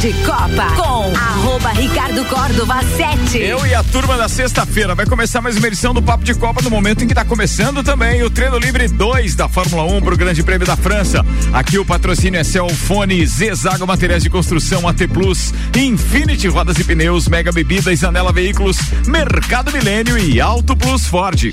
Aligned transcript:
de 0.00 0.12
Copa 0.24 0.76
com 0.76 1.16
arroba 1.16 1.70
Ricardo 1.70 2.24
Córdova 2.26 2.80
7. 2.96 3.36
Eu 3.38 3.66
e 3.66 3.74
a 3.74 3.82
turma 3.82 4.16
da 4.16 4.28
sexta-feira 4.28 4.94
vai 4.94 5.04
começar 5.06 5.40
mais 5.40 5.56
uma 5.56 5.66
edição 5.66 5.92
do 5.92 6.00
Papo 6.00 6.22
de 6.22 6.34
Copa 6.34 6.62
no 6.62 6.70
momento 6.70 7.02
em 7.02 7.06
que 7.08 7.12
está 7.12 7.24
começando 7.24 7.82
também 7.82 8.22
o 8.22 8.30
treino 8.30 8.56
livre 8.58 8.86
2 8.86 9.34
da 9.34 9.48
Fórmula 9.48 9.82
1 9.84 10.00
para 10.00 10.14
o 10.14 10.16
Grande 10.16 10.44
Prêmio 10.44 10.64
da 10.64 10.76
França. 10.76 11.26
Aqui 11.52 11.80
o 11.80 11.84
patrocínio 11.84 12.38
é 12.38 12.44
Celfone, 12.44 13.26
Zezago 13.26 13.86
Materiais 13.88 14.22
de 14.22 14.30
Construção, 14.30 14.86
AT 14.86 15.08
Plus, 15.08 15.52
Infinity 15.76 16.46
Rodas 16.46 16.78
e 16.78 16.84
Pneus, 16.84 17.26
Mega 17.26 17.50
Bebidas, 17.50 18.04
Anela 18.04 18.32
Veículos, 18.32 18.78
Mercado 19.04 19.72
Milênio 19.72 20.16
e 20.16 20.40
Auto 20.40 20.76
Plus 20.76 21.06
Ford. 21.06 21.52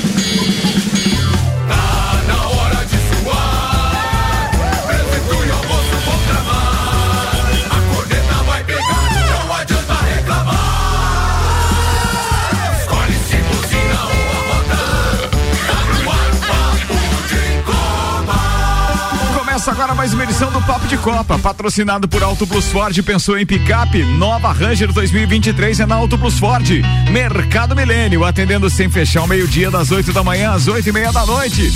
Começa 19.61 19.79
agora 19.79 19.93
mais 19.93 20.11
uma 20.11 20.23
edição 20.23 20.51
do 20.51 20.59
Papo 20.63 20.87
de 20.87 20.97
Copa, 20.97 21.37
patrocinado 21.37 22.07
por 22.07 22.23
Auto 22.23 22.47
Plus 22.47 22.65
Ford. 22.65 22.99
Pensou 23.03 23.37
em 23.37 23.45
picape? 23.45 24.01
Nova 24.01 24.51
Ranger 24.51 24.91
2023 24.91 25.81
é 25.81 25.85
na 25.85 25.93
Auto 25.93 26.17
Plus 26.17 26.39
Ford. 26.39 26.67
Mercado 27.11 27.75
Milênio, 27.75 28.23
atendendo 28.23 28.67
sem 28.71 28.89
fechar 28.89 29.21
o 29.21 29.27
meio-dia, 29.27 29.69
das 29.69 29.91
8 29.91 30.11
da 30.11 30.23
manhã 30.23 30.53
às 30.53 30.67
8 30.67 30.89
e 30.89 30.91
meia 30.91 31.11
da 31.11 31.23
noite. 31.27 31.71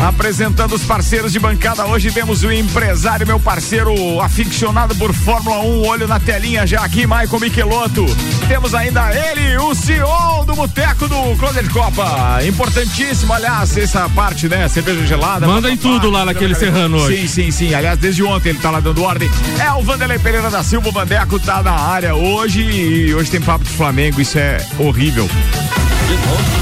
Apresentando 0.00 0.74
os 0.74 0.82
parceiros 0.82 1.30
de 1.30 1.38
bancada, 1.38 1.84
hoje 1.84 2.10
temos 2.10 2.42
o 2.42 2.50
empresário, 2.50 3.26
meu 3.26 3.38
parceiro 3.38 4.20
aficionado 4.20 4.94
por 4.94 5.12
Fórmula 5.12 5.58
1, 5.60 5.86
olho 5.86 6.08
na 6.08 6.18
telinha 6.18 6.66
já 6.66 6.80
aqui, 6.80 7.06
Maicon 7.06 7.38
Michelotto. 7.38 8.06
Temos 8.48 8.74
ainda 8.74 9.14
ele, 9.14 9.58
o 9.58 9.74
CEO 9.74 10.44
do 10.46 10.54
Boteco 10.54 11.06
do 11.06 11.36
Closet 11.36 11.68
Copa. 11.68 12.38
Importantíssimo, 12.46 13.34
aliás, 13.34 13.76
essa 13.76 14.08
parte, 14.08 14.48
né? 14.48 14.66
Cerveja 14.68 15.06
gelada. 15.06 15.46
Manda 15.46 15.70
em 15.70 15.76
tudo 15.76 16.08
lá 16.08 16.24
naquele 16.24 16.54
serrano 16.54 16.96
hoje. 16.96 17.20
Sim, 17.20 17.28
sim, 17.28 17.50
sim. 17.50 17.74
Aliás, 17.74 17.98
desde 17.98 18.22
ontem 18.22 18.50
ele 18.50 18.58
tá 18.58 18.70
lá 18.70 18.80
dando 18.80 19.02
ordem. 19.02 19.30
É 19.58 19.70
o 19.72 19.82
Vanderlei 19.82 20.18
Pereira 20.18 20.50
da 20.50 20.62
Silva, 20.62 20.88
o 20.88 20.92
Bandeco 20.92 21.38
tá 21.38 21.62
na 21.62 21.72
área 21.72 22.14
hoje 22.14 22.62
e 22.62 23.14
hoje 23.14 23.30
tem 23.30 23.40
papo 23.40 23.64
de 23.64 23.70
Flamengo, 23.70 24.18
isso 24.18 24.38
é 24.38 24.64
horrível. 24.78 25.28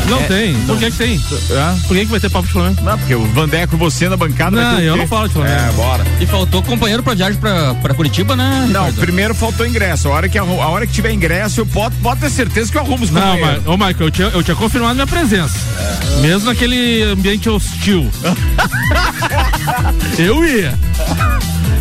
Não 0.08 0.20
é, 0.20 0.26
tem. 0.26 0.54
Por 0.62 0.78
que, 0.78 0.90
que 0.90 0.96
tem? 0.96 1.14
É? 1.16 1.86
Por 1.86 1.96
que, 1.96 2.04
que 2.04 2.10
vai 2.10 2.20
ter 2.20 2.30
papo 2.30 2.46
de 2.46 2.52
Flamengo? 2.52 2.82
Não, 2.82 2.98
porque 2.98 3.14
o 3.14 3.24
Vandeco, 3.26 3.76
você 3.76 4.08
na 4.08 4.16
bancada. 4.16 4.56
Não, 4.56 4.80
eu 4.80 4.96
não 4.96 5.06
falo 5.06 5.28
de 5.28 5.34
Flamengo. 5.34 5.54
É, 5.54 5.72
bora. 5.72 6.04
E 6.20 6.26
faltou 6.26 6.62
companheiro 6.62 7.02
pra 7.02 7.14
viagem 7.14 7.38
pra, 7.38 7.74
pra 7.74 7.94
Curitiba, 7.94 8.34
né? 8.34 8.66
Não, 8.70 8.86
Ricardo? 8.86 9.00
primeiro 9.00 9.34
faltou 9.34 9.66
ingresso. 9.66 10.08
A 10.08 10.12
hora 10.12 10.28
que, 10.28 10.38
a, 10.38 10.42
a 10.42 10.68
hora 10.68 10.86
que 10.86 10.92
tiver 10.92 11.12
ingresso, 11.12 11.60
eu 11.60 11.66
pode, 11.66 11.94
pode 11.96 12.20
ter 12.20 12.30
certeza 12.30 12.72
que 12.72 12.78
eu 12.78 12.82
arrumo 12.82 13.04
os 13.04 13.10
Não, 13.10 13.38
mas, 13.38 13.66
ô 13.66 13.72
Michael, 13.72 13.96
eu 14.00 14.10
tinha, 14.10 14.28
eu 14.28 14.42
tinha 14.42 14.56
confirmado 14.56 14.94
minha 14.94 15.06
presença. 15.06 15.58
É. 15.78 16.20
Mesmo 16.20 16.46
naquele 16.46 17.02
ambiente 17.02 17.48
hostil. 17.48 18.10
eu 20.18 20.44
ia. 20.44 20.78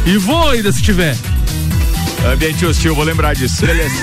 E 0.05 0.17
vou 0.17 0.49
ainda 0.49 0.71
se 0.71 0.81
tiver. 0.81 1.15
Ambiente 2.25 2.65
hostil, 2.65 2.93
vou 2.93 3.03
lembrar 3.03 3.33
disso. 3.33 3.65
Beleza. 3.65 3.93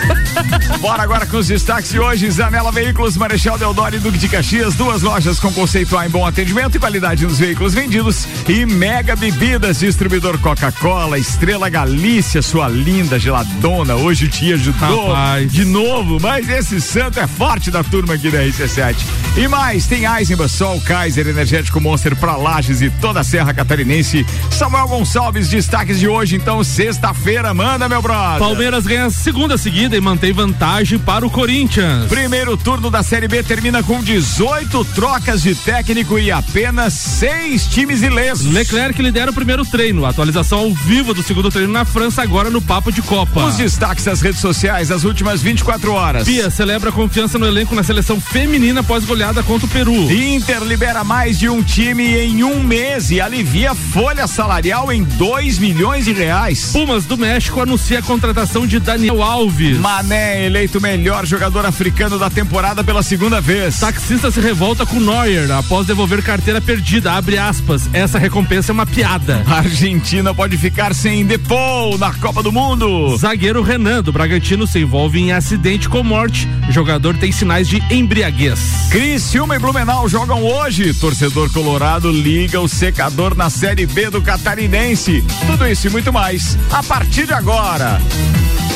Bora 0.80 1.02
agora 1.02 1.26
com 1.26 1.36
os 1.36 1.48
destaques 1.48 1.90
de 1.90 1.98
hoje. 2.00 2.30
Zanela 2.30 2.72
Veículos, 2.72 3.16
Marechal 3.16 3.58
Deodoro 3.58 3.96
e 3.96 3.98
Duque 3.98 4.18
de 4.18 4.28
Caxias. 4.28 4.74
Duas 4.74 5.02
lojas 5.02 5.38
com 5.38 5.52
conceito 5.52 5.96
A 5.96 6.06
em 6.06 6.10
bom 6.10 6.24
atendimento 6.24 6.76
e 6.76 6.80
qualidade 6.80 7.24
nos 7.24 7.38
veículos 7.38 7.74
vendidos. 7.74 8.26
E 8.48 8.64
Mega 8.64 9.14
Bebidas, 9.14 9.80
distribuidor 9.80 10.38
Coca-Cola, 10.38 11.18
Estrela 11.18 11.68
Galícia, 11.68 12.40
sua 12.40 12.68
linda 12.68 13.18
geladona. 13.18 13.94
Hoje 13.94 14.24
o 14.26 14.28
dia 14.28 14.54
ajudou 14.54 15.08
Rapaz. 15.08 15.52
de 15.52 15.64
novo, 15.64 16.18
mas 16.20 16.48
esse 16.48 16.80
santo 16.80 17.20
é 17.20 17.26
forte 17.26 17.70
da 17.70 17.82
turma 17.82 18.14
aqui 18.14 18.30
da 18.30 18.38
RC7. 18.38 18.96
E 19.36 19.48
mais, 19.48 19.86
tem 19.86 20.04
Eisenbach, 20.04 20.50
Sol, 20.50 20.80
Kaiser, 20.80 21.26
Energético 21.26 21.80
Monster 21.80 22.14
pra 22.16 22.36
Lages 22.36 22.80
e 22.80 22.90
toda 22.90 23.20
a 23.20 23.24
Serra 23.24 23.52
Catarinense. 23.52 24.24
Samuel 24.50 24.88
Gonçalves, 24.88 25.48
destaques 25.48 25.98
de 25.98 26.08
hoje, 26.08 26.36
então, 26.36 26.62
sexta-feira. 26.62 27.52
Manda, 27.52 27.88
meu 27.88 28.00
brother. 28.04 28.38
Palmeiras 28.38 28.86
ganha 28.86 29.06
a 29.06 29.10
segunda 29.10 29.56
seguida 29.56 29.96
e 29.96 30.00
mantém 30.00 30.30
vantagem 30.30 30.98
para 30.98 31.26
o 31.26 31.30
Corinthians. 31.30 32.06
Primeiro 32.06 32.54
turno 32.54 32.90
da 32.90 33.02
Série 33.02 33.26
B 33.26 33.42
termina 33.42 33.82
com 33.82 34.02
18 34.02 34.84
trocas 34.94 35.42
de 35.42 35.54
técnico 35.54 36.18
e 36.18 36.30
apenas 36.30 36.92
seis 36.92 37.66
times 37.66 38.02
ilesos. 38.02 38.52
Leclerc 38.52 39.00
lidera 39.00 39.30
o 39.30 39.34
primeiro 39.34 39.64
treino. 39.64 40.04
Atualização 40.04 40.58
ao 40.58 40.74
vivo 40.74 41.14
do 41.14 41.22
segundo 41.22 41.50
treino 41.50 41.72
na 41.72 41.86
França, 41.86 42.22
agora 42.22 42.50
no 42.50 42.60
Papo 42.60 42.92
de 42.92 43.00
Copa. 43.00 43.46
Os 43.46 43.56
destaques 43.56 44.04
das 44.04 44.20
redes 44.20 44.40
sociais 44.40 44.88
das 44.88 45.04
últimas 45.04 45.40
24 45.40 45.92
horas. 45.92 46.26
Pia 46.26 46.50
celebra 46.50 46.90
a 46.90 46.92
confiança 46.92 47.38
no 47.38 47.46
elenco 47.46 47.74
na 47.74 47.82
seleção 47.82 48.20
feminina 48.20 48.80
após 48.80 49.04
goleada 49.04 49.42
contra 49.42 49.66
o 49.66 49.70
Peru. 49.70 50.12
Inter 50.12 50.62
libera 50.62 51.02
mais 51.02 51.38
de 51.38 51.48
um 51.48 51.62
time 51.62 52.18
em 52.18 52.44
um 52.44 52.62
mês 52.62 53.10
e 53.10 53.18
alivia 53.18 53.74
folha 53.74 54.26
salarial 54.26 54.92
em 54.92 55.02
2 55.02 55.58
milhões 55.58 56.04
de 56.04 56.12
reais. 56.12 56.70
Pumas 56.70 57.06
do 57.06 57.16
México 57.16 57.62
anuncia 57.62 57.93
a 57.96 58.02
contratação 58.02 58.66
de 58.66 58.80
Daniel 58.80 59.22
Alves. 59.22 59.78
Mané 59.78 60.46
eleito 60.46 60.80
melhor 60.80 61.26
jogador 61.26 61.66
africano 61.66 62.18
da 62.18 62.30
temporada 62.30 62.82
pela 62.82 63.02
segunda 63.02 63.40
vez. 63.40 63.78
Taxista 63.78 64.30
se 64.30 64.40
revolta 64.40 64.86
com 64.86 64.98
Neuer 64.98 65.50
após 65.52 65.86
devolver 65.86 66.22
carteira 66.22 66.60
perdida. 66.60 67.12
Abre 67.12 67.38
aspas. 67.38 67.88
Essa 67.92 68.18
recompensa 68.18 68.72
é 68.72 68.74
uma 68.74 68.86
piada. 68.86 69.44
A 69.46 69.58
Argentina 69.58 70.34
pode 70.34 70.56
ficar 70.56 70.94
sem 70.94 71.24
Depou 71.24 71.96
na 71.98 72.12
Copa 72.14 72.42
do 72.42 72.50
Mundo. 72.50 73.16
Zagueiro 73.16 73.62
Renan 73.62 74.02
do 74.02 74.12
Bragantino 74.12 74.66
se 74.66 74.80
envolve 74.80 75.20
em 75.20 75.32
acidente 75.32 75.88
com 75.88 76.02
morte. 76.02 76.48
Jogador 76.70 77.16
tem 77.16 77.30
sinais 77.30 77.68
de 77.68 77.82
embriaguez. 77.92 78.88
Criciúma 78.90 79.56
e 79.56 79.58
Blumenau 79.58 80.08
jogam 80.08 80.42
hoje. 80.42 80.94
Torcedor 80.94 81.52
colorado 81.52 82.10
liga 82.10 82.60
o 82.60 82.68
secador 82.68 83.36
na 83.36 83.50
Série 83.50 83.86
B 83.86 84.10
do 84.10 84.22
Catarinense. 84.22 85.22
Tudo 85.46 85.66
isso 85.66 85.86
e 85.86 85.90
muito 85.90 86.12
mais 86.12 86.58
a 86.72 86.82
partir 86.82 87.26
de 87.26 87.34
agora 87.34 87.83
galera 87.84 88.73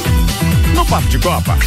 no 0.78 0.86
Papo 0.86 1.08
de 1.08 1.18
Copa. 1.18 1.58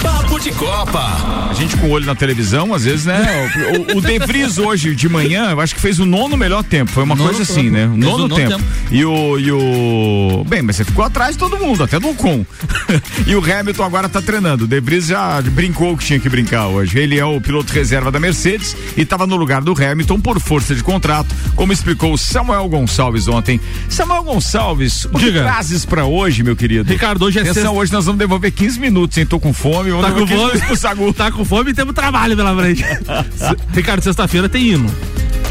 Papo 0.00 0.38
de 0.38 0.52
Copa. 0.52 1.48
A 1.50 1.54
gente 1.54 1.76
com 1.76 1.88
o 1.88 1.90
olho 1.90 2.06
na 2.06 2.14
televisão, 2.14 2.72
às 2.72 2.84
vezes, 2.84 3.04
né? 3.04 3.50
O, 3.92 3.98
o 3.98 4.00
De 4.00 4.16
Vries 4.20 4.58
hoje 4.58 4.94
de 4.94 5.08
manhã, 5.08 5.50
eu 5.50 5.60
acho 5.60 5.74
que 5.74 5.80
fez 5.80 5.98
o 5.98 6.06
nono 6.06 6.36
melhor 6.36 6.62
tempo. 6.62 6.92
Foi 6.92 7.02
uma 7.02 7.16
nono 7.16 7.30
coisa 7.30 7.42
assim, 7.42 7.68
né? 7.68 7.86
O 7.86 7.96
nono, 7.96 8.28
nono 8.28 8.36
tempo. 8.36 8.50
tempo. 8.50 8.64
E 8.92 9.04
o, 9.04 9.38
e 9.40 9.50
o. 9.50 10.44
Bem, 10.46 10.62
mas 10.62 10.76
você 10.76 10.84
ficou 10.84 11.04
atrás 11.04 11.32
de 11.32 11.38
todo 11.38 11.58
mundo, 11.58 11.82
até 11.82 11.98
do 11.98 12.10
Ocon. 12.10 12.46
e 13.26 13.34
o 13.34 13.40
Hamilton 13.40 13.82
agora 13.82 14.08
tá 14.08 14.22
treinando. 14.22 14.64
O 14.64 14.68
De 14.68 14.80
Vries 14.80 15.06
já 15.06 15.42
brincou 15.42 15.96
que 15.96 16.04
tinha 16.04 16.20
que 16.20 16.28
brincar 16.28 16.68
hoje. 16.68 16.96
Ele 16.96 17.18
é 17.18 17.24
o 17.24 17.40
piloto 17.40 17.72
reserva 17.72 18.12
da 18.12 18.20
Mercedes 18.20 18.76
e 18.96 19.02
estava 19.02 19.26
no 19.26 19.34
lugar 19.34 19.62
do 19.62 19.72
Hamilton 19.72 20.20
por 20.20 20.38
força 20.38 20.76
de 20.76 20.82
contrato, 20.82 21.34
como 21.56 21.72
explicou 21.72 22.12
o 22.12 22.18
Samuel 22.18 22.68
Gonçalves 22.68 23.26
ontem. 23.26 23.60
Samuel 23.88 24.22
Gonçalves, 24.22 25.06
o 25.06 25.18
Diga. 25.18 25.32
que 25.32 25.38
trazes 25.40 25.84
pra 25.84 26.04
hoje, 26.04 26.44
meu 26.44 26.54
querido? 26.54 26.88
Ricardo, 26.88 27.24
hoje 27.24 27.40
é 27.40 27.42
Atenção, 27.42 27.62
sexta... 27.62 27.78
hoje 27.78 27.92
nós 27.92 28.04
vamos 28.04 28.18
devolver 28.20 28.43
15 28.50 28.80
minutos, 28.80 29.16
hein? 29.18 29.26
Tô 29.26 29.38
com 29.38 29.52
fome. 29.52 29.90
Tá 30.00 30.12
com 30.12 30.26
fome? 30.26 31.12
tá 31.12 31.30
com 31.30 31.44
fome 31.44 31.70
e 31.70 31.74
temos 31.74 31.94
trabalho 31.94 32.36
pela 32.36 32.54
frente. 32.56 32.84
Ricardo, 33.72 34.02
sexta-feira 34.02 34.48
tem 34.48 34.68
hino. 34.68 34.90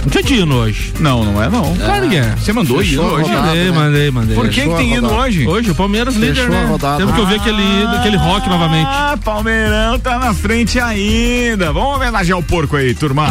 Não 0.04 0.10
tinha 0.10 0.24
de 0.24 0.34
hino 0.36 0.56
hoje. 0.56 0.94
Não, 1.00 1.24
não 1.24 1.42
é 1.42 1.50
não. 1.50 1.76
Claro 1.78 2.10
que 2.10 2.18
é. 2.18 2.36
Você 2.36 2.52
mandou 2.52 2.84
hino 2.84 3.04
hoje? 3.04 3.32
Mandei, 3.32 3.64
né? 3.66 3.72
mandei, 3.72 4.12
mandei. 4.12 4.36
Por 4.36 4.50
que, 4.50 4.62
que 4.62 4.76
tem 4.76 4.96
hino 4.96 5.12
hoje? 5.14 5.48
Hoje, 5.48 5.72
o 5.72 5.76
Palmeiras 5.76 6.16
Fechou 6.16 6.46
líder, 6.46 6.50
né? 6.50 6.78
Temos 6.98 7.16
que 7.16 7.22
ouvir 7.22 7.36
aquele, 7.36 7.84
aquele 7.98 8.18
rock 8.18 8.48
novamente. 8.50 8.88
Ah, 8.90 9.18
Palmeirão 9.24 9.98
tá 10.00 10.20
na 10.20 10.34
frente 10.34 10.80
ainda. 10.80 11.72
Vamos 11.72 11.96
homenagear 11.96 12.38
o 12.38 12.44
porco 12.44 12.76
aí, 12.76 12.94
turma. 12.94 13.28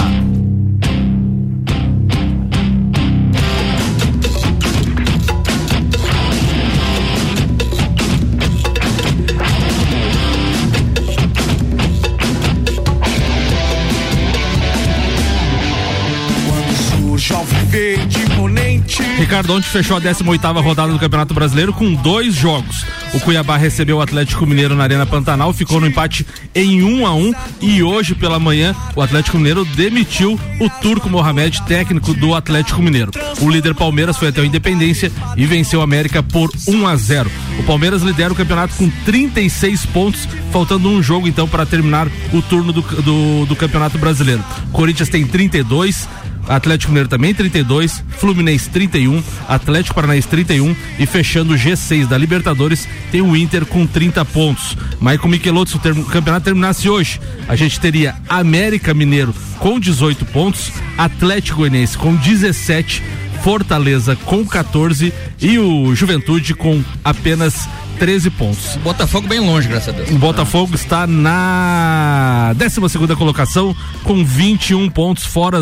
Ricardo 19.17 19.55
ontem 19.55 19.67
fechou 19.67 19.97
a 19.97 20.01
18 20.01 20.61
rodada 20.61 20.93
do 20.93 20.99
Campeonato 20.99 21.33
Brasileiro 21.33 21.73
com 21.73 21.95
dois 21.95 22.35
jogos. 22.35 22.85
O 23.15 23.21
Cuiabá 23.21 23.57
recebeu 23.57 23.97
o 23.97 24.01
Atlético 24.03 24.45
Mineiro 24.45 24.75
na 24.75 24.83
Arena 24.83 25.07
Pantanal, 25.07 25.55
ficou 25.55 25.81
no 25.81 25.87
empate 25.87 26.27
em 26.55 26.83
1 26.83 27.01
um 27.01 27.07
a 27.07 27.15
1 27.15 27.29
um, 27.29 27.35
e 27.63 27.83
hoje 27.83 28.15
pela 28.15 28.39
manhã 28.39 28.77
o 28.95 29.01
Atlético 29.01 29.39
Mineiro 29.39 29.65
demitiu 29.65 30.39
o 30.61 30.69
Turco 30.69 31.09
Mohamed, 31.09 31.63
técnico 31.63 32.13
do 32.13 32.35
Atlético 32.35 32.83
Mineiro. 32.83 33.11
O 33.41 33.49
líder 33.49 33.75
Palmeiras 33.75 34.19
foi 34.19 34.29
até 34.29 34.43
o 34.43 34.45
Independência 34.45 35.11
e 35.35 35.47
venceu 35.47 35.81
o 35.81 35.83
América 35.83 36.23
por 36.23 36.51
1 36.69 36.87
a 36.87 36.95
0. 36.95 37.31
O 37.59 37.63
Palmeiras 37.63 38.03
lidera 38.03 38.35
o 38.35 38.37
campeonato 38.37 38.75
com 38.75 38.91
36 39.05 39.87
pontos, 39.87 40.29
faltando 40.51 40.91
um 40.91 41.03
jogo 41.03 41.27
então 41.27 41.49
para 41.49 41.65
terminar 41.65 42.07
o 42.35 42.43
turno 42.43 42.73
do, 42.73 42.83
do, 42.83 43.47
do 43.47 43.57
Campeonato 43.57 43.97
Brasileiro. 43.97 44.45
Corinthians 44.73 45.09
tem 45.09 45.27
32, 45.27 46.09
Atlético 46.49 46.91
Mineiro 46.91 47.09
também 47.09 47.35
32, 47.35 48.03
Fluminense 48.19 48.69
31, 48.71 49.23
Atlético 49.49 49.95
Paranaense 49.95 50.29
31 50.29 50.75
e 50.99 51.07
fechando 51.07 51.55
o 51.55 51.57
G6 51.57 52.07
da 52.07 52.19
Libertadores 52.19 52.89
tem 53.11 53.21
o 53.21 53.37
Inter 53.37 53.65
com 53.67 53.87
30 53.87 54.25
pontos. 54.27 54.77
Maicon 55.01 55.29
Michelotto, 55.29 55.71
se 55.71 55.77
o 55.77 55.81
termo, 55.81 56.05
campeonato 56.05 56.45
terminasse 56.45 56.89
hoje, 56.89 57.21
a 57.49 57.57
gente 57.57 57.81
teria 57.81 58.15
América 58.29 58.95
Mineiro 58.95 59.35
com 59.59 59.79
18 59.79 60.25
pontos, 60.27 60.73
Atlético 60.99 61.59
Goianiense 61.59 61.97
com 61.97 62.15
17, 62.15 63.03
Fortaleza 63.43 64.17
com 64.25 64.47
14 64.47 65.13
e 65.41 65.59
o 65.59 65.95
Juventude 65.95 66.55
com 66.55 66.83
apenas 67.05 67.69
13 68.03 68.31
pontos. 68.31 68.75
Botafogo 68.83 69.29
bem 69.29 69.39
longe, 69.39 69.69
graças 69.69 69.91
a 69.91 69.93
Deus. 69.97 70.11
O 70.11 70.19
Botafogo 70.19 70.75
está 70.75 71.07
na 71.07 72.53
12 72.57 72.89
segunda 72.89 73.15
colocação 73.15 73.77
com 74.03 74.25
21 74.25 74.91
pontos 74.91 75.25
fora 75.25 75.61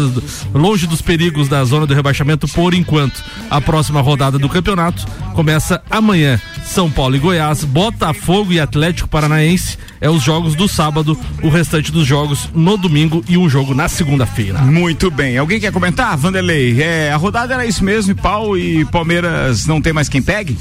longe 0.54 0.86
dos 0.86 1.02
perigos 1.02 1.50
da 1.50 1.62
zona 1.64 1.86
do 1.86 1.92
rebaixamento 1.92 2.48
por 2.48 2.72
enquanto. 2.72 3.22
A 3.50 3.60
próxima 3.60 4.00
rodada 4.00 4.38
do 4.38 4.48
campeonato 4.48 5.06
começa 5.34 5.82
amanhã. 5.90 6.40
São 6.64 6.90
Paulo 6.90 7.14
e 7.14 7.18
Goiás, 7.18 7.62
Botafogo 7.62 8.54
e 8.54 8.58
Atlético 8.58 9.10
Paranaense 9.10 9.76
é 10.00 10.08
os 10.08 10.22
jogos 10.22 10.54
do 10.54 10.66
sábado, 10.66 11.18
o 11.42 11.50
restante 11.50 11.92
dos 11.92 12.06
jogos 12.06 12.48
no 12.54 12.78
domingo 12.78 13.22
e 13.28 13.36
um 13.36 13.50
jogo 13.50 13.74
na 13.74 13.86
segunda-feira. 13.86 14.60
Muito 14.60 15.10
bem. 15.10 15.36
Alguém 15.36 15.60
quer 15.60 15.72
comentar, 15.72 16.16
Vanderlei? 16.16 16.80
É, 16.82 17.12
a 17.12 17.18
rodada 17.18 17.52
era 17.52 17.66
isso 17.66 17.84
mesmo, 17.84 18.12
e 18.12 18.14
pau 18.14 18.56
e 18.56 18.86
Palmeiras 18.86 19.66
não 19.66 19.78
tem 19.78 19.92
mais 19.92 20.08
quem 20.08 20.22
pegue? 20.22 20.56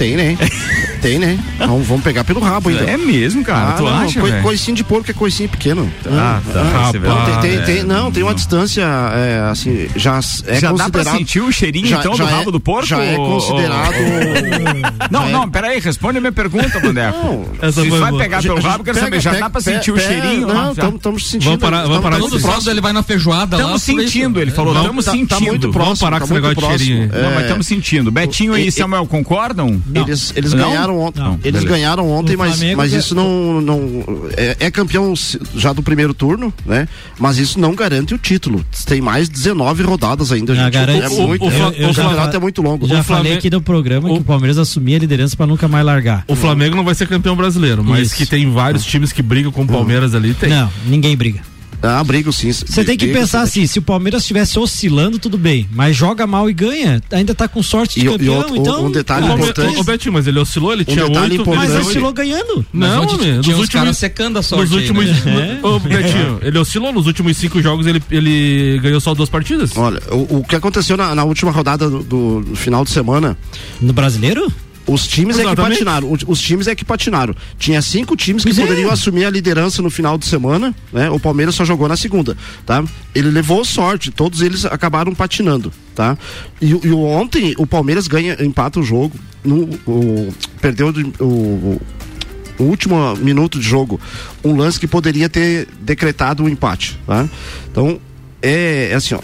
Tem, 0.00 0.16
né? 0.16 0.34
tem, 1.02 1.18
né? 1.18 1.38
Vamos, 1.58 1.86
vamos 1.86 2.02
pegar 2.02 2.24
pelo 2.24 2.40
rabo 2.40 2.70
ainda. 2.70 2.84
É 2.90 2.96
mesmo, 2.96 3.44
cara. 3.44 3.68
Ah, 3.68 3.72
tu 3.72 3.82
não, 3.82 3.88
acha, 3.98 4.22
velho? 4.22 4.42
coicinho 4.42 4.74
de 4.74 4.82
porco 4.82 5.10
é 5.10 5.12
coicinho 5.12 5.46
pequeno. 5.50 5.92
Ah, 6.10 6.40
tá. 6.50 6.60
Ah, 6.88 6.90
vê. 6.92 6.98
não, 7.00 7.24
tem, 7.26 7.40
tem- 7.40 7.64
tem- 7.66 7.78
É, 7.80 7.82
não, 7.84 8.10
tem 8.10 8.22
uma 8.22 8.34
distância, 8.34 8.80
é, 8.82 9.50
assim, 9.50 9.88
já 9.94 10.18
é 10.46 10.58
Já 10.58 10.68
dá 10.72 10.84
considerado... 10.84 10.90
pra 10.90 11.04
sentir 11.04 11.40
o 11.42 11.52
cheirinho, 11.52 11.86
então, 11.98 12.16
do 12.16 12.22
é- 12.22 12.26
rabo 12.30 12.50
do 12.50 12.58
porco? 12.58 12.86
Já 12.86 13.02
é 13.04 13.14
ou- 13.18 13.26
considerado... 13.40 13.92
Não, 15.10 15.22
já 15.22 15.28
é- 15.28 15.32
não, 15.32 15.50
peraí, 15.50 15.80
responde 15.80 16.18
a 16.18 16.20
minha 16.20 16.32
pergunta, 16.32 16.78
Bandeco. 16.80 17.46
Não, 17.60 17.72
Se 17.72 17.88
vai 17.90 18.10
boa. 18.10 18.22
pegar 18.22 18.42
pelo 18.42 18.60
rabo, 18.60 18.84
quero 18.84 18.98
saber, 18.98 19.20
já 19.20 19.32
dá 19.34 19.50
pra 19.50 19.60
sentir 19.60 19.90
o 19.92 19.98
cheirinho? 19.98 20.46
Não, 20.46 20.74
Já? 20.74 20.88
estamos 20.88 21.26
sentindo. 21.26 21.44
Vamos 21.44 21.60
parar- 21.60 21.82
vamos 21.82 22.00
parar 22.02 22.18
Todo 22.18 22.40
próximo. 22.40 22.70
ele 22.70 22.80
vai 22.80 22.92
na 22.92 23.02
feijoada 23.02 23.56
lá. 23.56 23.62
Estamos 23.76 23.82
sentindo, 23.82 24.40
ele 24.40 24.50
falou, 24.50 24.74
estamos 24.74 25.04
Tá- 25.04 25.12
sentindo. 25.12 25.28
Tá 25.28 25.40
muito 25.40 25.70
próximo. 25.70 25.84
Vamos 25.84 26.00
parar 26.00 26.20
tá 26.20 26.26
com 26.26 26.32
esse 26.34 26.34
negócio 26.42 26.78
de 26.78 26.84
cheirinho. 26.84 27.08
Não, 27.12 27.30
É, 27.30 27.34
mas 27.34 27.42
estamos 27.44 27.66
sentindo. 27.66 28.10
Betinho 28.10 28.56
e- 28.56 28.70
Samuel 28.72 29.06
concordam? 29.06 29.82
Eles, 29.94 30.32
eles 30.36 30.52
Não? 30.52 30.68
ganharam 30.70 30.98
ontem. 30.98 31.20
Não, 31.20 31.32
Eles 31.34 31.42
beleza. 31.62 31.66
ganharam 31.66 32.10
ontem, 32.10 32.34
O 32.36 32.38
mas, 32.38 32.60
mas 32.76 32.92
isso 32.92 33.14
não. 33.14 33.60
não 33.60 34.04
é, 34.36 34.56
é 34.60 34.70
campeão 34.70 35.12
já 35.54 35.72
do 35.72 35.82
primeiro 35.82 36.12
turno, 36.14 36.52
né? 36.64 36.86
Mas 37.18 37.38
isso 37.38 37.58
não 37.58 37.74
garante 37.74 38.14
o 38.14 38.18
título. 38.18 38.64
Tem 38.86 39.00
mais 39.00 39.28
19 39.28 39.82
rodadas 39.82 40.32
ainda, 40.32 40.54
gente. 40.54 40.70
garante 40.72 41.04
é 41.04 41.08
sim. 41.08 41.26
muito, 41.26 41.44
O- 41.44 41.48
o 41.48 41.52
é- 41.52 41.86
o 41.86 41.90
o 41.90 41.94
campeonato 41.94 42.36
é 42.36 42.40
muito 42.40 42.62
longo. 42.62 42.86
Já 42.86 43.00
O 43.00 43.04
falei 43.04 43.04
Flamengo- 43.22 43.38
aqui 43.38 43.50
no 43.50 43.60
programa 43.60 44.08
que 44.08 44.18
o 44.18 44.24
Palmeiras 44.24 44.58
assumia 44.58 44.96
a 44.96 45.00
liderança 45.00 45.36
pra 45.36 45.46
nunca 45.46 45.66
mais 45.68 45.84
largar. 45.84 46.24
O 46.28 46.36
Flamengo 46.36 46.76
não 46.76 46.84
vai 46.84 46.94
ser 46.94 47.06
campeão 47.08 47.34
brasileiro, 47.36 47.82
mas 47.84 48.08
Isso. 48.08 48.16
que 48.16 48.26
tem 48.26 48.50
vários 48.50 48.84
times 48.84 49.12
que 49.12 49.22
brigam 49.22 49.50
com 49.52 49.62
o 49.62 49.66
Palmeiras 49.66 50.14
ali, 50.14 50.34
tem. 50.34 50.50
Não, 50.50 50.70
ninguém 50.86 51.16
briga. 51.16 51.40
Ah, 51.82 52.02
brigo 52.04 52.32
sim. 52.32 52.52
Você 52.52 52.84
tem 52.84 52.96
que 52.96 53.08
pensar 53.08 53.40
assim, 53.42 53.66
se 53.66 53.78
o 53.78 53.82
Palmeiras 53.82 54.22
estivesse 54.22 54.58
oscilando, 54.58 55.18
tudo 55.18 55.38
bem, 55.38 55.68
mas 55.72 55.96
joga 55.96 56.26
mal 56.26 56.48
e 56.50 56.52
ganha, 56.52 57.00
ainda 57.10 57.34
tá 57.34 57.48
com 57.48 57.62
sorte 57.62 57.98
de 57.98 58.06
E 58.06 58.08
o- 58.08 58.12
e 58.12 58.18
campeão, 58.18 58.36
outro- 58.36 58.56
então... 58.56 58.86
um 58.86 58.90
detalhe 58.90 59.26
O 59.28 59.32
importante- 59.34 59.78
o 59.78 59.84
Betinho, 59.84 60.12
mas 60.12 60.26
ele 60.26 60.38
oscilou, 60.38 60.72
ele 60.72 60.84
tinha 60.84 61.06
detalhe 61.06 61.32
oito. 61.32 61.42
importante- 61.42 61.72
Mas 61.72 61.86
oscilou 61.86 62.12
ganhando. 62.12 62.66
Mas 62.72 62.90
Não, 62.90 63.02
ontem 63.02 63.14
homem, 63.14 63.18
tinha 63.26 63.36
nos 63.36 63.46
uns 63.48 63.52
últimos 63.60 63.68
caras 63.70 63.98
secando 63.98 64.38
a 64.38 64.42
sorte 64.42 64.62
Nos 64.64 64.72
aí, 64.72 64.78
últimos. 64.80 65.24
né? 65.24 65.60
É. 65.62 65.66
Ô, 65.66 65.78
Betinho, 65.78 66.38
ele 66.42 66.58
oscilou 66.58 66.92
nos 66.92 67.06
últimos 67.06 67.36
cinco 67.36 67.62
jogos, 67.62 67.86
ele, 67.86 68.02
ele 68.10 68.78
ganhou 68.82 69.00
só 69.00 69.14
duas 69.14 69.28
partidas. 69.28 69.76
Olha, 69.76 70.00
o, 70.10 70.38
o 70.38 70.44
que 70.44 70.56
aconteceu 70.56 70.96
na, 70.96 71.14
na 71.14 71.24
última 71.24 71.50
rodada 71.50 71.88
do- 71.88 72.02
do 72.42 72.56
final 72.56 72.84
de 72.84 72.90
semana, 72.90 73.36
No 73.80 73.92
brasileiro? 73.92 74.52
Os 74.86 75.06
times 75.06 75.36
é 75.38 75.42
que 75.42 75.46
Exatamente. 75.46 75.72
patinaram. 75.78 76.18
Os, 76.26 76.40
times 76.40 76.66
é 76.66 76.74
que 76.74 76.84
patinaram. 76.84 77.34
Tinha 77.58 77.80
cinco 77.82 78.16
times 78.16 78.44
que 78.44 78.50
é. 78.50 78.54
poderiam 78.54 78.90
assumir 78.90 79.24
a 79.24 79.30
liderança 79.30 79.80
no 79.82 79.90
final 79.90 80.18
de 80.18 80.26
semana, 80.26 80.74
né? 80.92 81.08
O 81.10 81.20
Palmeiras 81.20 81.54
só 81.54 81.64
jogou 81.64 81.86
na 81.88 81.96
segunda, 81.96 82.36
tá? 82.66 82.82
Ele 83.14 83.30
levou 83.30 83.64
sorte, 83.64 84.10
todos 84.10 84.40
eles 84.42 84.64
acabaram 84.64 85.14
patinando, 85.14 85.72
tá? 85.94 86.16
E, 86.60 86.70
e 86.70 86.92
ontem 86.92 87.54
o 87.58 87.66
Palmeiras 87.66 88.08
ganha, 88.08 88.36
empata 88.42 88.80
o 88.80 88.82
jogo, 88.82 89.12
no, 89.44 89.64
o, 89.86 90.34
perdeu 90.60 90.92
de- 90.92 91.12
o, 91.20 91.24
o 91.24 91.80
o 92.58 92.64
último 92.64 93.16
minuto 93.16 93.58
de 93.58 93.66
jogo, 93.66 93.98
um 94.44 94.54
lance 94.54 94.78
que 94.78 94.86
poderia 94.86 95.30
ter 95.30 95.66
decretado 95.80 96.44
o 96.44 96.48
empate, 96.48 97.00
tá? 97.06 97.26
Então, 97.72 97.98
é, 98.42 98.90
é 98.92 98.94
assim, 98.94 99.14
ó, 99.14 99.20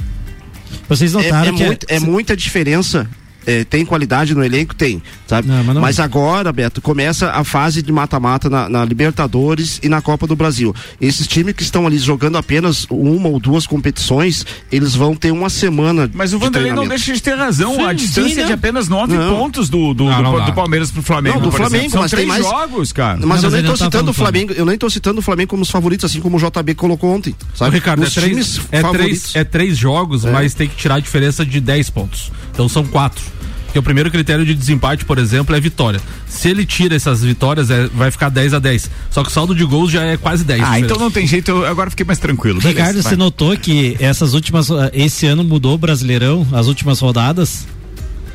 Vocês 0.88 1.14
é, 1.14 1.22
notaram 1.22 1.50
é 1.50 1.52
que... 1.58 1.64
muito- 1.66 1.86
é 1.90 2.00
muita 2.00 2.34
diferença. 2.34 3.06
É, 3.46 3.62
tem 3.64 3.86
qualidade 3.86 4.34
no 4.34 4.44
elenco? 4.44 4.74
Tem, 4.74 5.00
sabe? 5.26 5.46
Não, 5.48 5.62
mas 5.62 5.76
mas 5.76 5.96
não- 5.98 6.04
agora, 6.04 6.52
Beto, 6.52 6.80
começa 6.82 7.30
a 7.30 7.44
fase 7.44 7.80
de 7.80 7.92
mata-mata 7.92 8.50
na, 8.50 8.68
na 8.68 8.84
Libertadores 8.84 9.78
e 9.82 9.88
na 9.88 10.00
Copa 10.02 10.26
do 10.26 10.34
Brasil. 10.34 10.74
Esses 11.00 11.26
times 11.26 11.54
que 11.54 11.62
estão 11.62 11.86
ali 11.86 11.96
jogando 11.98 12.36
apenas 12.36 12.86
uma 12.90 13.28
ou 13.28 13.38
duas 13.38 13.66
competições, 13.66 14.44
eles 14.70 14.94
vão 14.94 15.14
ter 15.14 15.30
uma 15.30 15.48
semana 15.48 16.10
Mas 16.12 16.32
o 16.32 16.38
de 16.38 16.44
Vanderlei 16.44 16.72
não 16.72 16.86
deixa 16.88 17.12
de 17.12 17.22
ter 17.22 17.36
razão. 17.36 17.84
a 17.86 17.90
Sim, 17.90 17.94
distância 17.96 18.34
sim, 18.34 18.40
é 18.40 18.42
de 18.44 18.48
não. 18.50 18.54
apenas 18.54 18.88
nove 18.88 19.16
Não. 19.16 19.36
pontos 19.36 19.68
do, 19.68 19.94
do, 19.94 20.04
Não, 20.04 20.16
do, 20.16 20.22
não 20.38 20.44
do. 20.44 20.52
Palmeiras 20.52 20.90
pro 20.90 21.02
Flamengo. 21.02 21.36
Não, 21.36 21.42
do 21.44 21.50
por 21.50 21.60
exemplo. 21.60 21.70
Flamengo, 21.70 21.90
São 21.92 22.00
mas 22.02 22.10
tem 22.10 22.16
três 22.26 22.28
mais- 22.28 22.44
jogos, 22.44 22.92
cara. 22.92 23.18
Mas 23.24 23.42
Não, 23.42 23.48
eu 23.50 23.52
nem 23.52 23.62
tô 23.62 23.68
não 23.70 23.76
tá 23.78 23.84
citando 23.84 24.10
o 24.10 24.14
Flamengo, 24.14 24.52
eu 24.54 24.64
nem 24.66 24.76
tô 24.78 24.90
citando 24.90 25.18
o 25.20 25.22
Flamengo 25.22 25.50
como 25.50 25.62
os 25.62 25.70
favoritos, 25.70 26.04
assim 26.10 26.20
como 26.20 26.36
o 26.36 26.40
JB 26.40 26.74
colocou 26.74 27.14
ontem, 27.14 27.34
sabe? 27.54 27.76
Ricardo, 27.76 28.02
é 28.02 28.06
Os 28.06 28.14
três, 28.14 28.30
times 28.30 28.60
é, 28.72 28.82
três, 28.82 29.36
é 29.36 29.44
três 29.44 29.76
jogos, 29.78 30.24
É. 30.24 30.30
mas 30.32 30.54
tem 30.54 30.68
que 30.68 30.74
tirar 30.76 30.96
a 30.96 31.00
diferença 31.00 31.44
de 31.46 31.60
10 31.60 31.90
pontos. 31.90 32.32
Então 32.52 32.68
são 32.68 32.84
quatro. 32.84 33.22
Porque 33.66 33.78
o 33.78 33.82
primeiro 33.82 34.10
critério 34.10 34.44
de 34.44 34.54
desempate, 34.54 35.04
por 35.04 35.18
exemplo, 35.18 35.54
é 35.54 35.60
vitória. 35.60 36.00
Se 36.26 36.48
ele 36.48 36.64
tira 36.64 36.94
essas 36.96 37.22
vitórias, 37.22 37.70
é- 37.70 37.86
vai 37.88 38.10
ficar 38.10 38.28
10 38.30 38.54
a 38.54 38.58
10. 38.58 38.90
Só 39.10 39.22
que 39.22 39.28
o 39.28 39.32
saldo 39.32 39.54
de 39.54 39.64
gols 39.64 39.90
já 39.92 40.02
é 40.04 40.16
quase 40.16 40.44
10. 40.44 40.62
Ah, 40.64 40.78
então 40.80 40.96
não 40.98 41.10
tem 41.10 41.26
jeito. 41.26 41.50
Eu 41.50 41.66
agora 41.66 41.90
fiquei 41.90 42.06
mais 42.06 42.18
tranquilo. 42.18 42.58
Beleza, 42.60 42.78
Ricardo, 42.78 43.02
vai. 43.02 43.02
você 43.02 43.16
notou 43.16 43.56
que 43.56 43.96
essas 44.00 44.32
últimas. 44.34 44.70
ah, 44.70 44.90
Esse 44.94 45.26
ano 45.26 45.44
mudou 45.44 45.74
o 45.74 45.78
Brasileirão, 45.78 46.46
as 46.52 46.66
últimas 46.68 47.00
rodadas? 47.00 47.66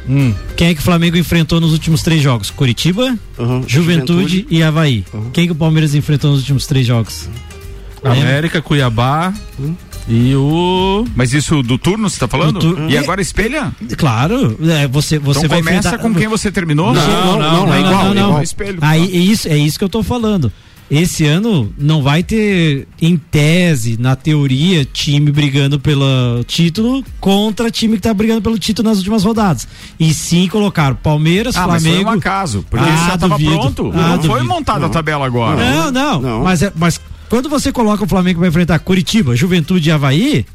Hum. 0.08 0.34
Quem 0.58 0.70
é 0.70 0.74
que 0.74 0.80
o 0.80 0.84
Flamengo 0.84 1.16
enfrentou 1.18 1.60
nos 1.62 1.72
últimos 1.74 2.02
três 2.02 2.22
jogos? 2.22 2.50
Curitiba, 2.50 3.16
Uhum, 3.38 3.64
Juventude, 3.68 4.46
e 4.50 4.62
Havaí. 4.64 5.06
Quem 5.32 5.46
que 5.46 5.52
o 5.52 5.56
Palmeiras 5.56 5.94
enfrentou 5.96 6.32
nos 6.32 6.40
últimos 6.42 6.66
três 6.66 6.86
jogos? 6.88 7.30
América, 8.04 8.62
Cuiabá 8.62 9.32
e 10.08 10.36
o. 10.36 11.06
Mas 11.16 11.34
isso 11.34 11.62
do 11.64 11.78
turno 11.78 12.10
você 12.10 12.20
tá 12.20 12.28
falando? 12.28 12.60
Do 12.60 12.76
tur- 12.76 12.90
E 12.90 12.98
agora 12.98 13.22
espelha? 13.22 13.72
Claro, 13.98 14.58
é, 14.64 14.88
você, 14.88 15.18
você 15.20 15.40
então 15.40 15.50
vai 15.50 15.60
começa 15.60 15.88
enfrentar- 15.90 15.98
com 16.04 16.14
quem 16.14 16.28
você 16.28 16.52
terminou? 16.52 16.94
Não, 16.94 17.40
não, 17.40 17.66
não, 17.68 17.74
é 17.74 17.80
igual, 17.80 18.08
é 18.08 18.12
igual. 18.20 18.44
Espelho. 18.44 18.78
Aí, 18.82 19.04
é 19.04 19.18
isso, 19.18 19.48
é 19.48 19.58
isso 19.58 19.78
que 19.78 19.84
eu 19.86 19.90
tô 19.90 20.04
falando. 20.04 20.52
Esse 20.90 21.26
ano 21.26 21.74
não 21.78 22.04
vai 22.04 22.22
ter, 22.22 22.86
em 23.02 23.16
tese, 23.16 23.96
na 23.98 24.14
teoria, 24.14 24.84
time 24.84 25.32
brigando 25.32 25.80
pelo 25.80 26.44
título 26.46 27.02
contra 27.18 27.72
time 27.72 27.96
que 27.96 28.02
tá 28.02 28.14
brigando 28.14 28.42
pelo 28.42 28.60
título 28.60 28.90
nas 28.90 28.98
últimas 28.98 29.24
rodadas. 29.24 29.66
E 29.98 30.14
sim 30.14 30.50
colocar 30.50 30.94
Palmeiras, 30.96 31.56
Ah, 31.56 31.66
mas 31.66 31.82
foi 31.84 31.92
um 31.92 31.96
Flamengo. 32.02 32.20
acaso. 32.20 32.66
Porque 32.70 32.84
Ah, 32.90 33.06
já 33.12 33.18
tava 33.18 33.38
duvido. 33.38 33.52
pronto. 33.58 33.92
Ah, 33.96 34.10
não 34.18 34.20
foi 34.24 34.28
duvido. 34.40 34.46
montada 34.50 34.86
a 34.86 34.90
tabela 34.90 35.26
agora. 35.26 35.64
Não, 35.64 35.92
não. 35.92 36.22
Não. 36.22 36.44
Mas, 36.44 36.62
é, 36.62 36.74
mas 36.76 37.00
quando 37.32 37.48
você 37.48 37.72
coloca 37.72 38.04
o 38.04 38.08
Flamengo 38.08 38.40
para 38.40 38.50
enfrentar 38.50 38.78
Curitiba, 38.80 39.38
Juventude 39.38 39.88
e 39.88 39.92
Havaí, 39.94 40.46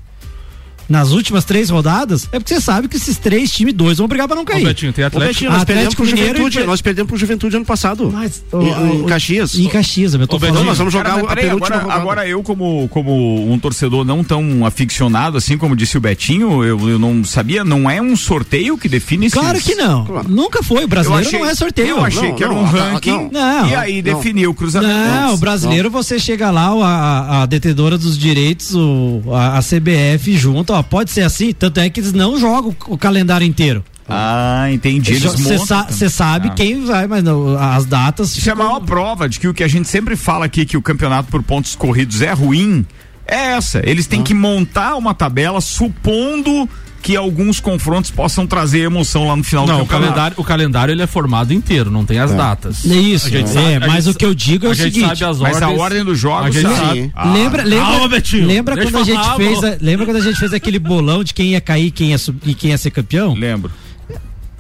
nas 0.89 1.11
últimas 1.13 1.45
três 1.45 1.69
rodadas, 1.71 2.29
é 2.33 2.39
porque 2.39 2.55
você 2.55 2.61
sabe 2.61 2.89
que 2.89 2.97
esses 2.97 3.17
três 3.19 3.51
times, 3.51 3.75
dois 3.75 3.99
vão 3.99 4.07
brigar 4.09 4.27
para 4.27 4.37
não 4.37 4.43
Ô, 4.43 4.47
cair. 4.47 4.65
Betinho, 4.65 4.93
tem 4.93 5.05
Ô, 5.05 5.09
Atlético. 5.09 5.33
Betinho, 5.35 5.51
nós 5.51 5.65
perdemos 5.65 5.93
Atlético 5.95 6.03
pro 6.03 6.11
Mineiro 6.13 6.39
Juventude, 6.39 6.59
e- 6.61 6.67
nós 6.67 6.81
perdemos 6.83 7.09
pro 7.09 7.19
Juventude 7.19 7.57
ano 7.57 7.65
passado. 7.65 8.11
Mas, 8.13 8.43
em, 8.53 9.01
em 9.01 9.05
Caxias. 9.05 9.59
Em 9.59 9.69
Caxias, 9.69 10.15
eu 10.15 10.27
tô 10.27 10.37
Ô, 10.37 10.41
falando. 10.41 10.65
Nós 10.65 10.79
vamos 10.79 10.93
jogar 10.93 11.11
Cara, 11.11 11.23
a 11.23 11.29
peraí, 11.29 11.45
penúltima 11.47 11.77
agora, 11.77 11.83
rodada. 11.85 12.01
agora 12.03 12.29
eu, 12.29 12.43
como, 12.43 12.89
como 12.89 13.53
um 13.53 13.59
torcedor 13.59 14.05
não 14.05 14.23
tão 14.23 14.65
aficionado 14.65 15.37
assim 15.37 15.57
como 15.59 15.75
disse 15.77 15.97
o 15.97 16.01
Betinho, 16.01 16.63
eu, 16.65 16.89
eu 16.89 16.99
não 16.99 17.25
sabia, 17.25 17.65
não 17.65 17.91
é 17.91 18.01
um 18.01 18.15
sorteio 18.17 18.79
que 18.79 18.89
define 18.89 19.31
Claro 19.31 19.59
esses- 19.59 19.69
que 19.69 19.75
não. 19.75 20.05
Claro. 20.05 20.29
Nunca 20.29 20.63
foi. 20.63 20.85
O 20.85 20.89
brasileiro 20.89 21.27
achei, 21.27 21.39
não 21.41 21.47
é 21.47 21.55
sorteio. 21.55 21.89
Eu 21.89 22.05
achei 22.05 22.29
Não, 22.29 22.35
que 22.37 22.45
era 22.45 22.53
não, 22.53 22.63
um 22.63 22.65
ah, 22.65 22.69
ranking 22.69 23.29
não. 23.33 23.69
e 23.69 23.75
aí 23.75 24.03
Não. 24.03 24.15
definiu 24.15 24.51
o 24.51 24.55
cruzamento. 24.55 24.93
Não, 24.95 25.35
o 25.35 25.37
brasileiro 25.39 25.91
você 25.91 26.19
chega 26.19 26.51
lá, 26.51 26.69
a, 26.69 27.43
a- 27.43 27.47
detentora 27.47 27.97
dos 27.99 28.17
direitos, 28.19 28.75
o, 28.75 29.23
a, 29.33 29.59
a 29.59 29.63
CBF 29.63 30.37
junto, 30.37 30.73
ó, 30.79 30.83
pode 30.83 31.11
ser 31.11 31.23
assim, 31.23 31.53
tanto 31.53 31.81
é 31.81 31.89
que 31.91 32.01
eles 32.01 32.13
não 32.13 32.39
jogam 32.39 32.75
o 32.89 32.97
calendário 32.99 33.47
inteiro. 33.47 33.85
Ah, 34.09 34.69
entendi. 34.71 35.11
Eles 35.13 35.23
Você 35.25 35.59
também. 35.59 36.09
sabe 36.09 36.49
Ah. 36.49 36.55
quem 36.55 36.85
vai, 36.85 37.07
mas 37.09 37.25
não, 37.25 37.59
as 37.59 37.85
datas. 37.85 38.37
Isso 38.37 38.49
é 38.49 38.53
a 38.53 38.57
maior 38.57 38.81
prova 38.81 39.29
de 39.29 39.41
que 39.41 39.49
o 39.49 39.55
que 39.55 39.65
a 39.65 39.69
gente 39.69 39.89
sempre 39.89 40.15
fala 40.15 40.45
aqui, 40.45 40.65
que 40.65 40.77
o 40.77 40.83
campeonato 40.83 41.29
por 41.29 41.43
pontos 41.43 41.75
corridos 41.75 42.23
é 42.23 42.33
ruim, 42.33 42.87
é 43.27 43.55
essa. 43.57 43.81
Eles 43.85 44.07
têm 44.07 44.23
que 44.23 44.33
montar 44.33 44.95
uma 44.95 45.13
tabela 45.13 45.61
supondo 45.61 46.69
que 47.07 47.15
alguns 47.15 47.61
confrontos 47.61 48.11
possam 48.11 48.49
trazer 48.49 48.81
emoção 48.81 49.29
lá 49.29 49.37
no 49.37 49.45
final 49.45 49.65
Não, 49.65 49.79
do 49.79 49.85
o 49.85 49.87
calendário, 49.87 50.35
o 50.39 50.43
calendário 50.43 50.91
ele 50.91 51.03
é 51.03 51.07
formado 51.07 51.53
inteiro, 51.53 51.89
não 51.89 52.05
tem 52.05 52.19
as 52.19 52.35
datas. 52.35 52.85
É 52.85 52.95
isso, 52.97 53.29
é, 53.29 53.47
sabe- 53.47 53.75
a 53.77 53.81
mas 53.87 54.05
gente 54.07 54.15
o 54.17 54.19
que 54.19 54.25
eu 54.27 54.35
digo 54.35 54.67
é 54.67 54.69
a 54.71 54.73
o 54.73 54.75
gente 54.75 54.95
seguinte. 54.95 55.19
sabe 55.19 55.31
as 55.31 55.39
Mas 55.39 55.63
a 55.63 55.67
ordens- 55.67 55.81
ordem 55.81 56.05
dos 56.05 56.19
jogos 56.19 56.49
a 56.49 56.51
gente 56.61 56.75
sabe. 56.75 56.85
sabe. 56.85 57.13
Ah, 57.15 57.33
lembra, 57.33 57.63
lembra, 57.63 57.87
calma, 57.87 58.09
Betinho. 58.09 58.45
lembra 58.49 58.77
quando 58.77 58.97
a 58.97 59.05
gente 59.05 59.23
falar, 59.23 59.37
fez, 59.37 59.63
a- 59.63 59.77
lembra 59.81 60.05
quando 60.05 60.17
a 60.17 60.21
gente 60.21 60.37
fez 60.37 60.53
aquele 60.53 60.81
bolão 60.81 61.23
de 61.23 61.33
quem 61.33 61.51
ia 61.53 61.61
cair, 61.61 61.93
quem 61.93 62.11
ia 62.11 62.19
subir 62.19 62.41
e 62.51 62.55
quem 62.55 62.71
ia 62.71 62.79
ser 62.79 62.91
campeão? 62.91 63.35
Lembro. 63.35 63.71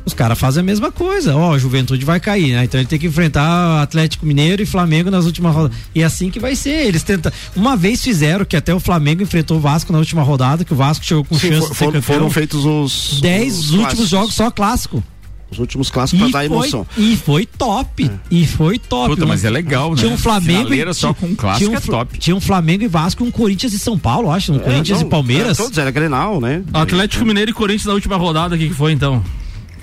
Os 0.06 0.14
caras 0.14 0.38
fazem 0.38 0.60
a 0.60 0.64
mesma 0.64 0.92
coisa. 0.92 1.34
Ó, 1.36 1.52
a 1.54 1.58
Juventude 1.58 2.04
vai 2.04 2.20
cair, 2.20 2.52
né? 2.54 2.62
Então 2.64 2.78
ele 2.80 2.86
tem 2.88 2.96
que 2.98 3.08
enfrentar 3.08 3.82
Atlético 3.82 4.25
Mineiro 4.25 4.62
e 4.62 4.66
Flamengo 4.66 5.10
nas 5.10 5.25
últimas 5.26 5.52
rodadas. 5.52 5.76
E 5.92 6.00
é 6.00 6.04
assim 6.04 6.30
que 6.30 6.38
vai 6.38 6.54
ser. 6.54 6.86
Eles 6.86 7.02
tentam. 7.02 7.32
Uma 7.56 7.76
vez 7.76 8.02
fizeram 8.04 8.44
que 8.44 8.56
até 8.56 8.72
o 8.72 8.78
Flamengo 8.78 9.22
enfrentou 9.25 9.56
o 9.56 9.60
Vasco 9.60 9.92
na 9.92 9.98
última 9.98 10.22
rodada, 10.22 10.64
que 10.64 10.72
o 10.72 10.76
Vasco 10.76 11.04
chegou 11.04 11.25
com 11.25 11.36
Sim, 11.36 11.48
chance 11.48 11.60
for- 11.60 11.68
de 11.70 11.75
ser 11.75 11.75
foram, 11.84 11.92
campeão. 12.00 12.14
foram 12.18 12.30
feitos 12.30 12.64
os. 12.64 13.20
Dez 13.20 13.52
os 13.58 13.64
últimos 13.70 13.80
clássicos. 13.82 14.08
jogos 14.08 14.34
só 14.34 14.48
clássico. 14.50 15.02
Os 15.50 15.58
últimos 15.58 15.90
clássicos 15.90 16.30
pra 16.30 16.40
dar 16.42 16.48
foi, 16.48 16.56
emoção. 16.56 16.86
e 16.96 17.16
foi 17.16 17.46
top. 17.46 18.10
E 18.30 18.46
foi 18.46 18.78
top. 18.78 19.10
Puta, 19.14 19.26
mas 19.26 19.44
é 19.44 19.50
legal, 19.50 19.90
né? 19.90 19.96
Tinha 19.98 20.10
um 20.12 20.18
Flamengo. 20.18 20.72
E- 20.75 20.94
só 20.94 21.12
com 21.14 21.34
clássico 21.36 21.64
tinha 21.66 21.70
um, 21.70 21.78
é 21.78 21.80
top. 21.80 22.18
Tinha 22.18 22.36
um 22.36 22.40
Flamengo 22.40 22.82
e 22.84 22.88
Vasco, 22.88 23.22
um 23.25 23.30
Corinthians 23.30 23.72
e 23.72 23.78
São 23.78 23.96
Paulo, 23.98 24.30
acho. 24.30 24.52
Um 24.52 24.58
Corinthians 24.58 24.98
É, 24.98 25.02
não, 25.02 25.06
e 25.08 25.10
Palmeiras. 25.10 25.58
é, 25.58 25.62
todos, 25.62 25.78
era 25.78 25.90
Grenal, 25.90 26.40
né? 26.40 26.62
Atlético 26.72 27.25
Mineiro 27.25 27.50
e 27.50 27.54
Corinthians 27.54 27.86
na 27.86 27.92
última 27.94 28.16
rodada, 28.16 28.54
o 28.54 28.58
que, 28.58 28.68
que 28.68 28.75
foi 28.75 28.92
então? 28.92 29.22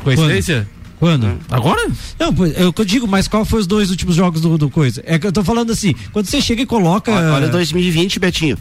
Coincidência? 0.04 0.68
Quando? 1.00 1.38
Agora? 1.50 1.90
Não, 2.20 2.34
pô, 2.34 2.46
é 2.46 2.66
o 2.66 2.72
que 2.72 2.82
eu 2.82 2.86
digo, 2.86 3.08
mas 3.08 3.28
qual 3.28 3.44
foi 3.44 3.60
os 3.60 3.68
dois 3.68 3.90
últimos 3.90 4.16
jogos 4.16 4.40
do, 4.42 4.58
do 4.58 4.70
coisa? 4.70 5.04
É 5.06 5.20
que 5.20 5.28
eu 5.28 5.32
tô 5.34 5.44
falando 5.44 5.72
assim, 5.72 5.94
quando 6.14 6.28
você 6.28 6.40
chega 6.42 6.62
e 6.62 6.66
coloca. 6.66 7.12
Olha, 7.12 7.34
olha 7.34 7.48
2020, 7.50 8.20
Betinho. 8.20 8.58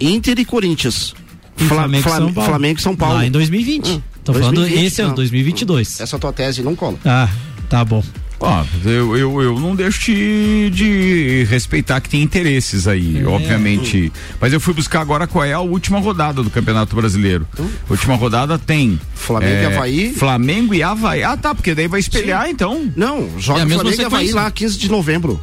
Inter 0.00 0.38
e 0.38 0.44
Corinthians. 0.44 1.14
E 1.58 1.64
Fla- 1.64 1.78
Flamengo 1.78 2.00
e 2.00 2.02
Flam- 2.02 2.16
São 2.18 2.32
Paulo. 2.32 2.50
Flamengo 2.50 2.78
e 2.78 2.82
São 2.82 2.96
Paulo. 2.96 3.14
Lá 3.16 3.26
em 3.26 3.30
2020. 3.30 3.90
Hum, 3.90 4.02
Tô 4.24 4.32
falando, 4.32 4.54
2020, 4.56 4.86
esse 4.86 5.00
é 5.00 5.04
o 5.04 5.08
não. 5.08 5.14
2022. 5.14 6.00
Essa 6.00 6.18
tua 6.18 6.32
tese 6.32 6.62
não 6.62 6.74
cola. 6.74 6.98
Ah, 7.04 7.28
tá 7.68 7.84
bom. 7.84 8.02
Ó, 8.38 8.64
eu, 8.84 9.16
eu, 9.16 9.42
eu 9.42 9.58
não 9.58 9.74
deixo 9.74 10.00
de, 10.12 10.70
de 10.70 11.46
respeitar 11.48 12.00
que 12.00 12.08
tem 12.08 12.22
interesses 12.22 12.86
aí, 12.86 13.20
É. 13.20 13.26
obviamente. 13.26 14.12
Mas 14.40 14.52
eu 14.52 14.60
fui 14.60 14.74
buscar 14.74 15.00
agora 15.00 15.26
qual 15.26 15.44
é 15.44 15.52
a 15.52 15.60
última 15.60 15.98
rodada 15.98 16.42
do 16.42 16.50
Campeonato 16.50 16.94
Brasileiro. 16.94 17.46
Última 17.88 18.14
rodada 18.14 18.58
tem. 18.58 19.00
Flamengo 19.14 19.62
e 19.62 19.64
Havaí. 19.66 20.12
Flamengo 20.14 20.74
e 20.74 20.82
Havaí. 20.82 21.22
Ah, 21.22 21.36
tá, 21.36 21.54
porque 21.54 21.74
daí 21.74 21.88
vai 21.88 22.00
espelhar, 22.00 22.48
então. 22.50 22.90
Não, 22.94 23.28
É 23.36 23.40
joga 23.40 23.62
a 23.62 23.64
mesma 23.64 23.82
Flamengo 23.82 24.02
e 24.02 24.04
Havaí 24.04 24.32
lá 24.32 24.50
15 24.50 24.78
de 24.78 24.90
novembro. 24.90 25.40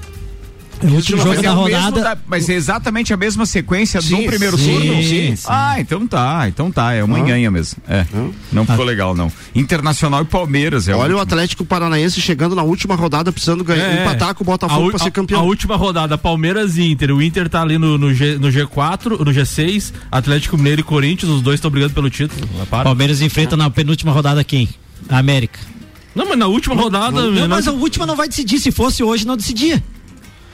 O 0.83 0.95
último 0.95 1.17
Mas 1.17 1.25
jogo 1.27 1.39
é 1.39 1.41
da 1.43 1.53
o 1.53 1.63
mesmo 1.63 1.79
rodada. 1.81 2.01
da- 2.01 2.17
mas 2.27 2.49
é 2.49 2.53
exatamente 2.53 3.13
a 3.13 3.17
mesma 3.17 3.45
sequência 3.45 3.99
do 4.01 4.05
Sim, 4.07 4.25
primeiro 4.27 4.57
sim, 4.57 4.73
turno? 4.79 5.03
sim. 5.03 5.35
Ah, 5.47 5.79
então 5.79 6.05
tá, 6.05 6.45
então 6.47 6.71
tá. 6.71 6.93
É 6.93 7.03
uma 7.03 7.19
ganha 7.21 7.49
mesmo. 7.49 7.81
É. 7.87 8.05
Não 8.51 8.65
ficou 8.65 8.83
legal, 8.83 9.15
não. 9.15 9.31
Internacional 9.55 10.21
e 10.21 10.25
Palmeiras 10.25 10.87
é 10.87 10.93
o 10.95 10.97
Olha 10.99 11.15
o 11.15 11.19
último. 11.19 11.21
Atlético 11.21 11.63
Paranaense 11.65 12.19
chegando 12.19 12.55
na 12.55 12.63
última 12.63 12.95
rodada, 12.95 13.31
precisando 13.31 13.63
ganhar, 13.63 13.85
É, 13.85 14.01
empatar 14.01 14.35
com 14.35 14.43
o 14.43 14.47
a, 14.47 14.51
Botafogo 14.51 14.89
pra 14.89 14.99
ser 14.99 15.07
a- 15.07 15.11
campeão. 15.11 15.39
a 15.39 15.43
última 15.43 15.75
rodada, 15.75 16.17
Palmeiras 16.17 16.77
e 16.77 16.83
Inter. 16.91 17.11
O 17.15 17.21
Inter 17.21 17.47
tá 17.49 17.61
ali 17.61 17.77
no, 17.77 17.97
no, 17.97 18.13
G, 18.13 18.37
no 18.37 18.49
G4, 18.51 19.19
no 19.23 19.31
G6, 19.31 19.93
Atlético 20.11 20.57
Mineiro 20.57 20.81
e 20.81 20.83
Corinthians, 20.83 21.31
os 21.31 21.41
dois 21.41 21.55
estão 21.55 21.71
brigando 21.71 21.93
pelo 21.93 22.09
título. 22.09 22.47
Ah, 22.61 22.65
para. 22.69 22.83
Palmeiras 22.83 23.21
enfrenta 23.21 23.55
na 23.55 23.69
penúltima 23.69 24.11
rodada 24.11 24.43
quem? 24.43 24.67
A 25.09 25.17
América. 25.17 25.59
Não, 26.15 26.27
mas 26.27 26.37
na 26.37 26.45
última 26.47 26.75
rodada. 26.75 27.21
Não, 27.23 27.31
não- 27.31 27.47
mas 27.47 27.67
a 27.67 27.71
última 27.71 28.05
não 28.05 28.15
vai 28.15 28.27
decidir. 28.27 28.59
Se 28.59 28.71
fosse 28.71 29.01
hoje, 29.03 29.25
não 29.25 29.35
decidia. 29.35 29.83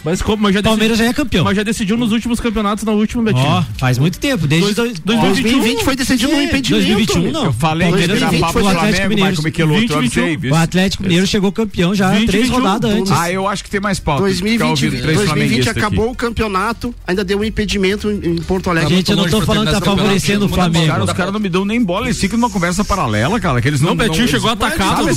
Mas 0.04 0.22
como? 0.22 0.44
Mas 0.44 0.54
já, 0.54 0.62
Palmeiras 0.64 0.98
já 0.98 1.06
é 1.06 1.14
campeão. 1.14 1.44
mas 1.44 1.56
já 1.56 1.64
decidiu 1.64 1.98
nos 1.98 2.12
últimos 2.12 2.40
campeonatos, 2.40 2.84
na 2.84 2.92
última, 2.92 3.24
Betinho. 3.24 3.46
Ó, 3.46 3.64
faz 3.78 3.98
muito 3.98 4.20
tempo. 4.20 4.48
Desde 4.48 4.74
Dois- 4.74 5.00
dois, 5.00 5.20
2020 5.20 5.84
foi 5.84 5.96
decidido 5.96 6.32
no 6.32 6.38
É, 6.40 6.44
impedimento. 6.46 6.86
2021 6.86 7.32
não. 7.32 7.46
Eu 7.46 7.54
falei 7.54 7.88
que 7.88 7.92
Palmeiras 7.94 8.18
virar 8.20 8.34
e 8.34 8.40
papo 8.40 8.54
foi 8.54 8.62
do 8.62 8.68
o 8.68 8.72
Atlético 8.72 8.98
Flamengo, 8.98 9.16
Mineiro. 9.16 9.44
Michelotto, 9.44 9.80
20, 9.82 9.92
eu 9.92 10.02
21. 10.02 10.24
sei, 10.42 10.52
O 10.52 10.56
Atlético 10.56 11.04
Mineiro 11.04 11.28
chegou 11.28 11.52
campeão 11.52 11.96
já 11.96 12.12
20, 12.12 12.28
três 12.28 12.44
21. 12.50 12.58
rodadas 12.64 12.92
antes. 12.92 13.12
Ah, 13.12 13.32
eu 13.32 13.48
acho 13.48 13.64
que 13.64 13.70
tem 13.70 13.80
mais 13.80 14.00
pauta. 14.00 14.24
Ficar 14.24 14.30
2020, 14.40 14.70
ouvindo 14.70 14.90
três 15.02 15.04
2020 15.18 15.28
flamenguistas 15.28 15.68
aqui. 15.70 15.80
acabou 15.80 16.12
o 16.12 16.16
campeoto, 16.16 16.96
ainda 17.06 17.24
deu 17.24 17.40
um 17.40 17.44
impedimento 17.44 18.10
em, 18.10 18.36
Porto 18.42 18.70
Alegre. 18.70 18.96
Gente, 18.96 19.12
eu 19.12 19.18
não 19.18 19.30
tô 19.30 19.42
falando 19.42 19.68
que 19.68 19.74
tá 19.74 19.82
favorecendo 19.82 20.46
o 20.46 20.50
campeonato, 20.50 20.74
Flamengo. 20.74 21.04
Os 21.06 21.14
caras 21.14 21.34
não 21.34 21.40
me 21.40 21.50
dão 21.50 21.66
nem 21.66 21.84
bola, 21.84 22.08
eles 22.08 22.20
ficam 22.20 22.38
numa 22.40 22.50
conversa 22.50 22.84
paralela, 22.84 23.40
cara. 23.40 23.62
Que 23.62 23.68
eles 23.68 23.82
não, 23.82 23.90
Não, 23.90 23.96
Betinho 23.96 24.28
chegou 24.28 24.50
atacado 24.50 25.08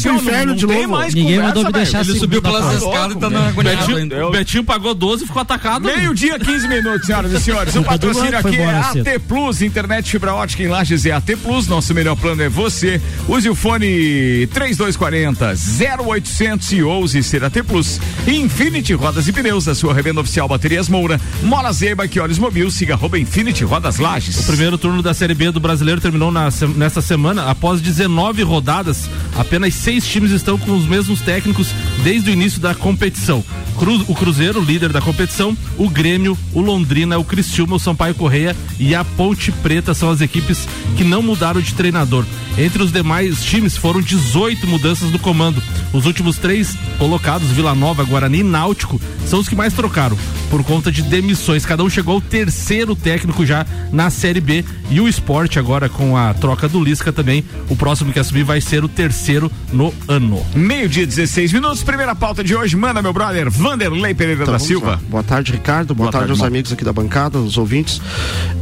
Ninguém 1.14 1.38
mandou 1.38 1.64
me 1.64 1.72
deixar 1.72 2.00
Ele 2.04 2.18
subiu 2.18 2.42
pelas 2.42 2.76
escadas 2.82 3.16
e 3.16 3.20
tá 3.20 3.30
na 3.30 3.50
Betinho, 3.52 3.96
ainda. 3.96 4.26
o 4.26 4.30
Betinho 4.30 4.64
pagou 4.72 4.94
12 4.94 5.24
e 5.24 5.26
ficou 5.26 5.42
atacado. 5.42 5.84
Meio-dia, 5.84 6.38
15 6.38 6.66
minutos, 6.66 7.06
senhoras 7.06 7.30
e 7.30 7.40
senhores. 7.40 7.74
O 7.76 7.82
patrocínio 7.82 8.38
aqui 8.38 8.56
é. 8.56 8.74
AT 8.74 9.18
Plus, 9.28 9.60
internet 9.60 10.10
fibra 10.10 10.34
ótica 10.34 10.62
em 10.62 10.68
Lages 10.68 11.04
é 11.04 11.12
AT 11.12 11.26
Plus. 11.42 11.68
Nosso 11.68 11.92
melhor 11.92 12.16
plano 12.16 12.40
é 12.42 12.48
você. 12.48 12.98
Use 13.28 13.50
o 13.50 13.54
fone 13.54 14.46
3240 14.46 15.54
0800 16.06 16.72
e 16.72 16.82
ouse 16.82 17.22
ser 17.22 17.44
AT 17.44 17.62
Plus. 17.66 18.00
Infinity 18.26 18.94
Rodas 18.94 19.28
e 19.28 19.32
Pneus, 19.32 19.68
a 19.68 19.74
sua 19.74 19.92
revenda 19.92 20.22
oficial 20.22 20.48
Baterias 20.48 20.88
Moura. 20.88 21.20
Mola 21.42 21.70
Zeba, 21.72 22.08
que 22.08 22.18
olhos 22.18 22.38
mobil, 22.38 22.70
siga 22.70 22.94
arroba 22.94 23.18
Infinity 23.18 23.64
Rodas 23.64 23.98
Lages. 23.98 24.38
O 24.40 24.44
primeiro 24.46 24.78
turno 24.78 25.02
da 25.02 25.12
Série 25.12 25.34
B 25.34 25.50
do 25.50 25.60
Brasileiro 25.60 26.00
terminou 26.00 26.32
na, 26.32 26.48
nesta 26.76 27.02
semana. 27.02 27.50
Após 27.50 27.82
19 27.82 28.42
rodadas, 28.42 29.06
apenas 29.36 29.74
seis 29.74 30.06
times 30.06 30.30
estão 30.30 30.56
com 30.56 30.74
os 30.74 30.86
mesmos 30.86 31.20
técnicos 31.20 31.68
desde 32.02 32.30
o 32.30 32.32
início 32.32 32.58
da 32.58 32.74
competição. 32.74 33.44
Cru- 33.78 34.04
o 34.08 34.14
Cruzeiro, 34.14 34.61
líder 34.62 34.92
da 34.92 35.00
competição, 35.00 35.56
o 35.76 35.88
Grêmio, 35.88 36.36
o 36.52 36.60
Londrina, 36.60 37.18
o 37.18 37.24
Cristiúma, 37.24 37.76
o 37.76 37.78
Sampaio 37.78 38.14
Correia 38.14 38.56
e 38.78 38.94
a 38.94 39.04
Ponte 39.04 39.50
Preta 39.50 39.94
são 39.94 40.10
as 40.10 40.20
equipes 40.20 40.66
que 40.96 41.04
não 41.04 41.22
mudaram 41.22 41.60
de 41.60 41.74
treinador. 41.74 42.24
Entre 42.58 42.82
os 42.82 42.92
demais 42.92 43.42
times 43.42 43.76
foram 43.76 44.00
18 44.02 44.66
mudanças 44.66 45.10
do 45.10 45.18
comando. 45.18 45.62
Os 45.92 46.04
últimos 46.04 46.36
três 46.36 46.76
colocados, 46.98 47.48
Vila 47.50 47.74
Nova, 47.74 48.04
Guarani 48.04 48.40
e 48.40 48.42
Náutico, 48.42 49.00
são 49.26 49.40
os 49.40 49.48
que 49.48 49.56
mais 49.56 49.72
trocaram 49.72 50.16
por 50.50 50.62
conta 50.62 50.92
de 50.92 51.00
demissões. 51.02 51.64
Cada 51.64 51.82
um 51.82 51.88
chegou 51.88 52.14
ao 52.16 52.20
terceiro 52.20 52.94
técnico 52.94 53.46
já 53.46 53.66
na 53.90 54.10
Série 54.10 54.40
B. 54.40 54.64
E 54.90 55.00
o 55.00 55.08
esporte 55.08 55.58
agora 55.58 55.88
com 55.88 56.14
a 56.14 56.34
troca 56.34 56.68
do 56.68 56.82
Lisca 56.82 57.10
também. 57.10 57.42
O 57.70 57.76
próximo 57.76 58.12
que 58.12 58.18
assumir 58.18 58.44
vai 58.44 58.60
ser 58.60 58.84
o 58.84 58.88
terceiro 58.88 59.50
no 59.72 59.92
ano. 60.06 60.44
Meio-dia, 60.54 61.06
16 61.06 61.54
minutos. 61.54 61.82
Primeira 61.82 62.14
pauta 62.14 62.44
de 62.44 62.54
hoje. 62.54 62.76
Manda, 62.76 63.00
meu 63.00 63.14
brother, 63.14 63.50
Vanderlei 63.50 64.12
Pereira 64.12 64.42
Então, 64.42 64.52
da 64.52 64.58
Silva. 64.58 64.86
lá. 64.90 65.00
Boa 65.08 65.22
tarde, 65.22 65.52
Ricardo. 65.52 65.94
Boa, 65.94 66.10
Boa 66.10 66.12
tarde 66.12 66.28
tarde, 66.28 66.42
aos 66.42 66.46
amigos 66.46 66.70
aqui 66.70 66.84
da 66.84 66.92
bancada, 66.92 67.38
os 67.38 67.56
ouvintes. 67.56 68.00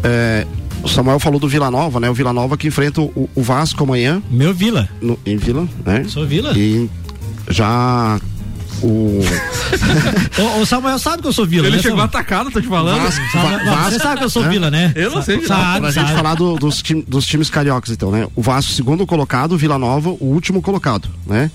É, 0.05 0.47
o 0.83 0.89
Samuel 0.89 1.19
falou 1.21 1.39
do 1.41 1.49
Vila 1.49 1.71
Nova, 1.71 2.01
né? 2.01 2.09
O 2.11 2.15
Vila 2.15 2.33
Nova 2.33 2.57
que 2.57 2.67
enfrenta 2.69 3.01
o, 3.01 3.29
o 3.35 3.43
Vasco 3.43 3.83
amanhã 3.85 4.23
Meu 4.31 4.53
Vila. 4.55 4.89
no- 5.01 5.19
em 5.27 5.37
Vila, 5.37 5.69
né? 5.85 6.05
Sou 6.09 6.27
Vila. 6.27 6.53
E 6.57 6.89
já 7.49 8.19
o 8.83 9.21
O, 10.39 10.61
o 10.63 10.67
Samuel 10.67 10.99
sabe 10.99 11.21
que 11.23 11.29
eu 11.29 11.33
sou 11.33 11.47
Vila. 11.47 11.67
Ele 11.67 11.77
né, 11.77 11.83
chegou 11.83 11.99
Samuel? 11.99 12.07
atacado, 12.21 12.51
tô 12.51 12.61
te 12.61 12.67
falando. 12.69 13.01
Vasco, 13.03 13.21
não, 13.37 13.65
Vasco- 13.75 13.91
Você 13.91 13.99
sabe 13.99 14.19
que 14.19 14.25
eu 14.25 14.31
sou 14.31 14.45
É? 14.45 14.49
Vila, 14.49 14.71
né? 14.71 14.93
Eu 14.97 15.11
não 15.11 15.23
sei 15.23 15.39
de 15.39 15.47
Sabe, 15.47 15.81
pra 15.81 15.91
gente 15.91 16.07
sabe. 16.07 16.17
falar 16.17 16.35
do- 16.35 16.57
dos, 16.57 16.81
tim- 16.81 17.05
dos 17.07 17.27
times 17.27 17.51
cariocas, 17.51 17.91
então, 17.91 18.11
né? 18.11 18.27
O 18.35 18.41
Vasco, 18.43 18.73
segundo 18.73 19.07
colocado, 19.07 19.53
o 19.53 19.59
Vila 19.59 19.79
Nova, 19.79 20.09
o 20.11 20.25
último 20.27 20.63
colocado, 20.63 21.09
né? 21.27 21.51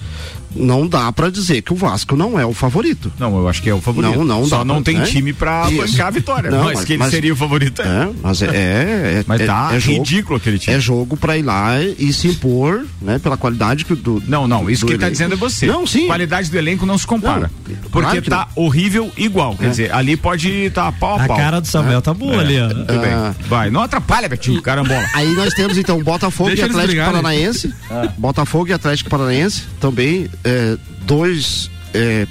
Não 0.55 0.88
dá 0.88 1.12
pra 1.12 1.29
dizer 1.29 1.62
que 1.62 1.74
o 1.74 1.75
Vasco 1.75 2.15
não 2.15 2.39
é 2.39 2.45
o 2.45 2.53
favorito. 2.53 3.12
Não, 3.19 3.38
eu 3.38 3.47
acho 3.47 3.62
que 3.62 3.69
é 3.69 3.74
o 3.74 3.81
favorito. 3.81 4.15
Não, 4.15 4.24
não 4.24 4.45
Só 4.45 4.59
dá 4.59 4.65
não 4.65 4.75
pra- 4.75 4.83
tem 4.85 4.97
né? 5.00 5.05
time 5.05 5.33
pra 5.33 5.67
Isso. 5.69 5.77
bancar 5.91 6.07
a 6.07 6.12
vitória. 6.12 6.50
Não, 6.51 6.63
mas, 6.65 6.75
mas- 6.75 6.85
que 6.85 6.93
ele 6.93 7.00
mas- 7.00 7.12
seria 7.12 7.33
o 7.33 7.35
favorito. 7.35 7.81
É. 7.81 7.85
É, 7.85 8.09
mas 8.21 8.41
é, 8.41 8.45
é, 8.47 9.24
Mas 9.27 9.41
é, 9.41 9.45
tá 9.45 9.69
é 9.74 9.79
jogo, 9.79 9.97
ridículo 9.97 10.38
aquele 10.38 10.59
time. 10.59 10.75
É 10.75 10.79
jogo 10.79 11.17
pra 11.17 11.38
ir 11.38 11.41
lá 11.43 11.81
e 11.81 12.12
se 12.13 12.27
impor, 12.27 12.85
né? 13.01 13.19
Pela 13.19 13.38
qualidade 13.38 13.85
que 13.85 13.95
do. 13.95 14.21
Não, 14.27 14.47
não, 14.47 14.69
isso 14.69 14.81
do 14.81 14.88
que 14.88 14.93
ele 14.93 15.00
tá 15.00 15.09
dizendo 15.09 15.33
é 15.33 15.38
você. 15.38 15.65
Não, 15.65 15.85
sim. 15.88 16.07
Qualidade 16.07 16.50
do 16.50 16.57
elenco 16.57 16.85
não 16.85 16.97
se 16.97 17.05
compara. 17.07 17.50
Não, 17.67 17.75
porque 17.91 18.21
claro 18.21 18.21
tá 18.24 18.47
horrível 18.55 19.12
igual. 19.17 19.55
Quer 19.57 19.65
É. 19.65 19.69
dizer, 19.69 19.93
ali 19.93 20.15
pode 20.17 20.50
estar 20.50 20.91
tá 20.91 20.91
pau 20.91 21.17
a 21.19 21.24
A 21.24 21.27
pau. 21.27 21.38
cara 21.38 21.59
do 21.59 21.67
Samuel 21.67 22.01
tá 22.01 22.13
boa 22.13 22.35
É, 22.35 22.39
ali, 22.39 22.59
ó. 22.59 22.67
Tudo 22.69 23.00
bem. 23.00 23.12
Ah. 23.13 23.33
Vai, 23.47 23.69
não 23.69 23.81
atrapalha, 23.81 24.27
Betinho, 24.29 24.62
carambola. 24.62 25.03
Aí 25.13 25.33
nós 25.33 25.53
temos 25.53 25.77
então 25.77 26.01
Botafogo 26.03 26.50
Deixa 26.50 26.63
e 26.63 26.65
Atlético 26.65 26.88
brigarem. 26.88 27.12
Paranaense. 27.13 27.74
Ah. 27.89 28.07
Botafogo 28.17 28.67
e 28.69 28.74
Atlético 28.74 29.09
Paranaense 29.09 29.63
também 29.79 30.29
é, 30.45 30.77
dois 31.05 31.69
é, 31.93 32.27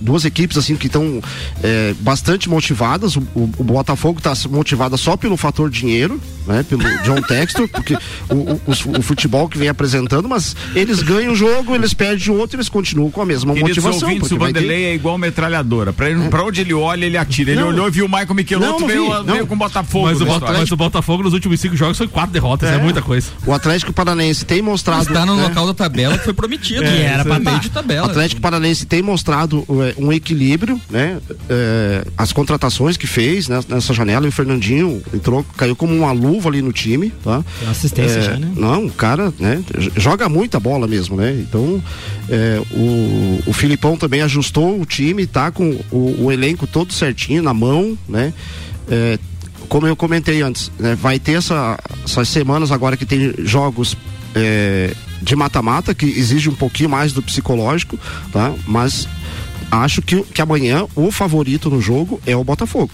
duas 0.00 0.24
equipes 0.24 0.56
assim 0.56 0.76
que 0.76 0.86
estão 0.86 1.20
é, 1.62 1.94
bastante 2.00 2.48
motivadas. 2.48 3.16
O, 3.16 3.20
o, 3.34 3.50
o 3.58 3.64
Botafogo 3.64 4.18
está 4.18 4.32
motivada 4.48 4.96
só 4.96 5.16
pelo 5.16 5.36
fator 5.36 5.68
dinheiro, 5.70 6.20
né? 6.46 6.64
Pelo 6.68 6.82
John 7.02 7.20
Textor, 7.22 7.68
porque 7.72 7.94
o, 8.28 8.34
o, 8.34 8.60
o- 8.66 8.98
o 8.98 9.02
futebol 9.02 9.48
que 9.48 9.58
vem 9.58 9.68
apresentando, 9.68 10.28
mas 10.28 10.56
eles 10.74 11.02
ganham 11.02 11.32
o 11.32 11.36
jogo, 11.36 11.74
eles 11.74 11.92
perdem 11.94 12.30
o 12.30 12.38
outro, 12.38 12.56
eles 12.56 12.68
continuam 12.68 13.10
com 13.10 13.20
a 13.22 13.26
mesma 13.26 13.52
Queridos 13.54 13.76
motivação. 13.82 14.08
ouvintes, 14.08 14.30
o 14.32 14.38
vai 14.38 14.52
ter- 14.52 14.60
Vanderlei 14.60 14.84
é 14.86 14.94
igual 14.94 15.16
metralhadora. 15.18 15.92
Pra, 15.92 16.10
ele- 16.10 16.28
pra 16.28 16.42
onde 16.44 16.60
ele 16.60 16.74
olha, 16.74 17.04
ele 17.04 17.16
atira. 17.16 17.50
Ele 17.52 17.60
Não. 17.60 17.68
olhou 17.68 17.88
e 17.88 17.90
viu 17.90 18.06
o 18.06 18.08
Michael 18.08 18.34
Michelotto, 18.34 18.86
veio, 18.86 19.08
não. 19.08 19.24
veio 19.34 19.46
com 19.46 19.54
o 19.54 19.58
Botafogo. 19.58 20.06
Mas 20.06 20.16
o, 20.16 20.20
na 20.20 20.26
Bota- 20.26 20.36
história. 20.44 20.60
mas 20.60 20.72
o 20.72 20.76
Botafogo 20.76 21.22
nos 21.22 21.32
últimos 21.32 21.60
cinco 21.60 21.76
jogos 21.76 21.98
foi 21.98 22.08
quatro 22.08 22.32
derrotas, 22.32 22.68
é, 22.70 22.74
É. 22.74 22.78
muita 22.78 23.02
coisa. 23.02 23.28
O 23.46 23.52
Atlético 23.52 23.92
Paranaense 23.92 24.44
tem 24.44 24.62
mostrado. 24.62 25.02
Está 25.02 25.24
no 25.26 25.36
né? 25.36 25.42
local 25.44 25.66
da 25.66 25.74
tabela 25.74 26.16
que 26.18 26.24
foi 26.24 26.34
prometido. 26.34 26.84
É, 26.84 27.02
era 27.02 27.24
pra 27.24 27.38
meio 27.38 27.56
tá. 27.56 27.58
de 27.58 27.66
O 27.68 27.70
tabela. 27.70 28.06
Atlético 28.06 28.40
Paranaense 28.40 28.86
tem 28.86 29.02
mostrado 29.02 29.64
é, 29.90 30.02
um 30.02 30.12
equilíbrio, 30.12 30.80
né? 30.90 31.18
É, 31.48 32.04
as 32.16 32.32
contratações 32.32 32.96
que 32.96 33.06
fez 33.06 33.48
né, 33.48 33.60
nessa 33.68 33.92
janela, 33.94 34.26
e 34.26 34.28
o 34.28 34.32
Fernandinho 34.32 35.02
entrou, 35.14 35.44
caiu 35.56 35.74
como 35.76 35.94
uma 35.94 36.12
luva 36.12 36.48
ali 36.48 36.62
no 36.62 36.72
time, 36.72 37.10
tá? 37.22 37.44
Tem 37.60 37.68
assistência 37.68 38.18
É, 38.18 38.22
já, 38.22 38.36
né? 38.36 38.52
Não, 38.56 38.86
o 38.86 38.90
cara, 38.90 39.32
né? 39.38 39.62
Joga 39.96 40.28
muita 40.28 40.58
bola 40.60 40.86
mesmo, 40.86 41.16
né? 41.16 41.32
Então, 41.40 41.82
é, 42.28 42.60
o, 42.72 43.40
o 43.46 43.52
Filipão 43.52 43.96
também 43.96 44.22
ajustou 44.22 44.80
o 44.80 44.84
time, 44.86 45.26
tá 45.26 45.50
com 45.50 45.78
o, 45.90 46.24
o 46.24 46.32
elenco 46.32 46.66
todo 46.66 46.92
certinho 46.92 47.42
na 47.42 47.52
mão, 47.54 47.96
né? 48.08 48.32
É, 48.88 49.18
como 49.68 49.86
eu 49.86 49.94
comentei 49.94 50.42
antes, 50.42 50.70
né, 50.80 50.96
vai 51.00 51.18
ter 51.20 51.34
essa- 51.38 51.78
essas 52.04 52.28
semanas 52.28 52.72
agora 52.72 52.96
que 52.96 53.06
tem 53.06 53.32
jogos 53.44 53.96
é, 54.34 54.92
de 55.22 55.34
mata-mata, 55.36 55.94
que 55.94 56.06
exige 56.06 56.48
um 56.48 56.54
pouquinho 56.54 56.88
mais 56.88 57.12
do 57.12 57.20
psicológico, 57.22 57.98
tá? 58.32 58.52
Mas 58.66 59.06
acho 59.70 60.02
que, 60.02 60.22
que 60.22 60.40
amanhã 60.42 60.86
o 60.94 61.10
favorito 61.10 61.70
no 61.70 61.80
jogo 61.80 62.20
é 62.26 62.36
o 62.36 62.42
Botafogo. 62.44 62.92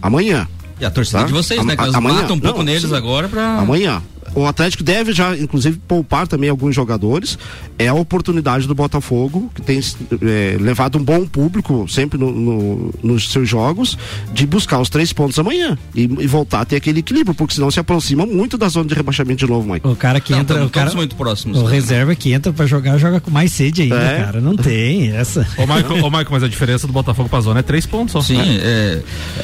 Amanhã. 0.00 0.46
E 0.80 0.84
a 0.84 0.90
torcida 0.90 1.20
Tá? 1.20 1.26
de 1.26 1.32
vocês, 1.32 1.64
né? 1.64 1.74
Que 1.76 1.82
nós 1.84 1.94
amanhã. 1.94 2.22
matam 2.22 2.36
um 2.36 2.40
pouco 2.40 2.58
Não, 2.58 2.64
neles 2.64 2.88
sim. 2.88 2.94
agora 2.96 3.28
pra. 3.28 3.56
Amanhã. 3.58 4.02
O 4.34 4.46
Atlético 4.46 4.82
deve 4.82 5.12
já, 5.12 5.36
inclusive, 5.36 5.78
poupar 5.86 6.26
também 6.26 6.48
alguns 6.50 6.74
jogadores. 6.74 7.38
É 7.78 7.88
a 7.88 7.94
oportunidade 7.94 8.66
do 8.66 8.74
Botafogo, 8.74 9.50
que 9.54 9.62
tem 9.62 9.80
eh, 10.22 10.56
levado 10.60 10.98
um 10.98 11.02
bom 11.04 11.26
público 11.26 11.86
sempre 11.88 12.18
no- 12.18 12.32
no- 12.32 12.94
nos 13.02 13.30
seus 13.30 13.48
jogos, 13.48 13.96
de 14.32 14.46
buscar 14.46 14.80
os 14.80 14.88
três 14.88 15.12
pontos 15.12 15.38
amanhã 15.38 15.78
e, 15.94 16.02
e 16.02 16.26
voltar 16.26 16.60
a 16.60 16.64
ter 16.64 16.76
aquele 16.76 17.00
equilíbrio, 17.00 17.34
porque 17.34 17.54
senão 17.54 17.70
se 17.70 17.78
aproxima 17.80 18.26
muito 18.26 18.56
da 18.58 18.68
zona 18.68 18.88
de 18.88 18.94
rebaixamento 18.94 19.44
de 19.44 19.50
novo, 19.50 19.70
Mike. 19.72 19.86
O 19.86 19.94
cara 19.96 20.20
que 20.20 20.32
Não, 20.32 20.40
entra, 20.40 20.56
tamo 20.56 20.66
o 20.66 20.70
cara, 20.70 20.92
muito 20.94 21.14
próximos. 21.16 21.58
o 21.58 21.64
reserva 21.64 22.14
que 22.14 22.32
entra 22.32 22.52
pra 22.52 22.66
jogar, 22.66 22.98
joga 22.98 23.20
com 23.20 23.30
mais 23.30 23.52
sede 23.52 23.82
ainda, 23.82 23.96
É. 23.96 24.24
cara. 24.24 24.40
Não 24.40 24.56
tem 24.56 25.10
essa. 25.12 25.46
Ô, 25.56 25.62
Michael, 25.62 26.04
ô, 26.04 26.10
Michael, 26.10 26.26
mas 26.30 26.42
a 26.42 26.48
diferença 26.48 26.86
do 26.86 26.92
Botafogo 26.92 27.28
pra 27.28 27.40
zona 27.40 27.60
é 27.60 27.62
três 27.62 27.86
pontos 27.86 28.12
só. 28.12 28.20
Sim, 28.20 28.38
é. 28.40 29.00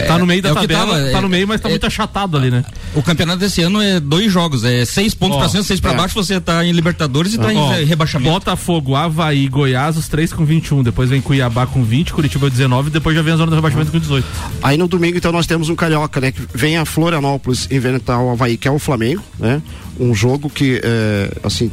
Tá 0.07 0.19
no 0.19 0.26
meio 0.26 0.43
da 0.43 0.50
é 0.50 0.53
o 0.53 0.55
que 0.57 0.61
tabela, 0.67 0.87
tava, 0.99 1.11
tá 1.12 1.19
é- 1.19 1.21
no 1.21 1.29
meio, 1.29 1.47
mas 1.49 1.61
tá 1.61 1.69
é- 1.69 1.73
muito 1.73 1.87
achatado 1.87 2.37
ali, 2.37 2.50
né? 2.50 2.64
O 2.95 3.03
campeonato 3.03 3.38
desse 3.38 3.62
ano 3.62 3.81
é 3.81 4.00
dois 4.00 4.33
jogos, 4.33 4.64
é 4.64 4.74
seis 4.85 5.14
pontos 5.14 5.37
Ó, 5.37 5.40
pra 5.40 5.49
cima, 5.49 5.62
seis 5.62 5.81
pra 5.81 5.93
é. 5.93 5.97
baixo, 5.97 6.14
você 6.14 6.40
tá 6.40 6.64
em 6.64 6.73
Libertadores 6.73 7.35
e 7.35 7.38
tá 7.38 7.49
Ó, 7.49 7.75
em 7.76 7.85
rebaixamento. 7.85 8.31
Botafogo, 8.31 8.95
Havaí, 8.95 9.47
Goiás, 9.49 9.97
os 9.97 10.09
três 10.09 10.33
com 10.33 10.45
21. 10.45 10.83
Depois 10.83 11.11
vem 11.11 11.21
Cuiabá 11.21 11.66
com 11.66 11.85
20, 11.85 12.12
Curitiba 12.12 12.49
19 12.49 12.88
e 12.88 12.93
depois 12.93 13.14
já 13.14 13.23
vem 13.23 13.35
a 13.35 13.37
zona 13.37 13.50
do 13.50 13.57
rebaixamento 13.57 13.90
com 13.90 13.99
18. 13.99 14.26
Aí 14.62 14.76
no 14.76 14.88
domingo, 14.88 15.19
então, 15.19 15.31
nós 15.33 15.47
temos 15.47 15.69
um 15.69 15.75
carioca, 15.75 16.21
né? 16.21 16.33
Que 16.33 16.43
vem 16.54 16.76
a 16.76 16.85
Florianópolis 16.85 17.69
inventar 17.71 18.21
o 18.21 18.31
Havaí, 18.31 18.57
que 18.57 18.66
é 18.66 18.71
o 18.71 18.78
Flamengo, 18.78 19.23
né? 19.38 19.61
Um 19.99 20.14
jogo 20.14 20.49
que, 20.49 20.81
é, 20.83 21.31
assim, 21.43 21.71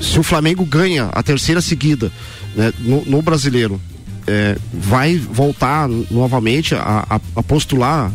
se 0.00 0.18
o 0.18 0.22
Flamengo 0.22 0.64
ganha 0.64 1.08
a 1.12 1.22
terceira 1.22 1.60
seguida 1.60 2.12
né, 2.54 2.72
no, 2.78 3.04
no 3.04 3.22
brasileiro. 3.22 3.80
É, 4.30 4.56
vai 4.74 5.16
voltar 5.16 5.88
novamente 6.10 6.74
a, 6.74 7.06
a- 7.08 7.20
a 7.36 7.42
postular. 7.42 8.12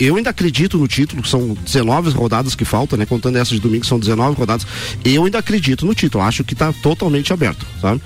Eu, 0.00 0.16
ainda 0.16 0.30
acredito 0.30 0.78
no 0.78 0.88
título, 0.88 1.24
são 1.26 1.54
19 1.64 2.10
rodadas 2.12 2.54
que 2.54 2.64
faltam, 2.64 2.98
né? 2.98 3.04
Contando 3.04 3.36
essa 3.36 3.54
de 3.54 3.60
domingo, 3.60 3.84
são 3.84 3.98
19 3.98 4.36
rodadas. 4.38 4.66
Eu 5.04 5.24
ainda 5.24 5.38
acredito 5.38 5.84
no 5.84 5.94
título, 5.94 6.24
acho 6.24 6.42
que 6.44 6.54
está 6.54 6.72
totalmente 6.72 7.30
aberto, 7.32 7.66
sabe? 7.80 8.00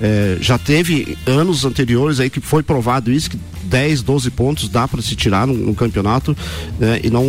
É, 0.00 0.36
já 0.40 0.58
teve 0.58 1.16
anos 1.26 1.64
anteriores 1.64 2.20
aí 2.20 2.28
que 2.28 2.40
foi 2.40 2.62
provado 2.62 3.10
isso, 3.10 3.30
que 3.30 3.38
10, 3.64 4.02
12 4.02 4.30
pontos 4.30 4.68
dá 4.68 4.86
para 4.88 5.00
se 5.02 5.14
tirar 5.16 5.46
num, 5.46 5.54
num 5.54 5.74
campeonato 5.74 6.36
né, 6.78 7.00
e 7.02 7.10
não, 7.10 7.24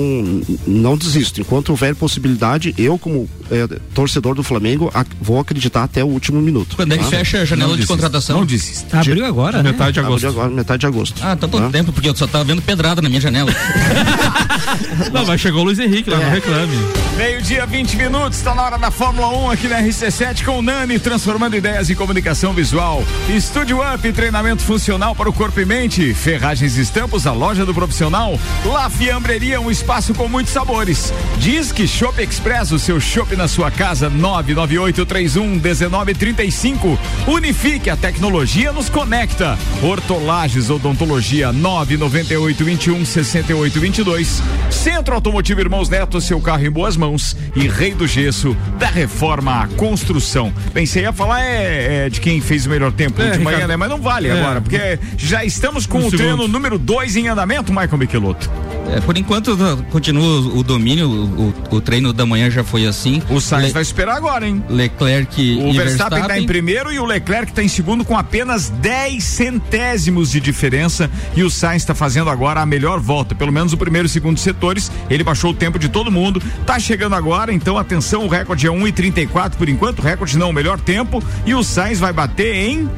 não 0.68 0.98
desisto. 0.98 1.42
Enquanto 1.42 1.70
houver 1.70 1.96
possibilidade, 1.96 2.74
eu, 2.78 2.98
como 2.98 3.30
é, 3.52 3.68
torcedor 3.94 4.36
do 4.36 4.44
Flamengo, 4.44 4.90
ac- 4.94 5.10
vou 5.22 5.40
acreditar 5.40 5.84
até 5.84 6.04
o 6.04 6.08
último 6.08 6.42
minuto. 6.42 6.76
Quando 6.76 6.94
é 6.94 6.98
que 6.98 7.04
tá? 7.04 7.10
fecha 7.10 7.40
a 7.42 7.46
janela 7.46 7.70
Não 7.70 7.76
de 7.76 7.82
desista, 7.82 7.94
contratação? 7.94 8.38
Não 8.40 8.46
desista. 8.46 9.00
Abriu 9.00 9.26
agora, 9.26 9.62
né? 9.64 9.72
Metade 9.72 9.94
de 9.94 10.00
agosto. 10.00 10.28
agora, 10.28 10.50
metade 10.50 10.80
de 10.82 10.86
agosto. 10.88 11.22
Ah, 11.24 11.36
tá 11.36 11.48
todo 11.48 11.64
Tá? 11.64 11.70
tempo, 11.70 11.92
porque 11.94 12.10
eu 12.10 12.16
só 12.16 12.28
tava 12.28 12.44
vendo 12.44 12.62
pedrada 12.62 13.02
na 13.02 13.10
minha 13.10 13.22
janela. 13.22 13.52
Não, 15.12 15.26
mas 15.26 15.40
chegou 15.42 15.62
o 15.62 15.64
Luiz 15.66 15.80
Henrique 15.80 16.10
lá, 16.10 16.18
não 16.18 16.30
reclame. 16.32 16.74
Meio-dia, 17.18 17.66
20 17.66 17.96
minutos, 17.96 18.38
está 18.40 18.56
na 18.56 18.64
hora 18.64 18.78
da 18.78 18.90
Fórmula 18.92 19.28
1 19.46 19.52
aqui 19.52 19.68
na 19.68 19.82
RC7 19.82 20.44
com 20.44 20.60
o 20.60 20.62
Nani, 20.62 20.98
transformando 21.00 21.56
ideias 21.56 21.90
em 21.90 21.96
comunicação 21.96 22.54
visual. 22.54 23.04
Estúdio 23.30 23.80
Up, 23.82 24.12
treinamento 24.14 24.64
funcional 24.64 25.16
para 25.16 25.30
o 25.30 25.34
corpo 25.34 25.60
e 25.60 25.66
mente. 25.66 26.14
Ferragens 26.24 26.78
e 26.78 26.82
Estampos, 26.82 27.28
a 27.28 27.34
loja 27.34 27.66
do 27.66 27.74
profissional. 27.74 28.40
La 28.66 28.90
Fiambreria, 28.90 29.60
um 29.60 29.70
espaço 29.70 30.14
com 30.14 30.30
muitos 30.30 30.54
sabores. 30.54 31.12
Diz 31.38 31.70
que 31.74 31.86
Shop 31.86 32.22
Express, 32.24 32.72
o 32.72 32.80
seu 32.80 32.98
shopping 33.02 33.36
na 33.36 33.50
sua 33.50 33.70
casa, 33.70 34.10
998311935. 34.10 36.98
Unifique, 37.28 37.90
a 37.90 37.98
tecnologia 37.98 38.72
nos 38.72 38.88
conecta. 38.90 39.58
Hortolagens, 39.82 40.70
odontologia, 40.70 41.52
998216822. 41.52 44.42
Centro 44.70 45.16
Automotivo 45.16 45.60
Irmãos 45.60 45.90
Neto, 45.90 46.22
seu 46.22 46.40
carro 46.40 46.66
em 46.66 46.72
boas 46.72 46.96
mãos. 46.96 47.36
E 47.54 47.68
Rei 47.68 47.94
do 47.94 48.08
Gesso, 48.08 48.56
da 48.80 48.88
reforma 48.88 49.64
à 49.64 49.68
construção. 49.68 50.54
Pensei 50.74 51.04
ia 51.04 51.12
falar 51.12 51.42
é, 51.44 52.06
é, 52.06 52.10
de 52.10 52.22
quem 52.22 52.40
fez 52.40 52.66
o 52.66 52.70
melhor 52.70 52.94
tempo 52.94 53.22
É, 53.22 53.32
de 53.32 53.40
manhã, 53.40 53.58
Ricardo. 53.58 53.72
né? 53.72 53.76
Mas 53.76 53.90
não 53.90 54.00
vale 54.00 54.30
É. 54.30 54.40
agora, 54.40 54.62
porque 54.62 54.98
já 55.18 55.44
estamos 55.44 55.86
com 55.86 56.08
o 56.08 56.13
treino 56.18 56.48
número 56.48 56.78
2 56.78 57.16
em 57.18 57.28
andamento, 57.28 57.72
Michael 57.72 57.98
Michelotto. 57.98 58.50
É, 58.94 59.00
por 59.00 59.18
enquanto 59.18 59.56
continua 59.92 60.42
o, 60.58 60.62
domínio, 60.62 61.10
o, 61.10 61.54
o 61.76 61.82
treino 61.82 62.12
da 62.12 62.26
manhã 62.26 62.50
já 62.52 62.64
foi 62.66 62.86
assim. 62.86 63.24
O 63.30 63.40
Sainz 63.40 63.68
Le- 63.68 63.74
vai 63.74 63.82
esperar 63.82 64.18
agora, 64.18 64.46
hein? 64.48 64.62
Leclerc 64.70 65.42
O 65.42 65.70
e 65.70 65.78
Verstappen 65.78 65.94
está 65.96 66.10
Verstappen. 66.10 66.44
em 66.44 66.46
primeiro 66.46 66.92
e 66.92 67.00
o 67.00 67.06
Leclerc 67.06 67.50
está 67.52 67.64
em 67.64 67.68
segundo 67.70 68.04
com 68.04 68.18
apenas 68.18 68.70
10 68.70 69.24
centésimos 69.24 70.30
de 70.32 70.40
diferença. 70.42 71.10
E 71.36 71.44
o 71.44 71.50
Sainz 71.50 71.82
está 71.84 71.96
fazendo 71.96 72.30
agora 72.30 72.62
a 72.62 72.66
melhor 72.66 73.00
volta, 73.00 73.34
pelo 73.34 73.52
menos 73.54 73.72
o 73.74 73.78
primeiro 73.78 74.06
e 74.06 74.10
segundo 74.10 74.38
setores. 74.38 74.92
Ele 75.10 75.24
baixou 75.24 75.52
o 75.52 75.54
tempo 75.54 75.80
de 75.80 75.88
todo 75.88 76.12
mundo. 76.12 76.42
Tá 76.66 76.78
chegando 76.78 77.16
agora, 77.16 77.54
então 77.54 77.78
atenção, 77.78 78.26
o 78.26 78.28
recorde 78.28 78.68
é 78.68 78.70
1,34 78.70 79.52
por 79.56 79.70
enquanto. 79.70 80.00
O 80.00 80.02
recorde 80.04 80.38
não, 80.38 80.50
o 80.50 80.54
melhor 80.54 80.80
tempo. 80.80 81.24
E 81.46 81.56
o 81.56 81.64
Sainz 81.64 82.00
vai 82.00 82.12
bater 82.12 82.54
em. 82.54 82.90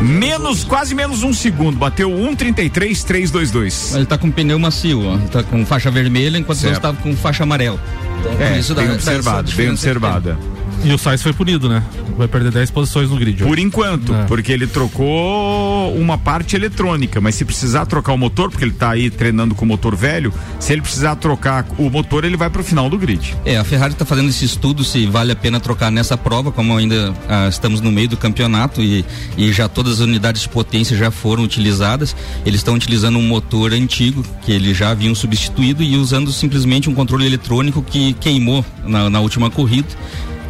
Menos, 0.00 0.64
quase 0.64 0.94
menos 0.94 1.22
um 1.22 1.32
segundo. 1.32 1.76
Bateu 1.78 2.10
1,33,322. 2.10 3.94
Ele 3.96 4.06
tá 4.06 4.16
com 4.16 4.30
pneu 4.30 4.58
macio, 4.58 5.04
ó. 5.06 5.18
Tá 5.28 5.42
com 5.42 5.64
faixa 5.66 5.90
vermelha, 5.90 6.38
enquanto 6.38 6.58
Certo. 6.58 6.74
outros 6.74 6.90
estavam 6.94 7.02
com 7.12 7.16
faixa 7.20 7.42
amarela. 7.42 7.78
Então, 8.20 8.32
por 8.36 8.42
É, 8.42 8.58
isso 8.58 8.74
dá- 8.74 8.80
bem 8.82 8.88
dá 8.90 8.94
observado, 8.96 9.46
bem 9.48 9.56
tem. 9.56 9.70
observada. 9.70 10.38
E 10.82 10.92
o 10.92 10.98
Sainz 10.98 11.22
foi 11.22 11.32
punido, 11.32 11.68
né? 11.68 11.82
Vai 12.16 12.26
perder 12.26 12.50
10 12.52 12.70
posições 12.70 13.10
no 13.10 13.16
grid. 13.16 13.42
Por 13.42 13.52
hoje. 13.52 13.62
enquanto, 13.62 14.14
É. 14.14 14.24
porque 14.24 14.50
ele 14.50 14.66
trocou 14.66 15.94
uma 15.94 16.16
parte 16.16 16.56
eletrônica, 16.56 17.20
mas 17.20 17.34
se 17.34 17.44
precisar 17.44 17.86
trocar 17.86 18.12
o 18.12 18.18
motor, 18.18 18.50
porque 18.50 18.64
ele 18.64 18.72
tá 18.72 18.90
aí 18.90 19.10
treinando 19.10 19.54
com 19.54 19.64
o 19.64 19.68
motor 19.68 19.94
velho, 19.94 20.32
se 20.58 20.72
ele 20.72 20.80
precisar 20.82 21.16
trocar 21.16 21.66
o 21.78 21.90
motor, 21.90 22.24
ele 22.24 22.36
vai 22.36 22.48
pro 22.48 22.64
final 22.64 22.88
do 22.88 22.96
grid. 22.98 23.36
É, 23.44 23.58
a 23.58 23.64
Ferrari 23.64 23.92
está 23.92 24.04
fazendo 24.04 24.28
esse 24.30 24.44
estudo 24.44 24.82
se 24.84 25.06
vale 25.06 25.32
a 25.32 25.36
pena 25.36 25.60
trocar 25.60 25.90
nessa 25.90 26.16
prova, 26.16 26.50
como 26.50 26.76
ainda 26.76 27.14
ah, 27.28 27.48
estamos 27.48 27.80
no 27.80 27.92
meio 27.92 28.08
do 28.08 28.16
campeonato 28.16 28.80
e, 28.82 29.04
e 29.36 29.52
já 29.52 29.68
todas 29.68 29.94
as 29.94 30.00
unidades 30.00 30.42
de 30.42 30.48
potência 30.48 30.96
já 30.96 31.10
foram 31.10 31.42
utilizadas. 31.42 32.16
Eles 32.46 32.60
estão 32.60 32.74
utilizando 32.74 33.18
um 33.18 33.26
motor 33.26 33.72
antigo 33.72 34.24
que 34.42 34.52
eles 34.52 34.76
já 34.76 34.90
haviam 34.90 35.14
substituído 35.14 35.82
e 35.82 35.96
usando 35.96 36.32
simplesmente 36.32 36.88
um 36.88 36.94
controle 36.94 37.26
eletrônico 37.26 37.82
que 37.82 38.14
queimou 38.14 38.64
na, 38.84 39.10
na 39.10 39.20
última 39.20 39.50
corrida. 39.50 39.88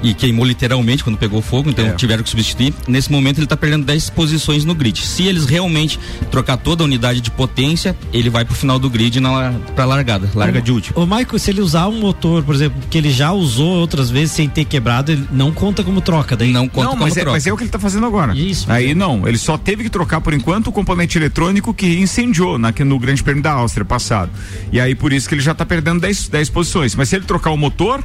E 0.02 0.14
queimou 0.14 0.44
literalmente 0.46 1.04
quando 1.04 1.16
pegou 1.18 1.42
fogo, 1.42 1.68
então 1.70 1.84
É. 1.86 1.90
tiveram 1.92 2.22
que 2.22 2.30
substituir. 2.30 2.72
Nesse 2.88 3.12
momento 3.12 3.38
ele 3.38 3.44
está 3.44 3.56
perdendo 3.56 3.84
10 3.84 4.08
posições 4.10 4.64
no 4.64 4.74
grid. 4.74 5.04
Se 5.04 5.24
eles 5.24 5.44
realmente 5.44 5.98
trocar 6.30 6.56
toda 6.56 6.82
a 6.82 6.86
unidade 6.86 7.20
de 7.20 7.30
potência, 7.30 7.94
ele 8.12 8.30
vai 8.30 8.44
pro 8.44 8.54
final 8.54 8.78
do 8.78 8.88
grid 8.88 9.20
na, 9.20 9.52
pra 9.74 9.84
largada, 9.84 10.30
larga 10.34 10.60
de 10.60 10.72
último. 10.72 10.98
Ô, 11.00 11.04
Michael, 11.06 11.38
se 11.38 11.50
ele 11.50 11.60
usar 11.60 11.86
um 11.88 12.00
motor, 12.00 12.42
por 12.42 12.54
exemplo, 12.54 12.80
que 12.88 12.96
ele 12.96 13.10
já 13.10 13.30
usou 13.32 13.68
outras 13.78 14.08
vezes 14.10 14.32
sem 14.32 14.48
ter 14.48 14.64
quebrado, 14.64 15.12
ele 15.12 15.26
não 15.30 15.52
conta 15.52 15.82
como 15.84 16.00
troca 16.00 16.36
daí. 16.36 16.50
Não 16.50 16.66
conta 16.68 16.84
não, 16.84 16.90
como 16.92 17.02
mas 17.04 17.16
é, 17.16 17.20
troca. 17.20 17.32
mas 17.36 17.46
é 17.46 17.52
o 17.52 17.56
que 17.56 17.64
ele 17.64 17.70
tá 17.70 17.78
fazendo 17.78 18.06
agora. 18.06 18.34
Isso, 18.34 18.70
Aí 18.72 18.88
mas- 18.88 18.96
não, 18.96 19.28
ele 19.28 19.38
só 19.38 19.58
teve 19.58 19.82
que 19.82 19.90
trocar 19.90 20.20
por 20.20 20.32
enquanto 20.32 20.68
o 20.68 20.72
componente 20.72 21.18
eletrônico 21.18 21.74
que 21.74 21.98
incendiou 21.98 22.58
na, 22.58 22.72
no 22.84 22.98
Grande 22.98 23.22
Prêmio 23.22 23.42
da 23.42 23.52
Áustria 23.52 23.84
passado. 23.84 24.30
E 24.72 24.80
aí 24.80 24.94
por 24.94 25.12
isso 25.12 25.28
que 25.28 25.34
ele 25.34 25.42
já 25.42 25.54
tá 25.54 25.66
perdendo 25.66 26.00
10, 26.00 26.28
10 26.28 26.48
posições. 26.48 26.94
Mas 26.94 27.08
se 27.10 27.16
ele 27.16 27.24
trocar 27.24 27.50
o 27.50 27.56
motor, 27.56 28.02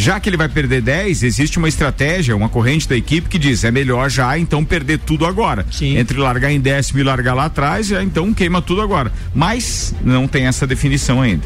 Já 0.00 0.20
que 0.20 0.28
ele 0.28 0.36
vai 0.36 0.48
perder 0.48 0.80
10, 0.80 1.24
existe 1.24 1.58
uma 1.58 1.68
estratégia, 1.68 2.36
uma 2.36 2.48
corrente 2.48 2.88
da 2.88 2.96
equipe 2.96 3.28
que 3.28 3.36
diz: 3.36 3.64
é 3.64 3.70
melhor 3.72 4.08
já 4.08 4.38
então 4.38 4.64
perder 4.64 5.00
tudo 5.00 5.26
agora. 5.26 5.66
Sim. 5.72 5.98
Entre 5.98 6.16
largar 6.18 6.52
em 6.52 6.60
décimo 6.60 7.00
e 7.00 7.02
largar 7.02 7.34
lá 7.34 7.46
atrás, 7.46 7.88
já 7.88 8.00
então 8.00 8.32
queima 8.32 8.62
tudo 8.62 8.80
agora. 8.80 9.10
Mas 9.34 9.92
não 10.04 10.28
tem 10.28 10.46
essa 10.46 10.68
definição 10.68 11.20
ainda. 11.20 11.42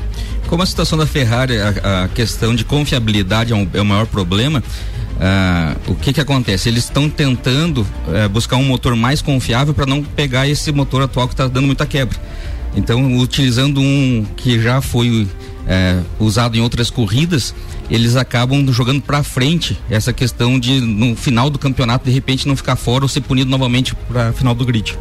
Como 0.48 0.62
a 0.62 0.66
situação 0.66 0.98
da 0.98 1.06
Ferrari, 1.06 1.54
a, 1.56 2.04
a 2.04 2.08
questão 2.08 2.54
de 2.54 2.62
confiabilidade 2.62 3.54
é, 3.54 3.56
um- 3.56 3.66
é 3.72 3.80
o 3.80 3.86
maior 3.86 4.06
problema. 4.06 4.62
ah, 5.18 5.74
o 5.86 5.94
que 5.94 6.12
que 6.12 6.20
acontece? 6.20 6.68
Eles 6.68 6.84
estão 6.84 7.08
tentando 7.08 7.86
eh, 8.12 8.28
buscar 8.28 8.56
um 8.56 8.64
motor 8.64 8.94
mais 8.94 9.22
confiável 9.22 9.72
para 9.72 9.86
não 9.86 10.02
pegar 10.02 10.46
esse 10.46 10.70
motor 10.72 11.00
atual 11.02 11.26
que 11.26 11.32
está 11.32 11.48
dando 11.48 11.66
muita 11.66 11.86
quebra. 11.86 12.18
Então, 12.76 13.16
utilizando 13.18 13.80
um 13.80 14.26
que 14.36 14.60
já 14.60 14.80
foi 14.82 15.26
eh, 15.66 16.00
usado 16.18 16.56
em 16.56 16.60
outras 16.60 16.90
corridas, 16.90 17.54
eles 17.92 18.16
acabam 18.16 18.66
jogando 18.72 19.02
para 19.02 19.22
frente 19.22 19.78
essa 19.90 20.14
questão 20.14 20.58
de 20.58 20.80
no 20.80 21.14
final 21.14 21.50
do 21.50 21.58
campeonato 21.58 22.06
de 22.06 22.10
repente 22.10 22.48
não 22.48 22.56
ficar 22.56 22.74
fora 22.74 23.04
ou 23.04 23.08
ser 23.08 23.20
punido 23.20 23.50
novamente 23.50 23.94
para 23.94 24.32
final 24.32 24.54
do 24.54 24.64
grid. 24.64 24.96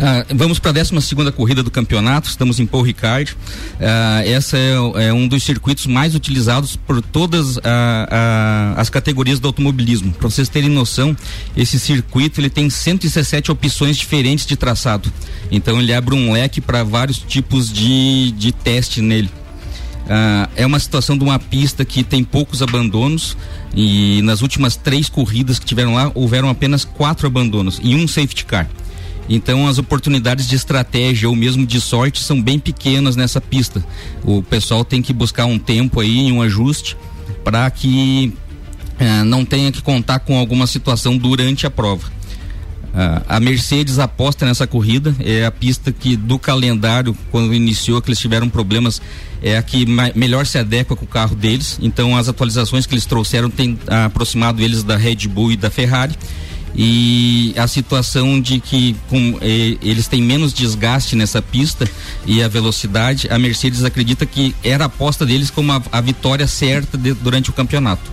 Ah, 0.00 0.24
vamos 0.34 0.58
para 0.58 0.70
a 0.70 0.72
12 0.72 1.02
segunda 1.02 1.30
corrida 1.30 1.62
do 1.62 1.70
campeonato, 1.70 2.26
estamos 2.26 2.58
em 2.58 2.64
Paul 2.64 2.82
Ricard. 2.82 3.36
Ah, 3.78 4.22
essa 4.24 4.56
é, 4.56 5.08
é 5.08 5.12
um 5.12 5.28
dos 5.28 5.42
circuitos 5.42 5.84
mais 5.84 6.14
utilizados 6.14 6.74
por 6.74 7.02
todas 7.02 7.58
ah, 7.58 8.08
ah, 8.10 8.74
as 8.78 8.88
categorias 8.88 9.38
do 9.38 9.46
automobilismo. 9.46 10.10
Para 10.12 10.30
vocês 10.30 10.48
terem 10.48 10.70
noção, 10.70 11.14
esse 11.54 11.78
circuito 11.78 12.40
ele 12.40 12.48
tem 12.48 12.70
117 12.70 13.52
opções 13.52 13.98
diferentes 13.98 14.46
de 14.46 14.56
traçado. 14.56 15.12
Então 15.50 15.78
ele 15.78 15.92
abre 15.92 16.14
um 16.14 16.32
leque 16.32 16.62
para 16.62 16.82
vários 16.82 17.18
tipos 17.18 17.70
de, 17.70 18.32
de 18.32 18.52
teste 18.52 19.02
nele. 19.02 19.28
Ah, 20.08 20.48
é 20.56 20.66
uma 20.66 20.78
situação 20.78 21.16
de 21.16 21.24
uma 21.24 21.38
pista 21.38 21.84
que 21.84 22.02
tem 22.02 22.24
poucos 22.24 22.62
abandonos 22.62 23.36
e 23.74 24.20
nas 24.22 24.42
últimas 24.42 24.76
três 24.76 25.08
corridas 25.08 25.58
que 25.58 25.64
tiveram 25.64 25.94
lá 25.94 26.10
houveram 26.14 26.48
apenas 26.48 26.84
quatro 26.84 27.26
abandonos 27.26 27.80
e 27.82 27.94
um 27.94 28.06
safety 28.06 28.44
car. 28.44 28.68
Então 29.28 29.68
as 29.68 29.78
oportunidades 29.78 30.48
de 30.48 30.56
estratégia 30.56 31.28
ou 31.28 31.36
mesmo 31.36 31.64
de 31.64 31.80
sorte 31.80 32.20
são 32.20 32.42
bem 32.42 32.58
pequenas 32.58 33.16
nessa 33.16 33.40
pista. 33.40 33.84
O 34.24 34.42
pessoal 34.42 34.84
tem 34.84 35.00
que 35.00 35.12
buscar 35.12 35.46
um 35.46 35.58
tempo 35.58 36.00
aí, 36.00 36.30
um 36.32 36.42
ajuste 36.42 36.96
para 37.44 37.70
que 37.70 38.32
ah, 38.98 39.24
não 39.24 39.44
tenha 39.44 39.70
que 39.70 39.80
contar 39.80 40.18
com 40.20 40.36
alguma 40.36 40.66
situação 40.66 41.16
durante 41.16 41.66
a 41.66 41.70
prova. 41.70 42.10
Ah, 42.94 43.22
a 43.36 43.40
Mercedes 43.40 43.98
aposta 43.98 44.44
nessa 44.44 44.66
corrida, 44.66 45.14
é 45.18 45.46
a 45.46 45.50
pista 45.50 45.90
que 45.90 46.14
do 46.14 46.38
calendário, 46.38 47.16
quando 47.30 47.54
iniciou, 47.54 48.02
que 48.02 48.10
eles 48.10 48.18
tiveram 48.18 48.48
problemas, 48.50 49.00
é 49.42 49.56
a 49.56 49.62
que 49.62 49.86
melhor 50.14 50.46
se 50.46 50.58
adequa 50.58 50.94
com 50.94 51.04
o 51.04 51.08
carro 51.08 51.34
deles. 51.34 51.78
Então, 51.80 52.16
as 52.16 52.28
atualizações 52.28 52.84
que 52.84 52.94
eles 52.94 53.06
trouxeram 53.06 53.48
têm 53.48 53.78
aproximado 54.04 54.62
eles 54.62 54.82
da 54.82 54.96
Red 54.96 55.26
Bull 55.28 55.52
e 55.52 55.56
da 55.56 55.70
Ferrari. 55.70 56.14
E 56.74 57.52
a 57.56 57.66
situação 57.66 58.40
de 58.40 58.58
que 58.58 58.96
com, 59.10 59.38
eh, 59.42 59.76
eles 59.82 60.06
têm 60.06 60.22
menos 60.22 60.54
desgaste 60.54 61.14
nessa 61.14 61.42
pista 61.42 61.86
e 62.24 62.42
a 62.42 62.48
velocidade, 62.48 63.28
a 63.30 63.38
Mercedes 63.38 63.84
acredita 63.84 64.24
que 64.24 64.54
era 64.64 64.84
a 64.84 64.86
aposta 64.86 65.26
deles 65.26 65.50
como 65.50 65.70
a, 65.70 65.82
a 65.92 66.00
vitória 66.00 66.46
certa 66.46 66.96
de- 66.96 67.12
durante 67.12 67.50
o 67.50 67.52
campeonato. 67.52 68.10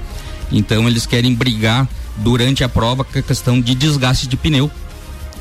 Então 0.52 0.90
eles 0.90 1.06
querem 1.06 1.34
brigar 1.34 1.88
durante 2.24 2.64
a 2.64 2.70
prova 2.70 3.04
com 3.04 3.18
a 3.18 3.22
questão 3.22 3.60
de 3.60 3.74
desgaste 3.76 4.28
de 4.28 4.36
pneu, 4.38 4.70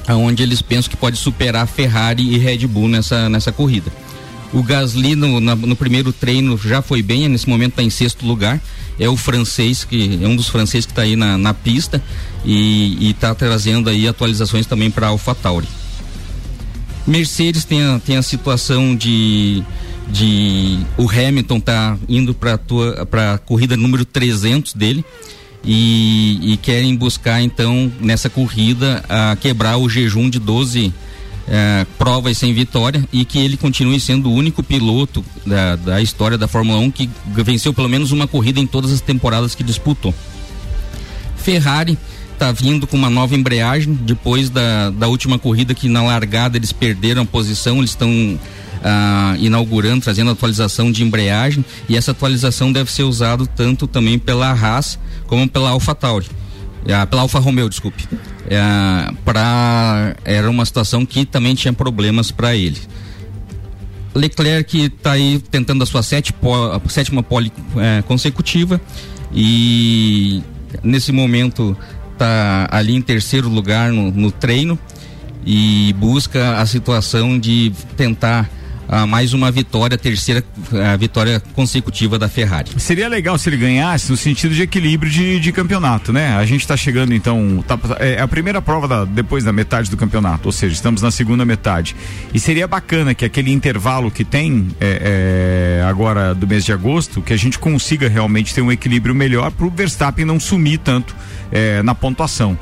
aonde 0.06 0.42
eles 0.42 0.62
pensam 0.62 0.90
que 0.90 0.96
pode 0.96 1.16
superar 1.16 1.66
Ferrari 1.66 2.22
e 2.34 2.38
Red 2.38 2.66
Bull 2.66 2.88
nessa, 2.88 3.28
nessa 3.28 3.52
corrida. 3.52 3.92
O 4.52 4.62
Gasly 4.62 5.14
no, 5.14 5.40
na- 5.40 5.54
no 5.54 5.76
primeiro 5.76 6.10
treino 6.12 6.56
já 6.56 6.80
foi 6.80 7.02
bem, 7.02 7.28
nesse 7.28 7.46
momento 7.48 7.72
está 7.72 7.82
em 7.82 7.90
sexto 7.90 8.24
lugar. 8.26 8.58
É 8.98 9.08
o 9.08 9.16
francês 9.16 9.84
que 9.84 10.18
é 10.22 10.26
um 10.26 10.34
dos 10.34 10.48
franceses 10.48 10.86
que 10.86 10.92
está 10.92 11.02
aí 11.02 11.14
na, 11.14 11.36
na 11.36 11.52
pista 11.52 12.02
e 12.44 13.10
está 13.10 13.34
trazendo 13.34 13.90
aí 13.90 14.08
atualizações 14.08 14.64
também 14.66 14.90
para 14.90 15.08
AlphaTauri. 15.08 15.68
Mercedes 17.06 17.64
tem 17.64 17.82
a, 17.84 17.98
tem 17.98 18.16
a 18.16 18.22
situação 18.22 18.94
de 18.96 19.62
de 20.10 20.78
o 20.96 21.06
Hamilton 21.10 21.60
tá 21.60 21.98
indo 22.08 22.32
para 22.32 22.58
a 23.34 23.36
corrida 23.38 23.76
número 23.76 24.06
300 24.06 24.72
dele 24.72 25.04
e, 25.64 26.52
e 26.52 26.56
querem 26.56 26.94
buscar 26.96 27.42
então 27.42 27.92
nessa 28.00 28.30
corrida 28.30 29.04
a 29.08 29.36
quebrar 29.36 29.76
o 29.76 29.88
jejum 29.88 30.30
de 30.30 30.38
12 30.38 30.92
eh, 31.50 31.86
provas 31.96 32.36
sem 32.36 32.52
vitória 32.52 33.02
e 33.12 33.24
que 33.24 33.38
ele 33.38 33.56
continue 33.56 33.98
sendo 33.98 34.28
o 34.28 34.34
único 34.34 34.62
piloto 34.62 35.24
da, 35.46 35.76
da 35.76 36.02
história 36.02 36.36
da 36.36 36.46
Fórmula 36.46 36.78
1 36.78 36.90
que 36.90 37.08
venceu 37.26 37.72
pelo 37.72 37.88
menos 37.88 38.12
uma 38.12 38.26
corrida 38.26 38.60
em 38.60 38.66
todas 38.66 38.92
as 38.92 39.00
temporadas 39.00 39.54
que 39.54 39.62
disputou. 39.62 40.14
Ferrari 41.36 41.96
está 42.34 42.52
vindo 42.52 42.86
com 42.86 42.96
uma 42.96 43.10
nova 43.10 43.34
embreagem 43.34 43.94
depois 43.94 44.50
da, 44.50 44.90
da 44.90 45.08
última 45.08 45.38
corrida 45.38 45.74
que 45.74 45.88
na 45.88 46.02
largada 46.02 46.56
eles 46.56 46.70
perderam 46.70 47.22
a 47.22 47.26
posição, 47.26 47.78
eles 47.78 47.90
estão 47.90 48.38
ah, 48.84 49.34
inaugurando, 49.38 50.02
trazendo 50.02 50.30
atualização 50.30 50.92
de 50.92 51.02
embreagem 51.02 51.64
e 51.88 51.96
essa 51.96 52.12
atualização 52.12 52.70
deve 52.70 52.92
ser 52.92 53.02
usada 53.02 53.46
tanto 53.46 53.86
também 53.86 54.18
pela 54.18 54.50
Haas 54.50 54.98
como 55.28 55.48
pela 55.48 55.70
AlphaTauri. 55.70 56.26
Ah, 56.92 57.06
pela 57.06 57.22
Alfa 57.22 57.38
Romeo, 57.38 57.68
desculpe. 57.68 58.04
Ah, 58.50 59.12
pra, 59.24 60.16
era 60.24 60.50
uma 60.50 60.64
situação 60.64 61.06
que 61.06 61.24
também 61.24 61.54
tinha 61.54 61.72
problemas 61.72 62.32
para 62.32 62.56
ele. 62.56 62.80
Leclerc 64.14 64.86
está 64.86 65.12
aí 65.12 65.38
tentando 65.50 65.82
a 65.84 65.86
sua 65.86 66.02
sete 66.02 66.34
a 66.72 66.88
sétima 66.88 67.22
pole 67.22 67.52
eh, 67.76 68.02
consecutiva 68.08 68.80
e 69.32 70.42
nesse 70.82 71.12
momento 71.12 71.76
está 72.14 72.66
ali 72.72 72.96
em 72.96 73.02
terceiro 73.02 73.48
lugar 73.48 73.92
no, 73.92 74.10
no 74.10 74.32
treino 74.32 74.78
e 75.46 75.94
busca 75.98 76.58
a 76.58 76.66
situação 76.66 77.38
de 77.38 77.72
tentar 77.96 78.50
ah, 78.88 79.06
mais 79.06 79.34
uma 79.34 79.50
vitória, 79.50 79.98
terceira 79.98 80.42
ah, 80.72 80.96
vitória 80.96 81.40
consecutiva 81.54 82.18
da 82.18 82.28
Ferrari. 82.28 82.70
Seria 82.78 83.08
legal 83.08 83.36
se 83.38 83.48
ele 83.48 83.56
ganhasse 83.56 84.10
no 84.10 84.16
sentido 84.16 84.54
de 84.54 84.62
equilíbrio 84.62 85.10
de, 85.10 85.38
de 85.40 85.52
campeonato, 85.52 86.12
né? 86.12 86.36
A 86.36 86.44
gente 86.46 86.66
tá 86.66 86.76
chegando 86.76 87.12
então, 87.14 87.62
tá- 87.66 87.78
é 88.00 88.20
a 88.20 88.26
primeira 88.28 88.62
prova 88.62 88.88
da- 88.88 89.04
depois 89.04 89.44
da 89.44 89.52
metade 89.52 89.90
do 89.90 89.96
campeonato, 89.96 90.48
ou 90.48 90.52
seja, 90.52 90.72
estamos 90.72 91.02
na 91.02 91.10
segunda 91.10 91.44
metade. 91.44 91.94
E 92.32 92.40
seria 92.40 92.66
bacana 92.66 93.14
que 93.14 93.24
aquele 93.24 93.52
intervalo 93.52 94.10
que 94.10 94.24
tem 94.24 94.68
é, 94.80 95.80
é, 95.80 95.84
agora 95.86 96.34
do 96.34 96.46
mês 96.46 96.64
de 96.64 96.72
agosto, 96.72 97.20
que 97.20 97.32
a 97.32 97.36
gente 97.36 97.58
consiga 97.58 98.08
realmente 98.08 98.54
ter 98.54 98.62
um 98.62 98.72
equilíbrio 98.72 99.14
melhor 99.14 99.50
para 99.50 99.66
o 99.66 99.70
Verstappen 99.70 100.24
não 100.24 100.40
sumir 100.40 100.78
tanto 100.78 101.14
é, 101.52 101.82
na 101.82 101.94
pontuação. 101.94 102.58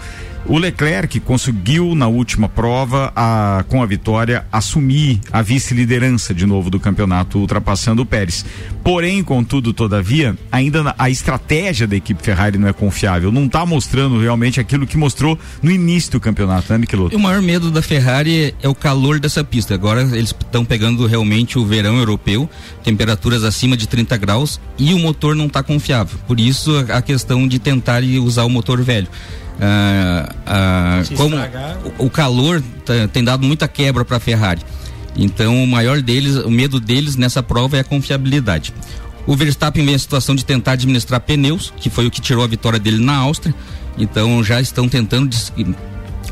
O 0.49 0.59
Leclerc 0.59 1.19
conseguiu 1.21 1.93
na 1.97 2.07
última 2.07 2.49
prova, 2.49 3.13
a- 3.17 3.65
com 3.69 3.83
a 3.83 3.87
vitória, 3.87 4.47
assumir 4.53 5.21
a 5.33 5.43
vice-liderança 5.43 6.33
de 6.33 6.47
novo 6.47 6.71
do 6.71 6.79
campeonato, 6.79 7.39
ultrapassando 7.39 8.03
o 8.03 8.07
Pérez. 8.07 8.45
Porém, 8.87 9.21
contudo, 9.25 9.73
todavia, 9.73 10.39
ainda 10.53 10.95
a 10.97 11.11
estratégia 11.11 11.89
da 11.89 11.97
equipe 11.97 12.23
Ferrari 12.23 12.57
não 12.57 12.69
é 12.69 12.73
confiável. 12.73 13.33
Não 13.33 13.47
está 13.47 13.67
mostrando 13.67 14.21
realmente 14.21 14.61
aquilo 14.61 14.87
que 14.87 14.97
mostrou 14.97 15.37
no 15.61 15.73
início 15.73 16.13
do 16.13 16.21
campeonato, 16.21 16.73
né, 16.73 16.79
Michelotto? 16.79 17.17
o 17.17 17.19
maior 17.19 17.43
medo 17.43 17.69
da 17.69 17.83
Ferrari 17.83 18.55
é 18.63 18.69
o 18.69 18.77
calor 18.77 19.19
dessa 19.19 19.43
pista. 19.43 19.75
Agora 19.75 20.03
eles 20.03 20.31
estão 20.31 20.65
pegando 20.65 21.05
realmente 21.05 21.59
o 21.59 21.67
verão 21.67 21.99
europeu, 21.99 22.49
temperaturas 22.85 23.43
acima 23.43 23.77
de 23.77 23.89
30 23.89 24.17
graus 24.19 24.61
e 24.79 24.95
o 24.95 25.01
motor 25.01 25.35
não 25.35 25.47
está 25.47 25.65
confiável. 25.65 26.17
Por 26.25 26.39
isso 26.39 26.87
a 26.89 27.03
questão 27.03 27.49
de 27.49 27.59
tentar 27.59 28.05
e 28.05 28.21
usar 28.21 28.45
o 28.45 28.49
motor 28.49 28.81
velho. 28.83 29.09
Ah, 29.61 30.33
ah, 30.47 31.03
como 31.17 31.35
o 31.99 32.09
calor 32.09 32.63
tá- 32.85 33.09
tem 33.13 33.25
dado 33.25 33.45
muita 33.45 33.67
quebra 33.67 34.05
para 34.05 34.19
a 34.19 34.21
Ferrari. 34.21 34.63
Então 35.17 35.63
o 35.63 35.67
maior 35.67 36.01
deles, 36.03 36.37
o 36.37 36.51
medo 36.51 36.79
deles 36.79 37.17
nessa 37.17 37.43
prova 37.43 37.77
é 37.77 37.81
a 37.81 37.85
confiabilidade. 37.85 38.73
O 39.27 39.35
Verstappen 39.35 39.85
vem 39.85 39.95
a 39.95 39.99
situação 39.99 40.35
de 40.37 40.45
tentar 40.45 40.73
administrar 40.73 41.21
pneus, 41.21 41.73
que 41.79 41.91
foi 41.91 42.07
o 42.07 42.11
que 42.11 42.21
tirou 42.21 42.45
a 42.45 42.47
vitória 42.47 42.79
dele 42.79 43.03
na 43.03 43.17
Áustria. 43.17 43.55
Então 43.99 44.45
já 44.45 44.61
estão 44.61 44.89
tentando 44.89 45.35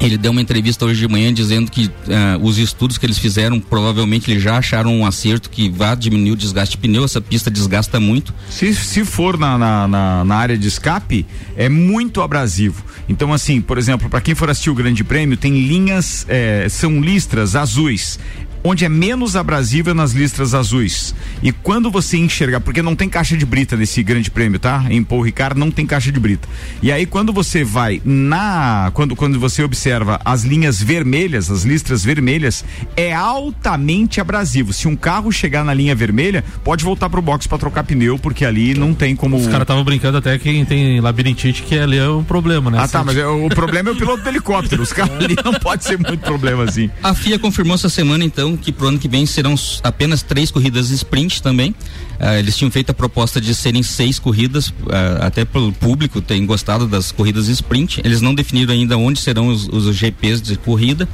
ele 0.00 0.18
deu 0.18 0.32
uma 0.32 0.40
entrevista 0.42 0.84
hoje 0.84 0.98
de 1.00 1.08
manhã 1.08 1.32
dizendo 1.32 1.70
que 1.70 1.88
ah, 2.08 2.36
os 2.42 2.58
estudos 2.58 2.98
que 2.98 3.06
eles 3.06 3.16
fizeram 3.16 3.60
provavelmente 3.60 4.28
eles 4.28 4.42
já 4.42 4.58
acharam 4.58 4.92
um 4.92 5.06
acerto 5.06 5.48
que 5.48 5.70
vai 5.70 5.94
diminuir 5.96 6.32
o 6.32 6.36
desgaste 6.36 6.72
de 6.76 6.78
pneu. 6.82 7.04
Essa 7.04 7.20
pista 7.20 7.48
desgasta 7.50 8.00
muito. 8.00 8.34
Se, 8.50 8.74
se 8.74 9.04
for 9.04 9.38
na, 9.38 9.56
na, 9.56 9.86
na- 9.88 10.24
na 10.24 10.34
área 10.34 10.58
de 10.58 10.66
escape, 10.66 11.24
é 11.56 11.68
muito 11.68 12.20
abrasivo. 12.22 12.84
Então, 13.08 13.32
assim, 13.32 13.60
por 13.60 13.78
exemplo, 13.78 14.08
para 14.10 14.20
quem 14.20 14.34
for 14.34 14.50
assistir 14.50 14.70
o 14.70 14.74
Grande 14.74 15.04
Prêmio, 15.04 15.36
tem 15.36 15.52
linhas, 15.66 16.26
eh, 16.28 16.66
são 16.68 17.00
listras 17.00 17.54
azuis. 17.54 18.18
Onde 18.64 18.84
é 18.84 18.88
menos 18.88 19.36
abrasiva 19.36 19.92
nas 19.92 20.12
listras 20.12 20.54
azuis. 20.54 21.14
E 21.42 21.52
quando 21.52 21.90
você 21.90 22.16
enxergar, 22.16 22.60
porque 22.60 22.80
não 22.80 22.96
tem 22.96 23.08
caixa 23.08 23.36
de 23.36 23.44
brita 23.44 23.76
nesse 23.76 24.02
grande 24.02 24.30
prêmio, 24.30 24.58
tá? 24.58 24.84
Em 24.88 25.04
Paul 25.04 25.20
Ricard 25.20 25.58
não 25.60 25.70
tem 25.70 25.84
caixa 25.86 26.10
de 26.10 26.18
brita. 26.18 26.48
E 26.82 26.90
aí 26.90 27.04
quando 27.04 27.32
você 27.32 27.62
vai 27.62 28.00
na 28.04 28.90
quando 28.94 29.14
quando 29.14 29.38
você 29.38 29.62
observa 29.62 30.18
as 30.24 30.44
linhas 30.44 30.82
vermelhas, 30.82 31.50
as 31.50 31.62
listras 31.64 32.02
vermelhas, 32.02 32.64
é 32.96 33.12
altamente 33.12 34.20
abrasivo. 34.20 34.72
Se 34.72 34.88
um 34.88 34.96
carro 34.96 35.30
chegar 35.30 35.64
na 35.64 35.74
linha 35.74 35.94
vermelha, 35.94 36.42
pode 36.64 36.82
voltar 36.82 37.10
pro 37.10 37.20
box 37.20 37.46
para 37.46 37.58
trocar 37.58 37.84
pneu, 37.84 38.18
porque 38.18 38.44
ali 38.44 38.72
não 38.74 38.94
tem 38.94 39.14
como 39.14 39.36
Os 39.36 39.46
caras 39.46 39.62
estavam 39.62 39.84
brincando 39.84 40.18
até 40.18 40.38
que 40.38 40.44
quem 40.44 40.64
tem 40.64 41.00
labirintite 41.00 41.62
que 41.62 41.78
ali 41.78 41.98
é 41.98 42.08
um 42.08 42.24
problema, 42.24 42.70
né? 42.70 42.78
Ah, 42.80 42.88
tá, 42.88 43.04
mas 43.04 43.16
é- 43.16 43.26
o 43.26 43.48
problema 43.50 43.90
é 43.90 43.92
o 43.92 43.96
piloto 43.96 44.22
do 44.22 44.28
helicóptero. 44.28 44.82
Os 44.82 44.92
carros 44.92 45.16
ali 45.22 45.36
não 45.44 45.52
pode 45.54 45.84
ser 45.84 45.98
muito 45.98 46.18
problema 46.20 46.64
assim. 46.64 46.88
A 47.02 47.12
FIA 47.14 47.38
confirmou 47.38 47.74
essa 47.74 47.88
semana, 47.88 48.24
então, 48.24 48.53
que 48.56 48.72
pro 48.72 48.88
ano 48.88 48.98
que 48.98 49.08
vem 49.08 49.26
serão 49.26 49.54
apenas 49.82 50.22
três 50.22 50.50
corridas 50.50 50.90
sprint 50.90 51.42
também. 51.42 51.74
Ah, 52.18 52.38
eles 52.38 52.56
tinham 52.56 52.70
feito 52.70 52.90
a 52.90 52.94
proposta 52.94 53.40
de 53.40 53.54
serem 53.54 53.82
seis 53.82 54.18
corridas, 54.18 54.72
ah, 54.88 55.26
até 55.26 55.44
pelo 55.44 55.72
público 55.72 56.20
tem 56.20 56.44
gostado 56.46 56.86
das 56.86 57.12
corridas 57.12 57.48
sprint. 57.48 58.00
Eles 58.04 58.20
não 58.20 58.34
definiram 58.34 58.72
ainda 58.72 58.96
onde 58.96 59.20
serão 59.20 59.48
os, 59.48 59.68
os 59.68 59.94
GPs 59.94 60.40
de 60.40 60.56
corrida, 60.56 61.08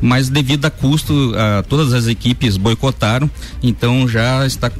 mas 0.00 0.28
devido 0.28 0.64
a 0.64 0.70
custo, 0.70 1.32
ah, 1.36 1.64
todas 1.68 1.92
as 1.92 2.06
equipes 2.06 2.56
boicotaram. 2.56 3.30
Então 3.62 4.08
já 4.08 4.46
está 4.46 4.70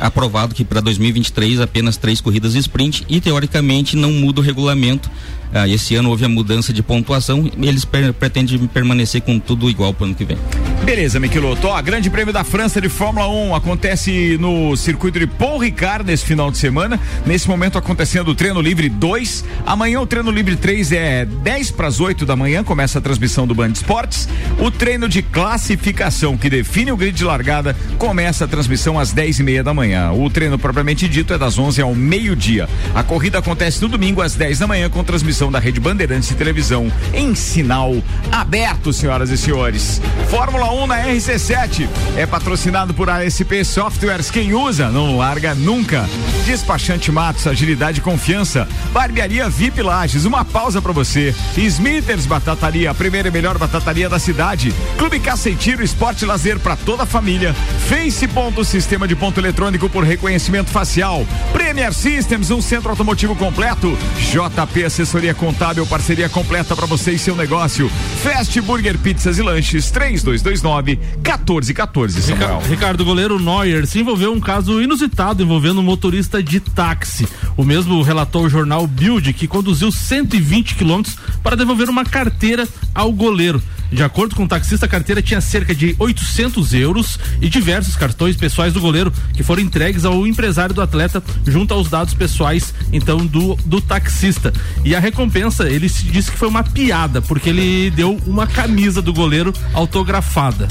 aprovado 0.00 0.54
que 0.54 0.64
para 0.64 0.80
2023 0.80 1.60
apenas 1.60 1.96
três 1.96 2.20
corridas 2.20 2.54
sprint 2.54 3.04
e 3.08 3.20
teoricamente 3.20 3.96
não 3.96 4.12
muda 4.12 4.40
o 4.40 4.44
regulamento. 4.44 5.10
Ah, 5.54 5.66
esse 5.68 5.94
ano 5.94 6.10
houve 6.10 6.24
a 6.24 6.28
mudança 6.28 6.72
de 6.72 6.82
pontuação 6.82 7.50
eles 7.60 7.84
per- 7.84 8.12
pretendem 8.12 8.58
permanecer 8.66 9.20
com 9.22 9.38
tudo 9.38 9.68
igual 9.70 9.92
para 9.94 10.04
o 10.04 10.06
ano 10.08 10.14
que 10.14 10.24
vem. 10.24 10.36
Beleza, 10.84 11.18
Miquiloto. 11.18 11.66
Ó, 11.68 11.80
Grande 11.82 12.08
Prêmio 12.10 12.32
da 12.32 12.44
França 12.44 12.80
de 12.80 12.88
Fórmula 12.88 13.28
1 13.28 13.54
acontece 13.54 14.36
no 14.38 14.76
circuito 14.76 15.18
de 15.18 15.26
Paul 15.26 15.58
Ricard 15.58 16.04
nesse 16.04 16.24
final 16.24 16.50
de 16.50 16.58
semana. 16.58 16.98
Nesse 17.24 17.48
momento 17.48 17.76
acontecendo 17.78 18.28
o 18.28 18.34
treino 18.34 18.60
livre 18.60 18.88
2. 18.88 19.44
Amanhã 19.66 20.00
o 20.00 20.06
treino 20.06 20.30
livre 20.30 20.54
3 20.56 20.92
é 20.92 21.24
10 21.24 21.70
para 21.72 21.88
as 21.88 21.98
8 22.00 22.24
da 22.24 22.36
manhã, 22.36 22.62
começa 22.62 22.98
a 22.98 23.02
transmissão 23.02 23.46
do 23.46 23.54
Band 23.54 23.70
Esportes. 23.70 24.28
O 24.60 24.70
treino 24.70 25.08
de 25.08 25.22
classificação 25.22 26.36
que 26.36 26.48
define 26.48 26.92
o 26.92 26.96
grid 26.96 27.16
de 27.16 27.24
largada 27.24 27.74
começa 27.98 28.44
a 28.44 28.48
transmissão 28.48 28.98
às 28.98 29.10
10 29.12 29.40
e 29.40 29.42
meia 29.42 29.64
da 29.64 29.74
manhã. 29.74 30.12
O 30.12 30.30
treino 30.30 30.58
propriamente 30.58 31.08
dito 31.08 31.32
é 31.34 31.38
das 31.38 31.58
11 31.58 31.80
ao 31.82 31.94
meio-dia. 31.94 32.68
A 32.94 33.02
corrida 33.02 33.38
acontece 33.38 33.82
no 33.82 33.88
domingo 33.88 34.20
às 34.22 34.34
10 34.34 34.58
da 34.60 34.66
manhã 34.66 34.88
com 34.88 35.02
transmissão 35.02 35.35
da 35.36 35.58
Rede 35.58 35.78
Bandeirantes 35.78 36.30
de 36.30 36.34
Televisão 36.34 36.90
em 37.12 37.34
sinal 37.34 37.94
aberto, 38.32 38.90
senhoras 38.90 39.28
e 39.28 39.36
senhores. 39.36 40.00
Fórmula 40.30 40.72
1 40.72 40.86
na 40.86 41.04
RC7 41.04 41.86
é 42.16 42.24
patrocinado 42.24 42.94
por 42.94 43.10
ASP 43.10 43.62
Softwares. 43.62 44.30
Quem 44.30 44.54
usa 44.54 44.88
não 44.88 45.18
larga 45.18 45.54
nunca. 45.54 46.08
Despachante 46.46 47.12
Matos, 47.12 47.46
agilidade 47.46 47.98
e 47.98 48.02
confiança. 48.02 48.66
Barbearia 48.92 49.46
VIP 49.50 49.82
Lages, 49.82 50.24
uma 50.24 50.42
pausa 50.42 50.80
pra 50.80 50.92
você. 50.92 51.34
Smithers 51.54 52.24
Batataria, 52.24 52.90
a 52.90 52.94
primeira 52.94 53.28
e 53.28 53.30
melhor 53.30 53.58
batataria 53.58 54.08
da 54.08 54.18
cidade. 54.18 54.74
Clube 54.96 55.20
Caça 55.20 55.50
e 55.50 55.54
Tiro, 55.54 55.84
esporte 55.84 56.22
e 56.22 56.26
lazer 56.26 56.58
pra 56.58 56.76
toda 56.76 57.02
a 57.02 57.06
família. 57.06 57.54
Face 57.88 58.26
Ponto, 58.26 58.64
sistema 58.64 59.06
de 59.06 59.14
ponto 59.14 59.38
eletrônico 59.38 59.90
por 59.90 60.02
reconhecimento 60.02 60.70
facial. 60.70 61.26
Premier 61.52 61.92
Systems, 61.92 62.50
um 62.50 62.62
centro 62.62 62.88
automotivo 62.88 63.36
completo. 63.36 63.96
JP 64.18 64.84
Assessoria 64.84 65.25
Contábil, 65.34 65.86
parceria 65.86 66.28
completa 66.28 66.74
pra 66.76 66.86
você 66.86 67.12
e 67.12 67.18
seu 67.18 67.34
negócio. 67.36 67.90
Fast 68.22 68.60
Burger 68.60 68.98
Pizzas 68.98 69.38
e 69.38 69.42
Lanches, 69.42 69.90
3229 69.90 70.98
1414, 71.22 72.22
Samuel. 72.22 72.58
Rica- 72.58 72.68
Ricardo 72.68 73.04
Goleiro 73.04 73.38
Neuer 73.38 73.86
se 73.86 73.98
envolveu 74.00 74.32
um 74.32 74.40
caso 74.40 74.80
inusitado 74.82 75.42
envolvendo 75.42 75.80
um 75.80 75.84
motorista 75.84 76.42
de 76.42 76.60
táxi. 76.60 77.26
O 77.56 77.64
mesmo 77.64 78.00
relatou 78.02 78.44
o 78.44 78.48
jornal 78.50 78.86
Bild 78.86 79.32
que 79.32 79.46
conduziu 79.48 79.90
120 79.90 80.74
quilômetros 80.74 81.16
para 81.42 81.56
devolver 81.56 81.88
uma 81.88 82.04
carteira 82.04 82.66
ao 82.94 83.12
goleiro. 83.12 83.62
De 83.90 84.02
acordo 84.02 84.34
com 84.34 84.42
o 84.42 84.48
taxista, 84.48 84.86
a 84.86 84.88
carteira 84.88 85.22
tinha 85.22 85.40
cerca 85.40 85.72
de 85.72 85.94
800 85.96 86.74
euros 86.74 87.20
e 87.40 87.48
diversos 87.48 87.94
cartões 87.94 88.34
pessoais 88.36 88.72
do 88.72 88.80
goleiro 88.80 89.12
que 89.32 89.44
foram 89.44 89.62
entregues 89.62 90.04
ao 90.04 90.26
empresário 90.26 90.74
do 90.74 90.82
atleta 90.82 91.22
junto 91.46 91.72
aos 91.72 91.88
dados 91.88 92.12
pessoais 92.12 92.74
então 92.92 93.24
do, 93.24 93.54
do 93.64 93.80
taxista. 93.80 94.52
E 94.84 94.92
a 94.96 94.98
recompensa, 95.16 95.66
ele 95.66 95.88
se 95.88 96.04
disse 96.04 96.30
que 96.30 96.36
foi 96.36 96.46
uma 96.46 96.62
piada, 96.62 97.22
porque 97.22 97.48
ele 97.48 97.90
deu 97.90 98.20
uma 98.26 98.46
camisa 98.46 99.00
do 99.00 99.14
goleiro 99.14 99.50
autografada. 99.72 100.68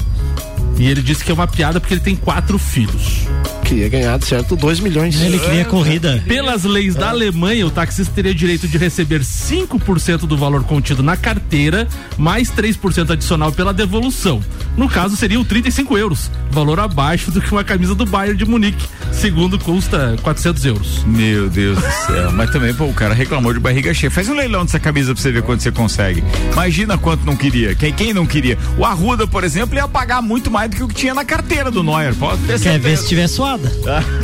E 0.78 0.88
ele 0.88 1.02
disse 1.02 1.24
que 1.24 1.32
é 1.32 1.34
uma 1.34 1.48
piada 1.48 1.80
porque 1.80 1.94
ele 1.94 2.02
tem 2.02 2.16
quatro 2.16 2.58
filhos. 2.58 3.28
Queria 3.64 3.90
ganhar, 3.90 4.20
de 4.20 4.26
certo, 4.26 4.56
2 4.56 4.80
milhões. 4.80 5.20
Ele 5.20 5.40
queria 5.40 5.66
corrida. 5.66 6.24
Pelas 6.28 6.64
leis 6.64 6.94
da 6.94 7.10
Alemanha, 7.10 7.66
o 7.66 7.72
taxista 7.72 8.14
teria 8.14 8.34
direito 8.34 8.68
de 8.68 8.78
receber 8.78 9.22
5% 9.22 10.20
do 10.20 10.38
valor 10.38 10.64
contido 10.64 11.02
na 11.02 11.18
carteira, 11.18 11.88
mais 12.18 12.52
3% 12.52 13.12
adicional 13.12 13.52
pela 13.52 13.74
devolução. 13.74 14.42
No 14.78 14.88
caso, 14.88 15.16
seriam 15.16 15.44
35 15.44 15.98
euros, 15.98 16.30
valor 16.52 16.80
abaixo 16.80 17.32
do 17.32 17.42
que 17.42 17.52
uma 17.52 17.64
camisa 17.64 17.96
do 17.96 18.06
Bayern 18.06 18.38
de 18.38 18.46
Munique, 18.46 18.86
segundo 19.12 19.58
custa 19.58 20.16
400 20.22 20.66
euros. 20.66 21.04
Meu 21.06 21.50
Deus 21.50 21.80
do 21.80 21.92
céu. 22.06 22.32
Mas 22.34 22.52
também, 22.52 22.74
pô, 22.74 22.86
o 22.86 22.94
cara 22.94 23.14
reclamou 23.14 23.54
de 23.54 23.60
barriga 23.60 23.94
cheia. 23.94 24.12
Faz 24.12 24.30
um 24.30 24.36
leilão 24.36 24.66
dessa 24.66 24.80
camisa 24.80 25.14
pra 25.14 25.22
você 25.22 25.32
ver 25.32 25.42
quanto 25.42 25.64
você 25.64 25.72
consegue. 25.72 26.24
Imagina 26.52 26.98
quanto 26.98 27.26
não 27.26 27.36
queria. 27.36 27.74
Quem, 27.74 27.92
quem 27.94 28.14
não 28.14 28.26
queria? 28.26 28.58
O 28.78 28.86
Arruda, 28.86 29.26
por 29.26 29.44
exemplo, 29.44 29.76
ia 29.76 29.88
pagar 29.88 30.22
muito 30.22 30.52
mais 30.52 30.65
do 30.68 30.76
que 30.76 30.84
o 30.84 30.88
que 30.88 30.96
tinha 30.96 31.14
na 31.14 31.24
carteira 31.26 31.70
do 31.72 31.84
Neuer. 31.84 32.14
Pode 32.16 32.42
ter 32.42 32.54
Quer 32.54 32.58
certeza. 32.60 32.80
ver 32.80 32.98
se 32.98 33.08
tiver 33.08 33.28
suada? 33.28 33.72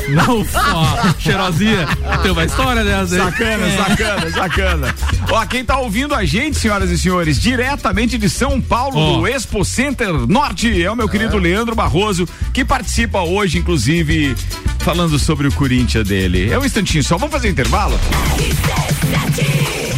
Não, 0.10 0.42
ó, 0.42 1.14
cheirosinha. 1.20 1.88
Tem 2.22 2.32
uma 2.32 2.44
história 2.46 2.84
dessa, 2.84 3.16
hein? 3.16 3.24
Sacana, 3.24 3.78
sacana, 3.78 4.32
sacana. 4.32 4.96
Ó, 5.30 5.46
quem 5.46 5.64
tá 5.64 5.78
ouvindo 5.80 6.14
a 6.14 6.26
gente, 6.26 6.58
senhoras 6.58 6.90
e 6.90 6.98
senhores, 6.98 7.40
diretamente 7.40 8.18
de 8.18 8.30
São 8.30 8.60
Paulo, 8.60 8.98
Ó. 8.98 9.18
do 9.20 9.28
Expo 9.28 9.64
Center 9.64 10.12
Norte, 10.28 10.82
é 10.84 10.92
o 10.92 10.96
meu 10.96 11.08
querido 11.08 11.38
Leandro 11.38 11.76
Barroso, 11.76 12.28
que 12.54 12.66
participa 12.66 13.22
hoje, 13.22 13.58
inclusive, 13.58 14.36
falando 14.80 15.18
sobre 15.20 15.48
o 15.48 15.52
Corinthians 15.52 16.08
dele. 16.08 16.52
É 16.52 16.58
um 16.60 16.66
instantinho 16.66 17.04
só, 17.04 17.18
vamos 17.18 17.34
fazer 17.34 17.48
um 17.48 17.52
intervalo? 17.52 18.00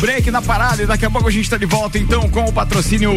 Break 0.03 0.29
na 0.31 0.41
parada 0.41 0.83
e 0.83 0.85
daqui 0.85 1.05
a 1.05 1.09
pouco 1.09 1.29
a 1.29 1.31
gente 1.31 1.49
tá 1.49 1.55
de 1.55 1.65
volta 1.65 1.97
então 1.97 2.29
com 2.29 2.43
o 2.43 2.51
patrocínio 2.51 3.09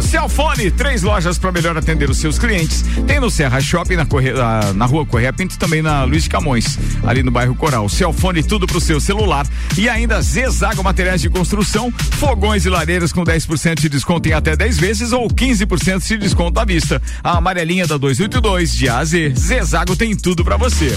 Celfone, 0.00 0.70
três 0.70 1.02
lojas 1.02 1.38
para 1.38 1.50
melhor 1.50 1.76
atender 1.76 2.08
os 2.08 2.18
seus 2.18 2.38
clientes. 2.38 2.84
Tem 3.04 3.18
no 3.18 3.28
Serra 3.28 3.60
Shopping 3.60 3.96
na, 3.96 4.06
Corre... 4.06 4.30
na, 4.76 4.86
rua 4.86 5.04
Correia 5.04 5.32
Pinto, 5.32 5.58
também 5.58 5.82
na 5.82 6.04
Luiz 6.04 6.22
de 6.22 6.30
Camões, 6.30 6.78
ali 7.04 7.24
no 7.24 7.32
bairro 7.32 7.56
Coral. 7.56 7.88
Celfone, 7.88 8.44
tudo 8.44 8.64
pro 8.64 8.80
seu 8.80 9.00
celular 9.00 9.44
e 9.76 9.88
ainda 9.88 10.22
Zezago 10.22 10.84
Materiais 10.84 11.20
de 11.20 11.28
Construção, 11.28 11.92
fogões 12.12 12.64
e 12.64 12.68
lareiras 12.68 13.12
com 13.12 13.24
10% 13.24 13.80
de 13.80 13.88
desconto 13.88 14.28
em 14.28 14.32
até 14.32 14.54
10 14.54 14.78
vezes 14.78 15.10
ou 15.10 15.26
15% 15.26 16.06
de 16.06 16.16
desconto 16.16 16.60
à 16.60 16.64
vista. 16.64 17.02
A 17.24 17.38
amarelinha 17.38 17.88
da 17.88 17.96
282 17.96 18.72
de 18.72 18.88
A 18.88 18.98
a 18.98 19.04
Z. 19.04 19.32
Zezago 19.36 19.96
tem 19.96 20.14
tudo 20.14 20.44
para 20.44 20.56
você. 20.56 20.96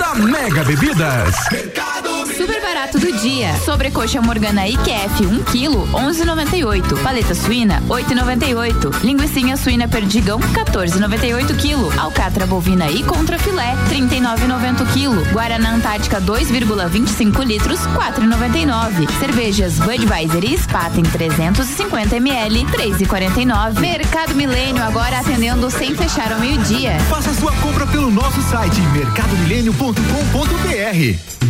da 0.00 0.14
Mega 0.14 0.64
Bebidas. 0.64 1.34
Super 2.40 2.62
barato 2.62 2.98
do 2.98 3.12
dia. 3.18 3.54
Sobrecoxa 3.66 4.22
Morgana 4.22 4.66
IQF 4.66 5.26
1 5.26 5.42
kg 5.44 5.76
11,98. 5.92 7.02
Paleta 7.02 7.34
suína 7.34 7.82
8,98. 7.86 9.04
Linguiça 9.04 9.56
suína 9.58 9.86
perdigão 9.88 10.40
14,98 10.40 11.54
kg. 11.54 12.00
Alcatra 12.00 12.46
bovina 12.46 12.90
e 12.90 13.02
contra 13.02 13.38
filé 13.38 13.76
39,90 13.90 14.86
kg. 14.94 15.32
Guaraná 15.32 15.74
Antártica 15.74 16.18
2,25 16.18 17.44
litros 17.44 17.80
4,99. 17.80 19.06
Cervejas 19.18 19.74
Budweiser 19.74 20.44
e 20.44 20.56
Spaten 20.56 21.02
350 21.02 22.16
ml 22.16 22.64
3,49. 22.64 23.80
Mercado 23.80 24.34
Milênio 24.34 24.82
agora 24.82 25.18
atendendo 25.18 25.70
sem 25.70 25.94
fechar 25.94 26.32
ao 26.32 26.40
meio-dia. 26.40 26.98
Faça 27.10 27.34
sua 27.34 27.52
compra 27.56 27.86
pelo 27.86 28.10
nosso 28.10 28.40
site 28.42 28.80
mercadomilênio.com.br. 29.92 31.49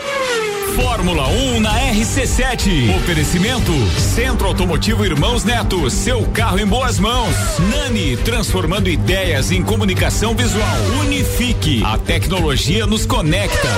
Fórmula 0.81 1.27
1 1.27 1.59
na 1.59 1.79
RC7. 1.93 2.95
Oferecimento 2.97 3.71
Centro 3.99 4.47
Automotivo 4.47 5.05
Irmãos 5.05 5.43
Neto. 5.43 5.87
Seu 5.91 6.23
carro 6.29 6.59
em 6.59 6.65
boas 6.65 6.97
mãos. 6.97 7.35
Nani, 7.69 8.17
transformando 8.17 8.89
ideias 8.89 9.51
em 9.51 9.61
comunicação 9.61 10.35
visual. 10.35 10.75
Unifique. 11.01 11.83
A 11.85 11.99
tecnologia 11.99 12.87
nos 12.87 13.05
conecta. 13.05 13.69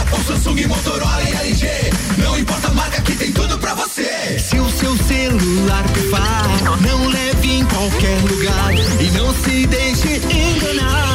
Apple, 0.00 0.24
Samsung, 0.24 0.66
Motorola 0.68 1.22
e 1.24 1.48
LG. 1.48 1.68
Não 2.18 2.38
importa 2.38 2.68
a 2.68 2.74
marca 2.74 3.02
que 3.02 3.16
tem 3.16 3.32
tudo 3.32 3.58
pra 3.58 3.74
você. 3.74 4.38
Se 4.38 4.56
o 4.60 4.70
seu 4.70 4.96
celular 4.96 5.82
pifar, 5.92 6.80
não 6.80 7.08
leve 7.08 7.52
em 7.54 7.64
qualquer 7.64 8.20
lugar 8.20 8.72
e 9.00 9.10
não 9.18 9.34
se 9.34 9.66
deixe 9.66 10.16
enganar. 10.16 11.14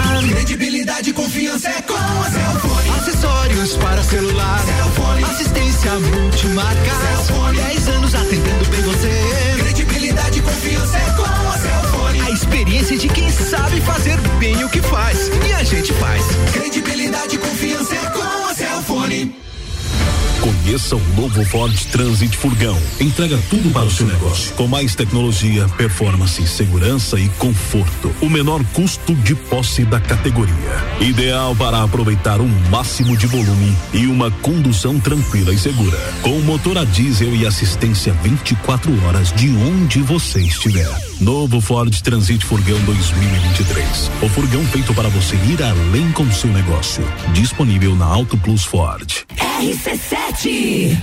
Credibilidade 0.89 1.09
e 1.11 1.13
confiança 1.13 1.69
é 1.69 1.81
com 1.83 1.93
a 1.93 2.31
Cellfone. 2.31 2.89
Acessórios 2.97 3.77
para 3.77 4.03
celular. 4.03 4.59
Cellfone. 4.65 5.23
Assistência 5.23 5.91
multimarca. 5.99 6.91
Cellfone. 6.91 7.57
10 7.57 7.89
anos 7.89 8.15
atendendo 8.15 8.65
bem 8.69 8.81
você. 8.81 9.11
Credibilidade 9.59 10.39
e 10.39 10.41
confiança 10.41 10.97
é 10.97 11.11
com 11.11 11.23
a 11.23 11.57
Cellfone. 11.59 12.21
A 12.21 12.31
experiência 12.31 12.97
de 12.97 13.07
quem 13.07 13.29
sabe 13.29 13.79
fazer 13.81 14.19
bem 14.39 14.63
o 14.63 14.69
que 14.69 14.81
faz. 14.81 15.29
E 15.47 15.53
a 15.53 15.63
gente 15.63 15.93
faz. 15.93 16.23
Credibilidade 16.53 17.35
e 17.35 17.37
confiança 17.37 17.93
é 17.93 18.09
com 18.09 18.49
a 18.49 18.53
Cellfone. 18.55 19.48
Conheça 20.49 20.95
o 20.95 21.01
novo 21.15 21.45
Ford 21.45 21.79
Transit 21.91 22.35
Furgão. 22.35 22.75
Entrega 22.99 23.37
tudo 23.51 23.69
para 23.69 23.85
o 23.85 23.91
seu 23.91 24.07
negócio. 24.07 24.51
Com 24.55 24.65
mais 24.65 24.95
tecnologia, 24.95 25.69
performance, 25.69 26.47
segurança 26.47 27.19
e 27.19 27.29
conforto. 27.29 28.11
O 28.19 28.27
menor 28.27 28.63
custo 28.73 29.13
de 29.13 29.35
posse 29.35 29.85
da 29.85 29.99
categoria. 29.99 30.55
Ideal 31.01 31.55
para 31.55 31.83
aproveitar 31.83 32.41
o 32.41 32.47
máximo 32.71 33.15
de 33.15 33.27
volume 33.27 33.77
e 33.93 34.07
uma 34.07 34.31
condução 34.31 34.99
tranquila 34.99 35.53
e 35.53 35.59
segura. 35.59 35.99
Com 36.23 36.39
motor 36.39 36.79
a 36.79 36.83
diesel 36.83 37.35
e 37.35 37.45
assistência 37.45 38.11
24 38.23 39.05
horas 39.05 39.31
de 39.31 39.49
onde 39.55 40.01
você 40.01 40.41
estiver. 40.41 41.08
Novo 41.19 41.59
Ford 41.59 41.93
Transit 42.01 42.45
Furgão 42.45 42.79
2023. 42.85 44.11
O 44.21 44.29
furgão 44.29 44.63
feito 44.67 44.93
para 44.93 45.09
você 45.09 45.35
ir 45.35 45.61
além 45.61 46.09
com 46.13 46.31
seu 46.31 46.49
negócio. 46.49 47.03
Disponível 47.33 47.93
na 47.95 48.05
Auto 48.05 48.37
Plus 48.37 48.63
Ford. 48.63 49.25
RC7 49.35 50.97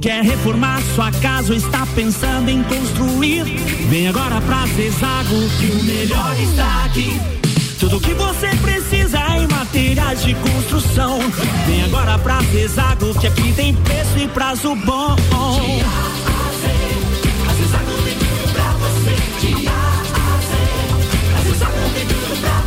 Quer 0.00 0.22
reformar 0.24 0.82
sua 0.94 1.12
casa 1.12 1.52
ou 1.52 1.56
está 1.56 1.86
pensando 1.94 2.50
em 2.50 2.62
construir? 2.64 3.44
Vem 3.88 4.08
agora 4.08 4.40
pra 4.40 4.66
Zezago 4.66 5.48
que 5.58 5.66
o 5.66 5.84
melhor 5.84 6.40
está 6.40 6.84
aqui. 6.84 7.20
Tudo 7.78 8.00
que 8.00 8.12
você 8.12 8.48
precisa 8.56 9.20
em 9.36 9.46
materiais 9.46 10.22
de 10.22 10.34
construção. 10.34 11.20
Vem 11.66 11.84
agora 11.84 12.18
pra 12.18 12.40
Zezago 12.42 13.18
que 13.20 13.28
aqui 13.28 13.52
tem 13.52 13.74
preço 13.74 14.18
e 14.18 14.28
prazo 14.28 14.74
bom. 14.74 15.16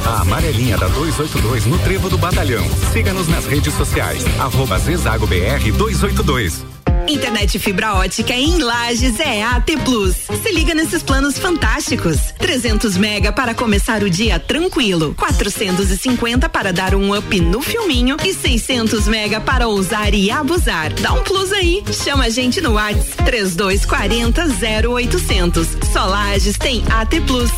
A 0.09 0.21
amarelinha 0.21 0.75
da 0.75 0.87
282 0.87 1.67
no 1.67 1.77
Trevo 1.77 2.09
do 2.09 2.17
Batalhão. 2.17 2.65
Siga-nos 2.91 3.27
nas 3.27 3.45
redes 3.45 3.71
sociais. 3.75 4.25
Arroba 4.39 4.79
Zezago 4.79 5.27
BR 5.27 5.71
282. 5.77 6.65
Internet 7.07 7.59
fibra 7.59 7.93
ótica 7.93 8.33
em 8.33 8.57
Lages 8.57 9.19
é 9.19 9.43
AT 9.43 9.67
Plus. 9.85 10.15
Se 10.41 10.51
liga 10.51 10.73
nesses 10.73 11.03
planos 11.03 11.37
fantásticos. 11.37 12.33
300 12.39 12.97
mega 12.97 13.31
para 13.31 13.53
começar 13.53 14.01
o 14.01 14.09
dia 14.09 14.39
tranquilo, 14.39 15.13
450 15.15 16.49
para 16.49 16.73
dar 16.73 16.95
um 16.95 17.15
up 17.15 17.39
no 17.39 17.61
filminho 17.61 18.17
e 18.25 18.33
600 18.33 19.07
mega 19.07 19.39
para 19.39 19.67
ousar 19.67 20.15
e 20.15 20.31
abusar. 20.31 20.91
Dá 20.93 21.13
um 21.13 21.21
plus 21.21 21.51
aí. 21.51 21.83
Chama 22.03 22.25
a 22.25 22.29
gente 22.29 22.59
no 22.61 22.73
Whats 22.73 23.09
3240 23.25 24.41
0800. 24.89 25.67
Só 25.93 26.05
Lages 26.05 26.57
tem 26.57 26.83
AT 26.89 27.21
Plus. 27.27 27.51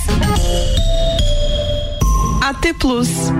AT 2.42 2.74
Plus. 2.74 3.32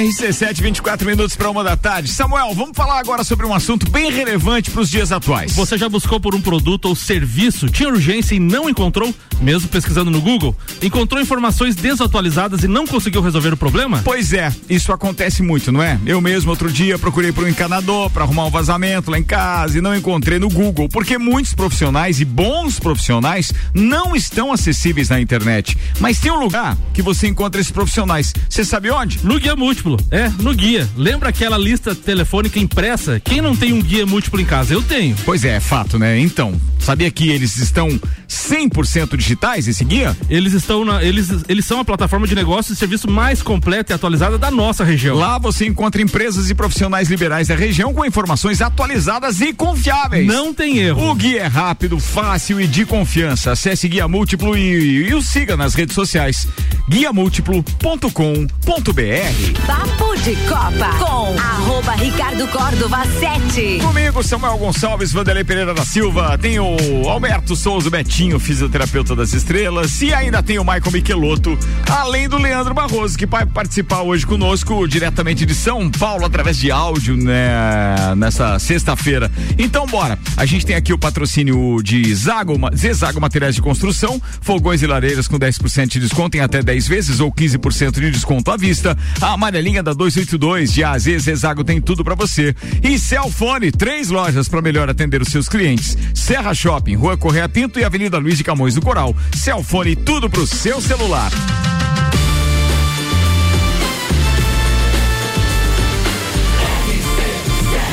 RC7, 0.00 0.62
24 0.62 1.06
minutos 1.06 1.36
para 1.36 1.50
uma 1.50 1.62
da 1.62 1.76
tarde. 1.76 2.08
Samuel, 2.08 2.54
vamos 2.54 2.74
falar 2.74 2.98
agora 2.98 3.22
sobre 3.22 3.44
um 3.44 3.52
assunto 3.52 3.90
bem 3.90 4.10
relevante 4.10 4.70
para 4.70 4.80
os 4.80 4.90
dias 4.90 5.12
atuais. 5.12 5.52
Você 5.52 5.76
já 5.76 5.90
buscou 5.90 6.18
por 6.18 6.34
um 6.34 6.40
produto 6.40 6.86
ou 6.86 6.96
serviço, 6.96 7.68
tinha 7.68 7.86
urgência 7.86 8.34
e 8.34 8.40
não 8.40 8.66
encontrou, 8.66 9.14
mesmo 9.42 9.68
pesquisando 9.68 10.10
no 10.10 10.18
Google? 10.22 10.56
Encontrou 10.80 11.20
informações 11.20 11.74
desatualizadas 11.74 12.64
e 12.64 12.68
não 12.68 12.86
conseguiu 12.86 13.20
resolver 13.20 13.52
o 13.52 13.58
problema? 13.58 14.00
Pois 14.02 14.32
é, 14.32 14.50
isso 14.70 14.90
acontece 14.90 15.42
muito, 15.42 15.70
não 15.70 15.82
é? 15.82 16.00
Eu 16.06 16.18
mesmo 16.22 16.50
outro 16.50 16.72
dia 16.72 16.98
procurei 16.98 17.30
por 17.30 17.44
um 17.44 17.48
encanador 17.48 18.08
para 18.08 18.24
arrumar 18.24 18.46
um 18.46 18.50
vazamento 18.50 19.10
lá 19.10 19.18
em 19.18 19.22
casa 19.22 19.76
e 19.76 19.82
não 19.82 19.94
encontrei 19.94 20.38
no 20.38 20.48
Google, 20.48 20.88
porque 20.88 21.18
muitos 21.18 21.52
profissionais 21.52 22.22
e 22.22 22.24
bons 22.24 22.80
profissionais 22.80 23.52
não 23.74 24.16
estão 24.16 24.50
acessíveis 24.50 25.10
na 25.10 25.20
internet. 25.20 25.76
Mas 25.98 26.18
tem 26.18 26.32
um 26.32 26.40
lugar 26.40 26.74
que 26.94 27.02
você 27.02 27.26
encontra 27.26 27.60
esses 27.60 27.70
profissionais. 27.70 28.32
Você 28.48 28.64
sabe 28.64 28.90
onde? 28.90 29.20
No 29.22 29.38
Guia 29.38 29.54
Múltiplo. 29.54 29.89
É, 30.10 30.28
no 30.40 30.54
guia. 30.54 30.88
Lembra 30.96 31.28
aquela 31.28 31.56
lista 31.56 31.94
telefônica 31.94 32.58
impressa? 32.58 33.20
Quem 33.20 33.40
não 33.40 33.56
tem 33.56 33.72
um 33.72 33.80
guia 33.80 34.06
múltiplo 34.06 34.40
em 34.40 34.44
casa? 34.44 34.74
Eu 34.74 34.82
tenho. 34.82 35.16
Pois 35.24 35.44
é, 35.44 35.56
é 35.56 35.60
fato, 35.60 35.98
né? 35.98 36.18
Então, 36.18 36.54
sabia 36.78 37.10
que 37.10 37.30
eles 37.30 37.58
estão 37.58 37.88
100% 38.28 39.16
digitais, 39.16 39.68
esse 39.68 39.84
guia? 39.84 40.16
Eles 40.28 40.52
estão 40.52 40.84
na, 40.84 41.02
eles, 41.02 41.28
eles 41.48 41.64
são 41.64 41.80
a 41.80 41.84
plataforma 41.84 42.26
de 42.26 42.34
negócios 42.34 42.76
e 42.76 42.78
serviço 42.78 43.10
mais 43.10 43.42
completa 43.42 43.92
e 43.92 43.94
atualizada 43.94 44.38
da 44.38 44.50
nossa 44.50 44.84
região. 44.84 45.16
Lá 45.16 45.38
você 45.38 45.66
encontra 45.66 46.02
empresas 46.02 46.50
e 46.50 46.54
profissionais 46.54 47.08
liberais 47.08 47.48
da 47.48 47.54
região 47.54 47.92
com 47.92 48.04
informações 48.04 48.60
atualizadas 48.60 49.40
e 49.40 49.52
confiáveis. 49.52 50.26
Não 50.26 50.54
tem 50.54 50.78
erro. 50.78 51.10
O 51.10 51.14
guia 51.14 51.42
é 51.42 51.46
rápido, 51.46 51.98
fácil 51.98 52.60
e 52.60 52.66
de 52.66 52.84
confiança. 52.84 53.52
Acesse 53.52 53.88
Guia 53.88 54.08
Múltiplo 54.08 54.56
e, 54.56 54.60
e, 54.60 55.08
e 55.08 55.14
o 55.14 55.22
siga 55.22 55.56
nas 55.56 55.74
redes 55.74 55.94
sociais. 55.94 56.46
guiamúltiplo.com.br 56.88 59.79
Papo 59.80 60.14
de 60.18 60.36
Copa 60.46 60.90
com 60.98 61.38
arroba 61.38 61.92
Ricardo 61.92 62.46
Córdova 62.48 63.02
7. 63.18 63.78
Comigo, 63.78 64.22
Samuel 64.22 64.58
Gonçalves, 64.58 65.10
Vanderlei 65.10 65.42
Pereira 65.42 65.72
da 65.72 65.86
Silva, 65.86 66.36
tem 66.36 66.58
o 66.60 66.76
Alberto 67.08 67.56
Souza 67.56 67.88
Betinho, 67.88 68.38
fisioterapeuta 68.38 69.16
das 69.16 69.32
estrelas, 69.32 70.02
e 70.02 70.12
ainda 70.12 70.42
tem 70.42 70.58
o 70.58 70.64
Michael 70.64 70.92
Michelotto, 70.92 71.58
além 71.88 72.28
do 72.28 72.36
Leandro 72.36 72.74
Barroso, 72.74 73.16
que 73.16 73.24
vai 73.24 73.46
participar 73.46 74.02
hoje 74.02 74.26
conosco, 74.26 74.86
diretamente 74.86 75.46
de 75.46 75.54
São 75.54 75.90
Paulo, 75.90 76.26
através 76.26 76.58
de 76.58 76.70
áudio, 76.70 77.16
né, 77.16 78.14
nessa 78.18 78.58
sexta-feira. 78.58 79.32
Então, 79.58 79.86
bora. 79.86 80.18
A 80.36 80.44
gente 80.44 80.66
tem 80.66 80.76
aqui 80.76 80.92
o 80.92 80.98
patrocínio 80.98 81.82
de 81.82 82.14
Zago, 82.14 82.54
Zezago 82.76 83.18
Materiais 83.18 83.54
de 83.54 83.62
Construção, 83.62 84.20
fogões 84.42 84.82
e 84.82 84.86
lareiras 84.86 85.26
com 85.26 85.38
10% 85.38 85.86
de 85.86 86.00
desconto 86.00 86.36
em 86.36 86.40
até 86.40 86.62
10 86.62 86.86
vezes 86.86 87.20
ou 87.20 87.32
15% 87.32 87.92
de 87.92 88.10
desconto 88.10 88.50
à 88.50 88.58
vista. 88.58 88.94
A 89.22 89.38
amarelinha 89.60 89.82
da 89.82 89.92
282 89.92 90.72
de 90.72 90.82
AZ 90.82 91.04
Zezago 91.04 91.62
tem 91.62 91.80
tudo 91.80 92.02
para 92.02 92.14
você. 92.14 92.54
E 92.82 92.98
Celfone, 92.98 93.70
três 93.70 94.08
lojas 94.08 94.48
para 94.48 94.62
melhor 94.62 94.88
atender 94.88 95.20
os 95.20 95.28
seus 95.28 95.48
clientes. 95.48 95.96
Serra 96.14 96.54
Shopping, 96.54 96.94
Rua 96.94 97.16
Correia 97.16 97.48
Pinto 97.48 97.78
e 97.78 97.84
Avenida 97.84 98.18
Luiz 98.18 98.38
de 98.38 98.44
Camões 98.44 98.74
do 98.74 98.80
Coral. 98.80 99.14
Celfone, 99.36 99.94
tudo 99.94 100.30
pro 100.30 100.46
seu 100.46 100.80
celular. 100.80 101.30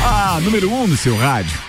A 0.05 0.39
número 0.41 0.71
1 0.71 0.83
um 0.83 0.87
no 0.87 0.97
seu 0.97 1.17
rádio. 1.17 1.66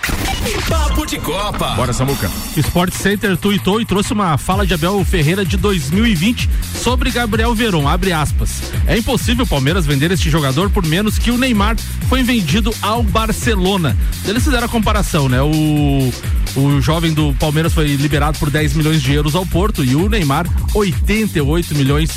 Papo 0.67 1.05
de 1.05 1.17
Copa. 1.19 1.75
Bora, 1.75 1.93
Samuca. 1.93 2.29
Sport 2.55 2.93
Center 2.93 3.37
tuitou 3.37 3.81
e 3.81 3.85
trouxe 3.85 4.13
uma 4.13 4.37
fala 4.37 4.65
de 4.65 4.73
Abel 4.73 5.03
Ferreira 5.03 5.45
de 5.45 5.57
2020 5.57 6.49
sobre 6.81 7.11
Gabriel 7.11 7.53
Veron. 7.53 7.87
Abre 7.87 8.13
aspas. 8.13 8.71
É 8.87 8.97
impossível 8.97 9.45
o 9.45 9.47
Palmeiras 9.47 9.85
vender 9.85 10.11
este 10.11 10.29
jogador 10.29 10.69
por 10.69 10.85
menos 10.85 11.17
que 11.17 11.31
o 11.31 11.37
Neymar 11.37 11.75
foi 12.07 12.23
vendido 12.23 12.73
ao 12.81 13.03
Barcelona. 13.03 13.97
Eles 14.25 14.43
fizeram 14.43 14.65
a 14.65 14.69
comparação, 14.69 15.27
né? 15.27 15.41
O, 15.41 16.11
o 16.55 16.81
jovem 16.81 17.13
do 17.13 17.33
Palmeiras 17.33 17.73
foi 17.73 17.95
liberado 17.95 18.37
por 18.39 18.49
10 18.49 18.73
milhões 18.73 19.01
de 19.01 19.13
euros 19.13 19.35
ao 19.35 19.45
Porto 19.45 19.83
e 19.83 19.95
o 19.95 20.09
Neymar 20.09 20.45
88 20.73 21.75
milhões 21.75 22.09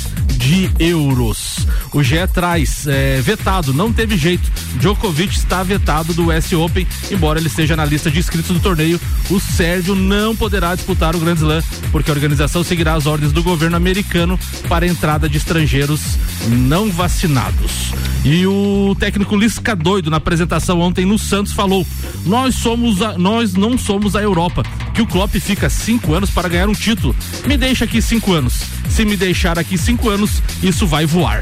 de 0.43 0.69
euros. 0.77 1.65
O 1.93 2.03
GE 2.03 2.27
traz 2.33 2.85
é, 2.85 3.21
vetado, 3.21 3.73
não 3.73 3.93
teve 3.93 4.17
jeito. 4.17 4.51
Djokovic 4.75 5.33
está 5.33 5.63
vetado 5.63 6.13
do 6.13 6.29
US 6.29 6.51
Open, 6.51 6.85
embora 7.09 7.39
ele 7.39 7.47
esteja 7.47 7.77
na 7.77 7.85
lista 7.85 8.11
de 8.11 8.19
inscritos 8.19 8.51
do 8.51 8.59
torneio. 8.59 8.99
O 9.29 9.39
Sérgio 9.39 9.95
não 9.95 10.35
poderá 10.35 10.75
disputar 10.75 11.15
o 11.15 11.19
Grand 11.19 11.35
Slam, 11.35 11.63
porque 11.91 12.11
a 12.11 12.13
organização 12.13 12.63
seguirá 12.63 12.95
as 12.95 13.05
ordens 13.05 13.31
do 13.31 13.41
governo 13.41 13.77
americano 13.77 14.37
para 14.67 14.85
a 14.85 14.87
entrada 14.87 15.29
de 15.29 15.37
estrangeiros 15.37 16.17
não 16.49 16.91
vacinados. 16.91 17.93
E 18.25 18.45
o 18.47 18.95
técnico 18.99 19.35
Lisca 19.35 19.75
doido 19.75 20.09
na 20.09 20.17
apresentação 20.17 20.79
ontem 20.79 21.05
no 21.05 21.17
Santos 21.17 21.53
falou: 21.53 21.85
nós 22.25 22.55
somos 22.55 23.01
a, 23.01 23.17
nós 23.17 23.53
não 23.53 23.77
somos 23.77 24.15
a 24.15 24.22
Europa, 24.23 24.63
que 24.93 25.01
o 25.01 25.07
Klopp 25.07 25.33
fica 25.35 25.69
cinco 25.69 26.13
anos 26.13 26.29
para 26.29 26.49
ganhar 26.49 26.69
um 26.69 26.73
título. 26.73 27.15
Me 27.45 27.57
deixa 27.57 27.85
aqui 27.85 28.01
cinco 28.01 28.33
anos. 28.33 28.61
Se 28.89 29.05
me 29.05 29.17
deixar 29.17 29.57
aqui 29.57 29.77
cinco 29.77 30.09
anos, 30.09 30.41
isso 30.61 30.85
vai 30.85 31.05
voar. 31.05 31.41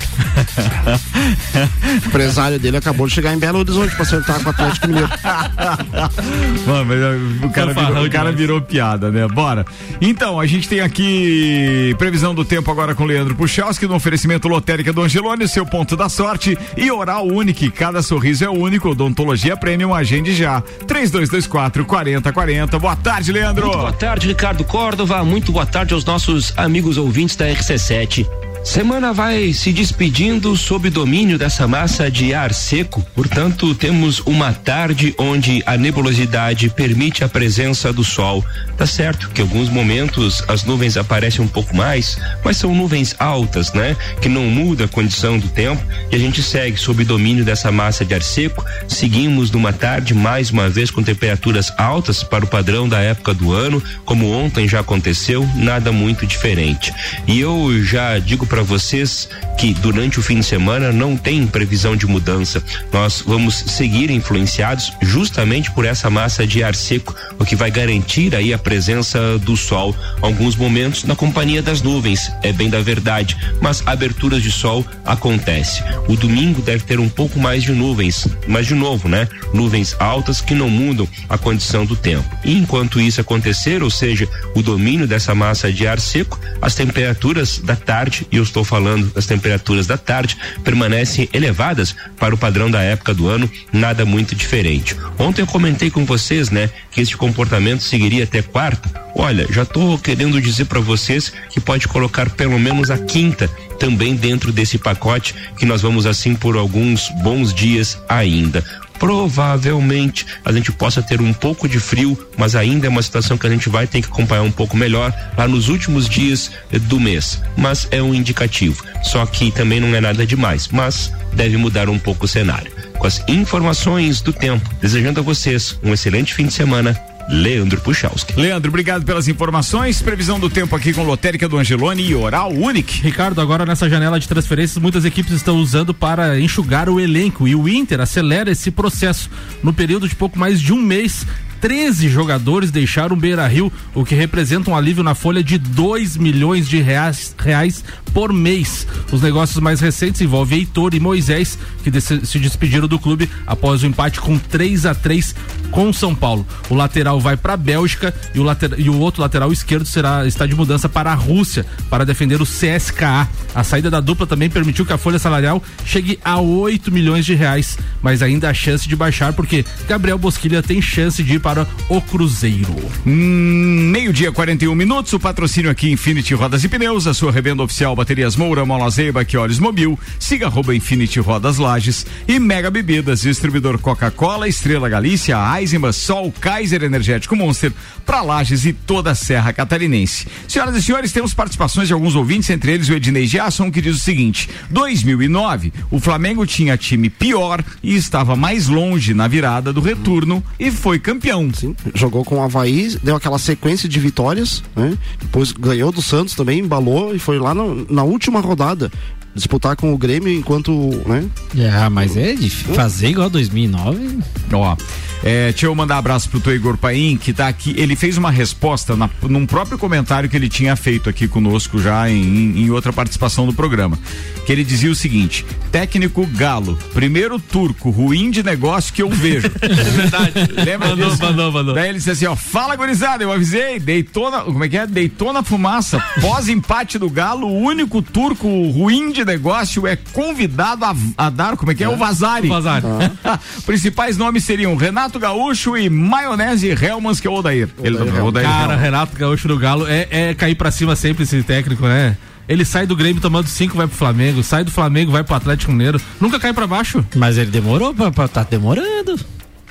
o 1.84 2.08
empresário 2.08 2.58
dele 2.58 2.78
acabou 2.78 3.08
de 3.08 3.14
chegar 3.14 3.34
em 3.34 3.38
Belo 3.38 3.60
Horizonte 3.60 3.94
para 3.94 4.04
acertar 4.04 4.40
com 4.42 4.48
o 4.48 4.50
Atlético 4.52 4.88
Mineiro. 4.88 5.10
Mano, 6.66 6.86
mas 6.86 7.44
o 7.44 7.54
cara, 7.54 7.74
virou, 7.74 8.06
o 8.06 8.10
cara 8.10 8.32
virou 8.32 8.62
piada, 8.62 9.12
né? 9.12 9.28
Bora. 9.28 9.66
Então, 10.00 10.40
a 10.40 10.46
gente 10.46 10.70
tem 10.70 10.80
aqui 10.80 11.94
previsão 11.98 12.34
do 12.34 12.46
tempo 12.46 12.72
agora 12.72 12.96
com 12.96 13.04
Leandro 13.04 13.36
Puchalski 13.36 13.86
no 13.86 13.96
oferecimento 13.96 14.48
lotérica 14.48 14.94
do 14.94 15.02
Angelone, 15.02 15.48
seu 15.48 15.66
ponto 15.66 15.98
da 15.98 16.08
sorte 16.08 16.58
e 16.78 16.90
Oral 16.90 17.28
Unique. 17.28 17.70
Cada 17.70 18.02
sorriso 18.02 18.46
é 18.46 18.50
único. 18.50 18.90
Odontologia 18.90 19.58
Premium, 19.58 19.94
agende 19.94 20.34
já. 20.34 20.62
3224 20.88 21.86
4040. 21.86 22.71
Boa 22.80 22.96
tarde, 22.96 23.32
Leandro. 23.32 23.66
Muito 23.66 23.78
boa 23.80 23.94
tarde, 23.94 24.28
Ricardo 24.28 24.64
Córdova. 24.64 25.24
Muito 25.24 25.52
boa 25.52 25.66
tarde 25.66 25.94
aos 25.94 26.06
nossos 26.06 26.54
amigos 26.58 26.98
ouvintes 26.98 27.36
da 27.36 27.46
RC7. 27.46 28.41
Semana 28.64 29.12
vai 29.12 29.54
se 29.54 29.74
despedindo 29.74 30.56
sob 30.56 30.88
domínio 30.92 31.38
dessa 31.38 31.68
massa 31.68 32.12
de 32.12 32.32
ar 32.32 32.54
seco, 32.54 33.02
portanto, 33.16 33.74
temos 33.74 34.20
uma 34.20 34.54
tarde 34.54 35.16
onde 35.18 35.64
a 35.66 35.76
nebulosidade 35.76 36.70
permite 36.70 37.24
a 37.24 37.28
presença 37.28 37.92
do 37.92 38.04
sol. 38.04 38.46
Tá 38.78 38.86
certo 38.86 39.30
que 39.30 39.42
em 39.42 39.44
alguns 39.44 39.68
momentos 39.68 40.44
as 40.48 40.64
nuvens 40.64 40.96
aparecem 40.96 41.44
um 41.44 41.48
pouco 41.48 41.76
mais, 41.76 42.20
mas 42.46 42.56
são 42.58 42.74
nuvens 42.74 43.16
altas, 43.18 43.74
né? 43.74 43.98
Que 44.22 44.30
não 44.30 44.44
muda 44.44 44.86
a 44.86 44.88
condição 44.88 45.40
do 45.40 45.50
tempo 45.50 45.84
e 46.12 46.16
a 46.16 46.20
gente 46.20 46.44
segue 46.44 46.78
sob 46.78 47.04
domínio 47.04 47.44
dessa 47.44 47.72
massa 47.72 48.06
de 48.06 48.14
ar 48.14 48.22
seco. 48.22 48.64
Seguimos 48.88 49.50
numa 49.50 49.74
tarde 49.74 50.14
mais 50.14 50.52
uma 50.52 50.70
vez 50.70 50.92
com 50.92 51.02
temperaturas 51.02 51.74
altas 51.78 52.24
para 52.24 52.46
o 52.46 52.48
padrão 52.48 52.88
da 52.88 53.00
época 53.00 53.34
do 53.34 53.52
ano, 53.52 53.82
como 54.06 54.32
ontem 54.32 54.68
já 54.68 54.82
aconteceu, 54.82 55.50
nada 55.56 55.92
muito 55.92 56.28
diferente. 56.28 56.94
E 57.28 57.40
eu 57.40 57.84
já 57.84 58.20
digo 58.20 58.46
para 58.52 58.64
vocês 58.64 59.30
que 59.58 59.74
durante 59.74 60.20
o 60.20 60.22
fim 60.22 60.40
de 60.40 60.46
semana 60.46 60.92
não 60.92 61.16
tem 61.16 61.48
previsão 61.48 61.96
de 61.96 62.06
mudança. 62.06 62.62
Nós 62.92 63.24
vamos 63.26 63.56
seguir 63.56 64.12
influenciados 64.12 64.92
justamente 65.02 65.72
por 65.72 65.86
essa 65.86 66.10
massa 66.10 66.46
de 66.46 66.62
ar 66.62 66.76
seco, 66.76 67.16
o 67.40 67.46
que 67.46 67.56
vai 67.56 67.72
garantir 67.72 68.36
aí 68.36 68.54
a 68.54 68.58
presença 68.58 69.38
do 69.38 69.56
sol. 69.56 69.96
Alguns 70.22 70.58
momentos 70.58 71.06
na 71.06 71.16
companhia 71.16 71.62
das 71.62 71.82
nuvens, 71.82 72.30
é 72.44 72.52
bem 72.52 72.70
da 72.70 72.82
verdade, 72.82 73.38
mas 73.62 73.82
aberturas 73.86 74.44
de 74.44 74.52
sol 74.52 74.86
acontece. 75.06 75.82
O 76.10 76.18
domingo 76.18 76.62
deve 76.62 76.84
ter 76.84 77.00
um 77.00 77.08
pouco 77.08 77.40
mais 77.40 77.64
de 77.64 77.72
nuvens, 77.72 78.28
mas 78.50 78.68
de 78.68 78.76
novo, 78.76 79.08
né? 79.08 79.30
Nuvens 79.54 79.96
altas 79.98 80.42
que 80.42 80.54
não 80.54 80.70
mudam 80.70 81.08
a 81.30 81.38
condição 81.38 81.86
do 81.86 81.96
tempo. 81.96 82.28
E 82.44 82.58
enquanto 82.58 83.00
isso 83.00 83.22
acontecer, 83.22 83.82
ou 83.82 83.90
seja, 83.90 84.28
o 84.54 84.62
domínio 84.62 85.08
dessa 85.08 85.34
massa 85.34 85.72
de 85.72 85.88
ar 85.88 86.02
seco, 86.02 86.38
as 86.62 86.76
temperaturas 86.76 87.58
da 87.60 87.78
tarde 87.78 88.28
e 88.30 88.41
eu 88.42 88.44
estou 88.44 88.64
falando 88.64 89.14
das 89.14 89.26
temperaturas 89.26 89.88
da 89.88 89.98
tarde, 89.98 90.36
permanecem 90.64 91.30
elevadas 91.32 91.96
para 92.18 92.34
o 92.34 92.38
padrão 92.38 92.70
da 92.70 92.82
época 92.82 93.14
do 93.14 93.28
ano, 93.28 93.50
nada 93.72 94.04
muito 94.04 94.36
diferente. 94.36 94.96
Ontem 95.18 95.42
eu 95.42 95.48
comentei 95.48 95.90
com 95.90 96.04
vocês, 96.06 96.50
né, 96.50 96.70
que 96.92 97.02
este 97.02 97.16
comportamento 97.16 97.84
seguiria 97.84 98.24
até 98.24 98.42
quarta. 98.42 99.02
Olha, 99.16 99.46
já 99.52 99.64
estou 99.64 99.98
querendo 100.00 100.42
dizer 100.42 100.66
para 100.66 100.80
vocês 100.80 101.32
que 101.50 101.60
pode 101.60 101.88
colocar 101.88 102.30
pelo 102.30 102.60
menos 102.60 102.90
a 102.90 102.98
quinta 102.98 103.48
também 103.80 104.16
dentro 104.16 104.52
desse 104.52 104.78
pacote, 104.78 105.36
que 105.58 105.66
nós 105.66 105.82
vamos 105.82 106.06
assim 106.06 106.34
por 106.34 106.56
alguns 106.56 107.10
bons 107.22 107.54
dias 107.54 107.98
ainda 108.08 108.64
provavelmente 109.02 110.28
a 110.46 110.52
gente 110.52 110.72
possa 110.72 111.02
ter 111.02 111.20
um 111.20 111.34
pouco 111.34 111.68
de 111.68 111.80
frio, 111.80 112.16
mas 112.38 112.56
ainda 112.56 112.86
é 112.86 112.90
uma 112.90 113.02
situação 113.02 113.36
que 113.36 113.48
a 113.48 113.50
gente 113.50 113.68
vai 113.68 113.88
ter 113.88 114.00
que 114.00 114.08
acompanhar 114.08 114.44
um 114.44 114.52
pouco 114.52 114.78
melhor 114.78 115.12
lá 115.36 115.48
nos 115.48 115.70
últimos 115.70 116.08
dias 116.08 116.52
do 116.84 117.00
mês. 117.00 117.42
Mas 117.58 117.88
é 117.90 118.00
um 118.00 118.14
indicativo. 118.14 118.86
Só 119.02 119.26
que 119.26 119.50
também 119.50 119.80
não 119.80 119.96
é 119.96 120.00
nada 120.00 120.24
demais, 120.24 120.68
mas 120.72 121.12
deve 121.34 121.58
mudar 121.58 121.90
um 121.90 121.98
pouco 121.98 122.26
o 122.26 122.28
cenário. 122.28 122.72
Com 123.00 123.08
as 123.08 123.28
informações 123.28 124.22
do 124.22 124.32
tempo, 124.32 124.70
desejando 124.80 125.20
a 125.20 125.24
vocês 125.24 125.80
um 125.82 125.92
excelente 125.92 126.36
fim 126.36 126.46
de 126.46 126.54
semana 126.54 126.96
Leandro 127.32 127.80
Puchalski. 127.80 128.38
Leandro, 128.38 128.68
obrigado 128.70 129.06
pelas 129.06 129.30
informações. 129.30 130.02
Previsão 130.02 130.38
do 130.38 130.50
tempo 130.50 130.76
aqui 130.76 130.92
com 130.92 131.04
Lotérica 131.04 131.48
do 131.48 131.58
Angelone 131.58 132.04
e 132.04 132.14
Oral 132.14 132.52
Unique. 132.52 133.02
Ricardo, 133.02 133.40
agora 133.40 133.66
nessa 133.66 133.90
janela 133.90 134.20
de 134.20 134.28
transferências, 134.28 134.78
muitas 134.78 135.06
equipes 135.06 135.32
estão 135.32 135.56
usando 135.56 135.94
para 135.94 136.38
enxugar 136.40 136.90
o 136.90 137.00
elenco 137.00 137.48
e 137.48 137.56
o 137.56 137.70
Inter 137.70 138.02
acelera 138.02 138.52
esse 138.52 138.70
processo. 138.70 139.30
No 139.64 139.74
período 139.74 140.10
de 140.10 140.16
pouco 140.16 140.38
mais 140.38 140.60
de 140.60 140.74
um 140.74 140.82
mês, 140.82 141.26
13 141.62 142.10
jogadores 142.10 142.72
deixaram 142.72 143.16
o 143.16 143.20
Beira 143.20 143.48
Rio, 143.48 143.72
o 143.94 144.04
que 144.04 144.16
representa 144.16 144.72
um 144.72 144.76
alívio 144.76 145.04
na 145.04 145.14
folha 145.14 145.44
de 145.44 145.60
2 145.60 146.18
milhões 146.18 146.68
de 146.68 146.82
reais, 146.82 147.36
reais 147.38 147.84
por 148.14 148.34
mês. 148.34 148.88
Os 149.12 149.22
negócios 149.22 149.60
mais 149.60 149.80
recentes 149.80 150.22
envolvem 150.22 150.60
Heitor 150.60 150.96
e 150.96 151.00
Moisés, 151.00 151.58
que 151.84 152.02
se 152.02 152.40
despediram 152.40 152.88
do 152.88 152.98
clube 152.98 153.30
após 153.46 153.84
o 153.84 153.86
empate 153.86 154.20
com 154.20 154.40
3 154.40 154.88
a 154.88 154.96
3 154.96 155.36
com 155.70 155.94
São 155.94 156.16
Paulo. 156.16 156.46
O 156.68 156.76
lateral 156.76 157.20
vai 157.20 157.38
para 157.38 157.54
a 157.54 157.58
Bélgica 157.58 158.14
e 158.34 158.40
o, 158.40 158.44
lateral, 158.44 158.80
e 158.80 158.90
o 158.90 159.00
outro 159.00 159.22
lateral 159.22 159.52
esquerdo 159.52 159.86
será 159.86 160.26
está 160.26 160.48
de 160.48 160.56
mudança 160.56 160.90
para 160.90 161.12
a 161.12 161.16
Rússia 161.16 161.66
para 161.90 162.06
defender 162.06 162.42
o 162.42 162.46
CSKA. 162.46 163.30
A 163.54 163.64
saída 163.64 163.90
da 163.90 164.00
dupla 164.00 164.26
também 164.26 164.50
permitiu 164.50 164.86
que 164.86 164.94
a 164.94 164.98
folha 164.98 165.20
salarial 165.20 165.62
chegue 165.86 166.20
a 166.24 166.40
8 166.40 166.92
milhões 166.92 167.26
de 167.26 167.36
reais, 167.36 167.78
mas 168.02 168.24
ainda 168.24 168.50
há 168.50 168.54
chance 168.54 168.88
de 168.88 168.96
baixar 168.96 169.34
porque 169.34 169.64
Gabriel 169.88 170.18
Bosquilha 170.18 170.64
tem 170.64 170.82
chance 170.82 171.24
de 171.24 171.36
ir 171.36 171.40
para 171.40 171.51
para 171.52 171.68
o 171.90 172.02
Cruzeiro. 172.02 172.74
Hum, 173.06 173.90
Meio-dia, 173.92 174.32
41 174.32 174.74
minutos. 174.74 175.12
O 175.12 175.20
patrocínio 175.20 175.70
aqui 175.70 175.92
Infinity 175.92 176.34
Rodas 176.34 176.64
e 176.64 176.70
Pneus, 176.70 177.08
a 177.08 177.14
sua 177.14 177.30
revenda 177.30 177.62
oficial 177.62 177.94
Baterias 177.94 178.38
Moura, 178.38 178.66
Mola 178.66 178.90
Zeiba, 178.90 179.26
que 179.26 179.36
olhos 179.36 179.60
mobil. 179.60 180.00
Siga 180.18 180.46
arroba 180.46 180.74
Infinity 180.74 181.20
Rodas 181.20 181.58
Lages 181.58 182.06
e 182.26 182.40
Mega 182.40 182.72
Bebidas, 182.72 183.22
distribuidor 183.22 183.78
Coca-Cola, 183.80 184.48
Estrela 184.48 184.88
Galícia, 184.88 185.36
Eisenbahn, 185.58 185.92
Sol, 185.92 186.34
Kaiser 186.40 186.84
Energético 186.84 187.36
Monster, 187.36 187.74
para 188.06 188.22
Lages 188.22 188.66
e 188.66 188.72
toda 188.72 189.12
a 189.12 189.16
Serra 189.16 189.52
Catarinense. 189.52 190.28
Senhoras 190.48 190.76
e 190.78 190.82
senhores, 190.82 191.12
temos 191.12 191.34
participações 191.34 191.88
de 191.90 191.94
alguns 191.94 192.16
ouvintes, 192.16 192.50
entre 192.50 192.72
eles 192.72 192.88
o 192.88 192.94
Ednei 192.94 193.28
Giasson, 193.28 193.70
que 193.70 193.82
diz 193.82 193.98
o 193.98 194.00
seguinte: 194.00 194.50
2009, 194.70 195.74
o 195.92 196.00
Flamengo 196.00 196.46
tinha 196.46 196.78
time 196.78 197.10
pior 197.10 197.62
e 197.84 197.94
estava 197.94 198.38
mais 198.38 198.70
longe 198.70 199.14
na 199.14 199.28
virada 199.28 199.74
do 199.74 199.82
retorno 199.82 200.42
e 200.58 200.72
foi 200.72 200.98
campeão. 200.98 201.41
Sim, 201.54 201.76
jogou 201.94 202.26
com 202.26 202.36
o 202.36 202.42
Havaí, 202.42 202.98
deu 203.04 203.16
aquela 203.16 203.40
sequência 203.40 203.88
de 203.88 204.00
vitórias, 204.00 204.64
né? 204.76 204.98
Depois 205.20 205.52
ganhou 205.52 205.92
do 205.92 206.02
Santos 206.02 206.36
também, 206.36 206.60
embalou 206.60 207.16
e 207.16 207.20
foi 207.20 207.40
lá 207.40 207.54
na 207.54 208.04
última 208.04 208.40
rodada 208.40 208.92
disputar 209.36 209.76
com 209.76 209.94
o 209.94 209.98
Grêmio 209.98 210.32
enquanto, 210.32 210.72
né? 211.06 211.26
Ah, 211.74 211.90
mas 211.90 212.18
é 212.18 212.34
difícil. 212.34 212.74
Fazer 212.74 213.10
igual 213.10 213.28
a 213.28 213.30
2009. 213.30 214.20
Ó, 214.54 214.76
é, 215.24 215.50
deixa 215.52 215.68
eu 215.68 215.76
mandar 215.76 215.98
abraço 215.98 216.30
pro 216.30 216.40
teu 216.40 216.56
Igor 216.56 216.78
Paim, 216.78 217.18
que 217.18 217.32
tá 217.32 217.48
aqui. 217.48 217.74
Ele 217.78 217.96
fez 217.96 218.18
uma 218.18 218.32
resposta 218.32 218.96
na, 218.96 219.10
num 219.24 219.46
próprio 219.46 219.78
comentário 219.78 220.30
que 220.30 220.36
ele 220.36 220.50
tinha 220.50 220.76
feito 220.76 221.10
aqui 221.10 221.28
conosco 221.28 221.80
já 221.80 222.10
em, 222.10 222.64
em 222.64 222.70
outra 222.72 222.92
participação 222.92 223.46
do 223.46 223.54
programa. 223.54 223.98
Que 224.46 224.52
ele 224.52 224.64
dizia 224.64 224.92
o 224.92 224.96
seguinte: 224.96 225.46
técnico 225.72 226.26
Galo, 226.36 226.78
primeiro 226.94 227.40
turco 227.40 227.90
ruim 227.90 228.32
de 228.32 228.44
negócio 228.44 228.94
que 228.94 229.02
eu 229.02 229.10
vejo. 229.10 229.52
É 229.62 229.84
verdade. 229.92 230.34
Lembra 230.66 230.90
Mandou, 230.90 231.10
disso? 231.10 231.22
mandou, 231.22 231.52
mandou. 231.52 231.74
Daí 231.76 231.90
ele 231.90 231.98
disse 231.98 232.12
assim: 232.12 232.26
ó, 232.26 232.36
fala 232.36 232.76
gurizada, 232.76 233.24
eu 233.24 233.32
avisei, 233.32 233.80
deitou 233.80 234.30
na, 234.30 234.42
como 234.42 234.64
é 234.64 234.70
que 234.70 234.78
é? 234.78 234.86
Deitou 234.88 235.32
na 235.32 235.44
fumaça. 235.44 236.00
Pós-empate 236.20 236.98
do 236.98 237.10
Galo, 237.10 237.48
o 237.48 237.60
único 237.60 238.02
turco 238.02 238.48
ruim 238.70 239.12
de 239.12 239.21
negócio 239.26 239.86
é 239.88 239.96
convidado 239.96 240.86
a, 240.86 240.96
a 241.18 241.30
dar, 241.30 241.56
como 241.58 241.72
é 241.72 241.76
que 241.76 241.84
é? 241.84 241.90
O 241.90 241.96
Vazari. 241.98 242.48
O 242.48 242.50
Vazari. 242.52 242.86
Principais 243.66 244.18
nomes 244.18 244.44
seriam 244.44 244.76
Renato 244.76 245.20
Gaúcho 245.20 245.78
e 245.78 245.90
Maionese 245.90 246.70
Helmans, 246.70 247.20
que 247.20 247.28
é 247.28 247.30
o 247.30 247.34
Odair. 247.36 247.70
Ele, 247.84 247.98
Odair 247.98 248.46
Cara, 248.48 248.64
Helmans. 248.64 248.82
Renato 248.82 249.18
Gaúcho 249.18 249.48
do 249.48 249.58
Galo 249.58 249.86
é, 249.88 250.08
é 250.10 250.34
cair 250.34 250.56
pra 250.56 250.72
cima 250.72 250.96
sempre 250.96 251.24
esse 251.24 251.42
técnico, 251.44 251.84
né? 251.86 252.18
Ele 252.50 252.66
sai 252.66 252.86
do 252.86 252.96
Grêmio 252.96 253.22
tomando 253.22 253.48
cinco, 253.48 253.78
vai 253.78 253.88
pro 253.88 253.96
Flamengo, 253.96 254.44
sai 254.44 254.64
do 254.64 254.72
Flamengo, 254.72 255.12
vai 255.12 255.24
pro 255.24 255.36
Atlético 255.36 255.72
Mineiro, 255.72 256.02
nunca 256.20 256.40
cai 256.40 256.52
pra 256.54 256.68
baixo. 256.68 257.06
Mas 257.16 257.38
ele 257.38 257.50
demorou 257.52 257.94
pra, 257.94 258.12
pra 258.12 258.28
tá 258.28 258.44
demorando. 258.44 259.18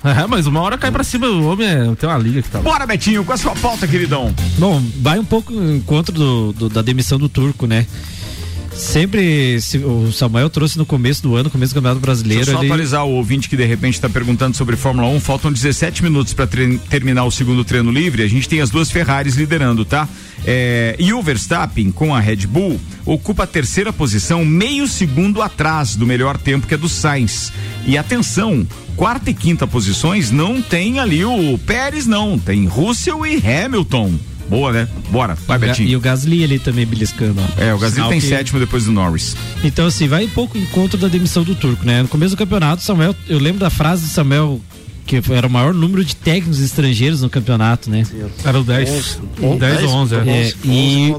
É, 0.03 0.27
mas 0.27 0.47
uma 0.47 0.61
hora 0.63 0.79
cai 0.79 0.91
pra 0.91 1.05
cima, 1.05 1.27
o 1.27 1.45
homem 1.53 1.67
é, 1.69 1.95
tem 1.95 2.09
uma 2.09 2.17
liga 2.17 2.41
que 2.41 2.49
tá. 2.49 2.59
Bora, 2.61 2.87
Betinho, 2.87 3.23
com 3.23 3.35
a 3.35 3.37
sua 3.37 3.55
pauta, 3.55 3.87
queridão. 3.87 4.35
Bom, 4.57 4.83
vai 5.03 5.19
um 5.19 5.25
pouco 5.27 5.53
em 5.53 5.77
encontro 5.77 6.15
do, 6.15 6.53
do- 6.55 6.69
da 6.71 6.81
demissão 6.81 7.19
do 7.19 7.29
Turco, 7.29 7.67
né? 7.67 7.87
Sempre 8.81 9.61
se- 9.61 9.79
o 9.79 10.11
Samuel 10.11 10.49
trouxe 10.49 10.79
no 10.79 10.87
começo 10.87 11.23
do 11.23 11.37
ano, 11.37 11.51
começo 11.51 11.73
do 11.73 11.77
Campeonato 11.77 12.01
Brasileiro. 12.01 12.39
Deixa 12.45 12.53
eu 12.53 12.57
só 12.57 12.63
ele- 12.63 12.73
atualizar 12.73 13.05
o 13.05 13.11
ouvinte 13.11 13.49
que 13.49 13.57
de 13.57 13.65
repente 13.65 13.95
está 13.95 14.09
perguntando 14.09 14.57
sobre 14.57 14.75
Fórmula 14.75 15.07
1. 15.09 15.21
Faltam 15.21 15.53
17 15.53 16.03
minutos 16.03 16.33
para 16.33 16.49
terminar 16.89 17.25
o 17.25 17.31
segundo 17.31 17.63
treino 17.63 17.91
livre. 17.91 18.23
A 18.23 18.29
gente 18.29 18.49
tem 18.49 18.61
as 18.61 18.71
duas 18.71 18.91
Ferraris 18.91 19.37
liderando, 19.37 19.85
tá? 19.85 20.09
É, 20.47 20.97
e 20.99 21.13
o 21.13 21.23
Verstappen, 21.23 21.91
com 21.93 22.15
a 22.15 22.21
Red 22.21 22.47
Bull, 22.47 22.81
ocupa 23.05 23.45
a 23.45 23.47
terceira 23.47 23.93
posição, 23.93 24.45
meio 24.47 24.89
segundo 24.89 25.43
atrás 25.43 25.95
do 25.95 26.07
melhor 26.07 26.39
tempo 26.39 26.67
que 26.67 26.73
é 26.75 26.79
do 26.79 26.89
Sainz. 26.89 27.53
E 27.87 27.99
atenção, 27.99 28.67
quarta 28.97 29.29
e 29.31 29.35
quinta 29.35 29.67
posições 29.67 30.31
não 30.31 30.63
tem 30.63 30.99
ali 30.99 31.23
o 31.25 31.59
Pérez, 31.59 32.07
não. 32.07 32.39
Tem 32.39 32.65
Russell 32.67 33.27
e 33.27 33.37
Hamilton. 33.47 34.15
Boa, 34.51 34.73
né? 34.73 34.89
Bora, 35.11 35.35
vai, 35.47 35.57
E 35.57 35.59
o 35.59 35.61
Betinho. 35.67 35.89
E 35.91 35.97
o 35.97 36.01
Gasly 36.01 36.45
ali 36.45 36.59
também 36.59 36.85
beliscando. 36.85 37.41
ó. 37.41 37.63
É, 37.63 37.73
o 37.73 37.79
Gasly 37.79 37.95
Sinal 37.95 38.11
tem 38.11 38.21
que- 38.21 38.27
sétimo 38.27 38.59
depois 38.59 38.85
do 38.85 38.93
Norris. 38.93 39.37
Então, 39.65 39.87
assim, 39.87 40.09
vai 40.09 40.25
um 40.27 40.29
pouco 40.31 40.59
em 40.59 40.67
contra 40.67 40.99
da 40.99 41.07
demissão 41.09 41.45
do 41.45 41.55
Turco, 41.55 41.87
né? 41.87 42.03
No 42.03 42.09
começo 42.09 42.35
do 42.35 42.39
campeonato, 42.39 42.83
Samuel, 42.83 43.15
eu 43.29 43.39
lembro 43.39 43.61
da 43.61 43.71
frase 43.71 44.03
do 44.03 44.09
Samuel, 44.09 44.61
que 45.07 45.21
era 45.33 45.47
o 45.47 45.51
maior 45.51 45.73
número 45.73 46.05
de 46.05 46.15
técnicos 46.17 46.61
estrangeiros 46.61 47.23
no 47.23 47.31
campeonato, 47.31 47.89
né? 47.91 48.05
Era 48.45 48.61
o 48.61 48.65
10. 48.65 49.21
10 49.59 49.83
ou 49.85 49.91
11, 49.91 50.15
é. 50.15 50.19
É, 50.19 50.53
e, 50.65 50.69
e, 50.71 51.11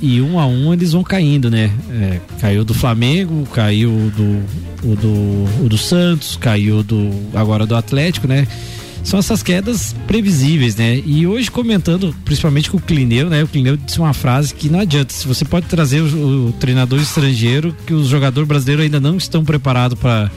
e, 0.00 0.16
e 0.16 0.20
um 0.20 0.38
a 0.38 0.46
um 0.46 0.72
eles 0.72 0.92
vão 0.92 1.02
caindo, 1.02 1.50
né? 1.50 1.70
É, 1.90 2.20
caiu 2.40 2.64
do 2.64 2.74
Flamengo, 2.74 3.46
caiu 3.52 3.90
do, 4.16 4.88
o 4.92 4.96
do, 4.96 5.64
o 5.64 5.68
do 5.68 5.78
Santos, 5.78 6.36
caiu 6.40 6.82
do 6.82 7.10
agora 7.34 7.66
do 7.66 7.74
Atlético, 7.76 8.26
né? 8.28 8.46
São 9.02 9.18
essas 9.18 9.42
quedas 9.42 9.94
previsíveis, 10.06 10.76
né? 10.76 11.02
E 11.04 11.26
hoje 11.26 11.50
comentando, 11.50 12.14
principalmente 12.24 12.70
com 12.70 12.76
o 12.76 12.80
Clineu, 12.80 13.30
né? 13.30 13.42
O 13.42 13.48
Clineu 13.48 13.76
disse 13.76 13.98
uma 13.98 14.12
frase 14.12 14.52
que 14.54 14.68
não 14.68 14.80
adianta, 14.80 15.12
se 15.12 15.26
você 15.26 15.44
pode 15.44 15.66
trazer 15.66 16.02
o, 16.02 16.48
o 16.48 16.52
treinador 16.52 17.00
estrangeiro, 17.00 17.74
que 17.86 17.94
os 17.94 18.08
jogadores 18.08 18.46
brasileiros 18.46 18.84
ainda 18.84 19.00
não 19.00 19.16
estão 19.16 19.44
preparados 19.44 19.98
para 19.98 20.30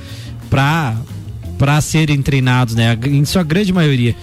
para 1.57 1.79
serem 1.79 2.21
treinados, 2.23 2.73
né? 2.73 2.97
Em 3.05 3.23
sua 3.23 3.43
grande 3.43 3.71
maioria. 3.71 4.15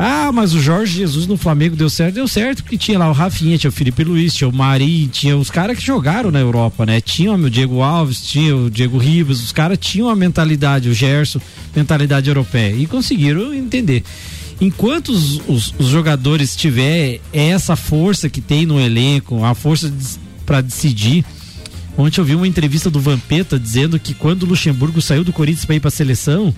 Ah, 0.00 0.30
mas 0.32 0.54
o 0.54 0.60
Jorge 0.62 0.96
Jesus 0.96 1.26
no 1.26 1.36
Flamengo 1.36 1.74
deu 1.74 1.90
certo, 1.90 2.14
deu 2.14 2.28
certo 2.28 2.62
porque 2.62 2.78
tinha 2.78 2.96
lá 2.96 3.08
o 3.08 3.12
Rafinha, 3.12 3.58
tinha 3.58 3.68
o 3.68 3.72
Felipe 3.72 4.04
Luiz, 4.04 4.32
tinha 4.32 4.48
o 4.48 4.52
Marinho, 4.54 5.08
tinha 5.08 5.36
os 5.36 5.50
caras 5.50 5.76
que 5.76 5.84
jogaram 5.84 6.30
na 6.30 6.38
Europa, 6.38 6.86
né? 6.86 7.00
Tinha 7.00 7.32
o 7.32 7.50
Diego 7.50 7.82
Alves, 7.82 8.22
tinha 8.24 8.54
o 8.54 8.70
Diego 8.70 8.96
Ribas, 8.96 9.42
os 9.42 9.50
caras 9.50 9.76
tinham 9.76 10.08
a 10.08 10.14
mentalidade, 10.14 10.88
o 10.88 10.94
Gerson, 10.94 11.40
mentalidade 11.74 12.28
europeia 12.30 12.76
e 12.76 12.86
conseguiram 12.86 13.52
entender. 13.52 14.04
Enquanto 14.60 15.08
os, 15.08 15.40
os- 15.48 15.74
os 15.76 15.88
jogadores 15.88 16.54
tiver 16.54 17.20
essa 17.32 17.74
força 17.74 18.28
que 18.30 18.40
tem 18.40 18.64
no 18.64 18.78
elenco, 18.80 19.44
a 19.44 19.52
força 19.54 19.92
para 20.46 20.60
decidir, 20.60 21.24
Ontem 22.00 22.20
eu 22.20 22.24
vi 22.24 22.36
uma 22.36 22.46
entrevista 22.46 22.88
do 22.88 23.00
Vampeta 23.00 23.58
dizendo 23.58 23.98
que 23.98 24.14
quando 24.14 24.44
o 24.44 24.46
Luxemburgo 24.46 25.02
saiu 25.02 25.24
do 25.24 25.32
Corinthians 25.32 25.64
para 25.64 25.74
ir 25.74 25.80
para 25.80 25.88
a 25.88 25.90
seleção, 25.90 26.54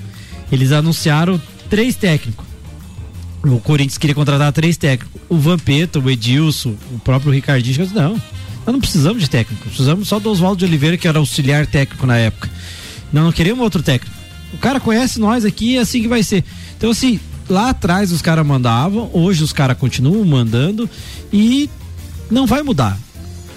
eles 0.52 0.70
anunciaram 0.70 1.40
três 1.70 1.96
técnicos. 1.96 2.44
O 3.42 3.58
Corinthians 3.58 3.98
queria 3.98 4.14
contratar 4.14 4.52
três 4.52 4.76
técnicos. 4.76 5.20
O 5.28 5.36
Vampeta, 5.36 5.98
o 5.98 6.10
Edilson, 6.10 6.74
o 6.92 6.98
próprio 6.98 7.32
Ricardinho, 7.32 7.88
não, 7.94 8.12
nós 8.12 8.20
não 8.66 8.80
precisamos 8.80 9.22
de 9.22 9.30
técnico. 9.30 9.64
Precisamos 9.64 10.08
só 10.08 10.18
do 10.18 10.30
Oswaldo 10.30 10.58
de 10.58 10.64
Oliveira, 10.66 10.96
que 10.96 11.08
era 11.08 11.18
auxiliar 11.18 11.66
técnico 11.66 12.06
na 12.06 12.16
época. 12.16 12.50
Não, 13.12 13.24
não 13.24 13.32
queremos 13.32 13.62
outro 13.62 13.82
técnico. 13.82 14.14
O 14.52 14.58
cara 14.58 14.78
conhece 14.78 15.18
nós 15.18 15.44
aqui 15.44 15.72
e 15.72 15.76
é 15.78 15.80
assim 15.80 16.02
que 16.02 16.08
vai 16.08 16.22
ser. 16.22 16.44
Então, 16.76 16.90
assim, 16.90 17.18
lá 17.48 17.70
atrás 17.70 18.12
os 18.12 18.20
caras 18.20 18.46
mandavam, 18.46 19.10
hoje 19.12 19.42
os 19.42 19.52
caras 19.52 19.78
continuam 19.78 20.24
mandando 20.24 20.88
e 21.32 21.70
não 22.30 22.46
vai 22.46 22.62
mudar. 22.62 22.98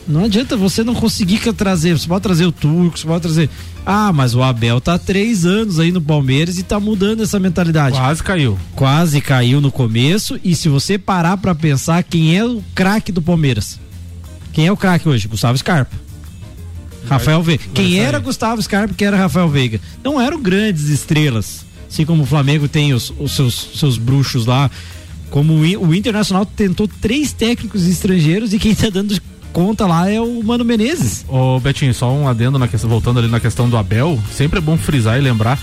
Não 0.08 0.26
adianta 0.26 0.58
você 0.58 0.84
não 0.84 0.94
conseguir 0.94 1.40
trazer. 1.54 1.98
Você 1.98 2.08
pode 2.08 2.22
trazer 2.22 2.46
o 2.46 2.52
Turco, 2.52 2.98
você 2.98 3.08
pode 3.08 3.22
trazer. 3.22 3.50
Ah, 3.86 4.12
mas 4.12 4.36
o 4.36 4.44
Abel 4.44 4.82
tá 4.82 4.96
há 4.96 5.00
três 5.00 5.46
anos 5.46 5.80
aí 5.80 5.92
no 5.92 6.02
Palmeiras 6.02 6.58
e 6.58 6.64
tá 6.64 6.80
mudando 6.80 7.24
essa 7.24 7.40
mentalidade. 7.40 7.96
Quase 7.96 8.24
caiu. 8.24 8.60
Quase 8.76 9.22
caiu 9.22 9.62
no 9.62 9.72
começo. 9.72 10.40
E 10.44 10.56
se 10.56 10.68
você 10.68 10.98
parar 10.98 11.38
pra 11.38 11.56
pensar 11.56 12.04
quem 12.04 12.38
é 12.38 12.44
o 12.46 12.62
craque 12.76 13.12
do 13.12 13.22
Palmeiras? 13.22 13.80
Quem 14.52 14.68
é 14.68 14.72
o 14.72 14.78
craque 14.78 15.08
hoje? 15.08 15.28
Gustavo 15.28 15.58
Scarpa. 15.58 15.96
Rafael 17.08 17.42
Veiga. 17.42 17.64
Quem 17.74 18.00
era 18.00 18.20
Gustavo 18.20 18.62
Scarpa, 18.62 18.94
que 18.94 19.04
era 19.04 19.18
Rafael 19.18 19.50
Veiga? 19.50 19.80
Não 20.04 20.20
eram 20.20 20.42
grandes 20.42 20.90
estrelas. 20.90 21.66
Assim 21.90 22.06
como 22.06 22.24
o 22.24 22.26
Flamengo 22.26 22.68
tem 22.68 22.94
os, 22.94 23.14
os 23.20 23.34
seus, 23.34 23.70
seus 23.76 23.98
bruxos 23.98 24.46
lá. 24.46 24.70
Como 25.30 25.54
o, 25.54 25.88
o 25.88 25.96
Internacional 25.96 26.46
tentou 26.46 26.88
três 26.88 27.34
técnicos 27.34 27.88
estrangeiros 27.88 28.54
e 28.54 28.60
quem 28.60 28.74
tá 28.74 28.90
dando 28.90 29.20
conta 29.54 29.86
lá 29.86 30.10
é 30.10 30.20
o 30.20 30.44
Mano 30.44 30.66
Menezes. 30.66 31.24
Ô 31.30 31.60
Betinho, 31.60 31.94
só 31.94 32.12
um 32.12 32.28
adendo 32.28 32.58
na 32.58 32.68
questão, 32.68 32.90
voltando 32.90 33.20
ali 33.20 33.30
na 33.30 33.40
questão 33.40 33.70
do 33.70 33.78
Abel, 33.78 34.20
sempre 34.32 34.58
é 34.58 34.62
bom 34.62 34.76
frisar 34.78 35.18
e 35.18 35.22
lembrar. 35.22 35.60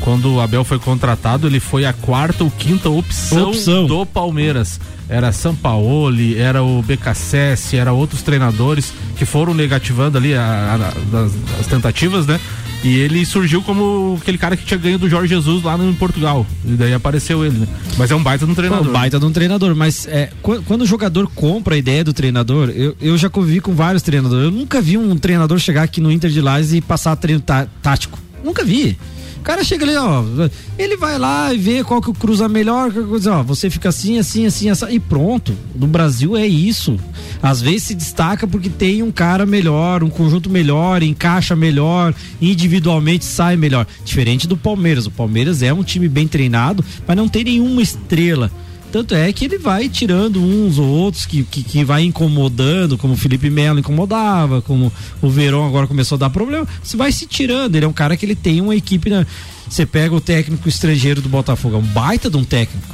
Quando 0.00 0.34
o 0.34 0.40
Abel 0.40 0.64
foi 0.64 0.78
contratado, 0.78 1.46
ele 1.46 1.60
foi 1.60 1.84
a 1.86 1.92
quarta 1.92 2.44
ou 2.44 2.50
quinta 2.50 2.90
opção, 2.90 3.48
Opção. 3.50 3.86
do 3.86 4.04
Palmeiras. 4.04 4.78
Era 5.08 5.32
Sampaoli, 5.32 6.36
era 6.38 6.62
o 6.62 6.82
BKSS, 6.82 7.76
era 7.76 7.92
outros 7.92 8.22
treinadores 8.22 8.92
que 9.16 9.24
foram 9.24 9.54
negativando 9.54 10.18
ali 10.18 10.34
a- 10.34 10.74
a- 10.74 11.10
das- 11.10 11.32
as 11.60 11.66
tentativas, 11.66 12.26
né? 12.26 12.38
E 12.82 12.96
ele 12.98 13.24
surgiu 13.24 13.62
como 13.62 14.18
aquele 14.20 14.36
cara 14.36 14.58
que 14.58 14.64
tinha 14.64 14.76
ganho 14.78 14.98
do 14.98 15.08
Jorge 15.08 15.28
Jesus 15.34 15.62
lá 15.62 15.74
no, 15.76 15.88
em 15.88 15.94
Portugal. 15.94 16.46
E 16.66 16.72
daí 16.72 16.92
apareceu 16.92 17.42
ele, 17.44 17.58
né? 17.60 17.66
Mas 17.96 18.10
é 18.10 18.14
um 18.14 18.22
baita 18.22 18.44
de 18.44 18.52
um 18.52 18.54
treinador. 18.54 18.84
Pô, 18.86 18.92
baita 18.92 19.18
de 19.18 19.24
um 19.24 19.32
treinador, 19.32 19.74
mas 19.74 20.06
é, 20.06 20.28
qu- 20.42 20.62
quando 20.66 20.82
o 20.82 20.86
jogador 20.86 21.26
compra 21.34 21.76
a 21.76 21.78
ideia 21.78 22.04
do 22.04 22.12
treinador, 22.12 22.68
eu, 22.68 22.94
eu 23.00 23.16
já 23.16 23.30
convivi 23.30 23.60
com 23.60 23.72
vários 23.74 24.02
treinadores. 24.02 24.44
Eu 24.44 24.50
nunca 24.50 24.82
vi 24.82 24.98
um 24.98 25.16
treinador 25.16 25.58
chegar 25.58 25.82
aqui 25.82 25.98
no 25.98 26.12
Inter 26.12 26.30
de 26.30 26.42
Lages 26.42 26.74
e 26.74 26.80
passar 26.82 27.16
treino 27.16 27.40
tá- 27.40 27.66
tático. 27.82 28.18
Nunca 28.44 28.62
vi. 28.62 28.98
Cara 29.44 29.62
chega 29.62 29.84
ali, 29.84 29.94
ó, 29.94 30.24
ele 30.78 30.96
vai 30.96 31.18
lá 31.18 31.52
e 31.52 31.58
vê 31.58 31.84
qual 31.84 32.00
que 32.00 32.12
cruza 32.14 32.48
melhor, 32.48 32.90
ó, 33.30 33.42
você 33.42 33.68
fica 33.68 33.90
assim, 33.90 34.18
assim, 34.18 34.46
assim, 34.46 34.70
assim, 34.70 34.86
e 34.90 34.98
pronto. 34.98 35.54
No 35.74 35.86
Brasil 35.86 36.36
é 36.36 36.46
isso. 36.46 36.98
Às 37.42 37.60
vezes 37.60 37.84
se 37.84 37.94
destaca 37.94 38.46
porque 38.46 38.70
tem 38.70 39.02
um 39.02 39.12
cara 39.12 39.44
melhor, 39.44 40.02
um 40.02 40.08
conjunto 40.08 40.48
melhor, 40.48 41.02
encaixa 41.02 41.54
melhor, 41.54 42.14
individualmente 42.40 43.24
sai 43.24 43.56
melhor. 43.56 43.86
Diferente 44.02 44.48
do 44.48 44.56
Palmeiras. 44.56 45.06
O 45.06 45.10
Palmeiras 45.10 45.62
é 45.62 45.72
um 45.72 45.84
time 45.84 46.08
bem 46.08 46.26
treinado, 46.26 46.82
mas 47.06 47.16
não 47.16 47.28
tem 47.28 47.44
nenhuma 47.44 47.82
estrela. 47.82 48.50
Tanto 48.94 49.12
é 49.12 49.32
que 49.32 49.44
ele 49.44 49.58
vai 49.58 49.88
tirando 49.88 50.40
uns 50.40 50.78
ou 50.78 50.86
outros 50.86 51.26
que, 51.26 51.42
que, 51.42 51.64
que 51.64 51.84
vai 51.84 52.04
incomodando, 52.04 52.96
como 52.96 53.14
o 53.14 53.16
Felipe 53.16 53.50
Melo 53.50 53.80
incomodava, 53.80 54.62
como 54.62 54.92
o 55.20 55.28
Verão 55.28 55.66
agora 55.66 55.88
começou 55.88 56.14
a 56.14 56.18
dar 56.20 56.30
problema. 56.30 56.64
Você 56.80 56.96
vai 56.96 57.10
se 57.10 57.26
tirando. 57.26 57.74
Ele 57.74 57.84
é 57.84 57.88
um 57.88 57.92
cara 57.92 58.16
que 58.16 58.24
ele 58.24 58.36
tem 58.36 58.60
uma 58.60 58.76
equipe. 58.76 59.10
Na... 59.10 59.26
Você 59.68 59.84
pega 59.84 60.14
o 60.14 60.20
técnico 60.20 60.68
estrangeiro 60.68 61.20
do 61.20 61.28
Botafogo, 61.28 61.74
é 61.74 61.78
um 61.80 61.82
baita 61.82 62.30
de 62.30 62.36
um 62.36 62.44
técnico. 62.44 62.86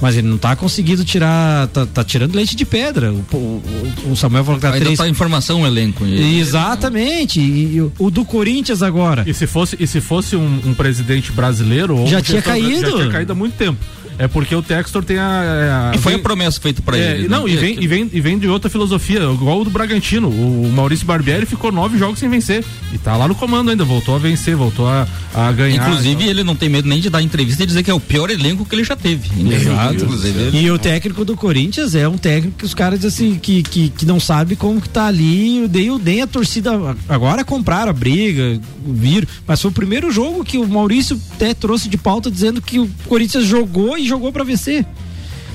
Mas 0.00 0.16
ele 0.16 0.28
não 0.28 0.38
tá 0.38 0.54
conseguindo 0.54 1.04
tirar. 1.04 1.66
Tá, 1.68 1.86
tá 1.86 2.04
tirando 2.04 2.36
leite 2.36 2.54
de 2.54 2.64
pedra. 2.64 3.12
O, 3.12 3.36
o, 3.36 4.12
o 4.12 4.16
Samuel 4.16 4.44
falou 4.44 4.60
que 4.60 4.66
tá 4.66 4.72
Ainda 4.74 4.84
três. 4.84 4.98
tá 4.98 5.08
informação 5.08 5.62
o 5.62 5.66
elenco. 5.66 6.04
Exatamente. 6.06 7.40
E, 7.40 7.76
e 7.78 7.80
o, 7.98 8.10
do 8.12 8.24
Corinthians 8.24 8.80
agora. 8.80 9.24
E 9.26 9.34
se 9.34 9.48
fosse, 9.48 9.76
e 9.80 9.88
se 9.88 10.00
fosse 10.00 10.36
um, 10.36 10.60
um 10.66 10.72
presidente 10.72 11.32
brasileiro 11.32 11.96
ou 11.96 12.06
Já 12.06 12.18
um 12.18 12.22
tinha 12.22 12.36
gestor 12.36 12.52
caído. 12.52 12.90
Já 12.90 12.96
tinha 12.96 13.10
caído 13.10 13.32
há 13.32 13.34
muito 13.34 13.56
tempo. 13.56 13.78
É 14.22 14.28
porque 14.28 14.54
o 14.54 14.62
Textor 14.62 15.02
tem 15.04 15.18
a. 15.18 15.90
a 15.92 15.96
E 15.96 15.98
foi 15.98 16.12
vem- 16.12 16.20
a 16.20 16.22
promessa 16.22 16.60
feita 16.60 16.80
pra 16.80 16.96
É, 16.96 17.12
ele. 17.16 17.28
não, 17.28 17.44
né? 17.46 17.52
e 17.52 17.56
vem, 17.56 17.76
e, 17.82 17.86
vem, 17.88 18.10
e 18.12 18.20
vem 18.20 18.38
de 18.38 18.46
outra 18.46 18.70
filosofia, 18.70 19.18
igual 19.18 19.60
o 19.60 19.64
do 19.64 19.70
Bragantino. 19.70 20.28
O 20.28 20.70
Maurício 20.72 21.04
Barbieri 21.04 21.44
ficou 21.44 21.72
nove 21.72 21.98
jogos 21.98 22.20
sem 22.20 22.28
vencer. 22.28 22.64
E 22.92 22.98
tá 22.98 23.16
lá 23.16 23.26
no 23.26 23.34
comando 23.34 23.70
ainda, 23.70 23.84
voltou 23.84 24.14
a 24.14 24.18
vencer, 24.18 24.54
voltou 24.54 24.86
a, 24.88 25.08
a 25.34 25.50
ganhar. 25.50 25.88
Inclusive, 25.88 26.24
ele 26.28 26.44
não 26.44 26.54
tem 26.54 26.68
medo 26.68 26.88
nem 26.88 27.00
de 27.00 27.10
dar 27.10 27.20
entrevista 27.20 27.64
e 27.64 27.66
dizer 27.66 27.82
que 27.82 27.90
é 27.90 27.94
o 27.94 27.98
pior 27.98 28.30
elenco 28.30 28.64
que 28.64 28.74
ele 28.74 28.84
já 28.84 28.94
teve. 28.94 29.28
Exato. 29.54 29.94
Inclusive, 30.04 30.38
ele- 30.40 30.58
E 30.60 30.70
o 30.70 30.78
técnico 30.78 31.24
do 31.24 31.36
Corinthians 31.36 31.94
é 31.96 32.06
um 32.06 32.16
técnico 32.16 32.58
que 32.58 32.64
os 32.64 32.74
caras 32.74 33.04
assim 33.04 33.34
que, 33.42 33.62
que, 33.64 33.88
que 33.88 34.06
não 34.06 34.20
sabe 34.20 34.54
como 34.54 34.80
que 34.80 34.88
tá 34.88 35.06
ali, 35.06 35.66
nem, 35.72 35.90
o- 35.90 35.98
nem 35.98 36.22
a 36.22 36.26
torcida 36.28 36.70
agora 37.08 37.44
compraram 37.44 37.90
a 37.90 37.92
briga, 37.92 38.60
viram, 38.86 39.26
mas 39.46 39.60
foi 39.60 39.70
o 39.70 39.74
primeiro 39.74 40.12
jogo 40.12 40.44
que 40.44 40.58
o 40.58 40.68
Maurício 40.68 41.20
até 41.34 41.52
trouxe 41.54 41.88
de 41.88 41.96
pauta 41.96 42.30
dizendo 42.30 42.62
que 42.62 42.78
o 42.78 42.88
Corinthians 43.08 43.44
jogou 43.46 43.98
e 43.98 44.11
jogou 44.12 44.32
pra 44.32 44.44
vencer. 44.44 44.84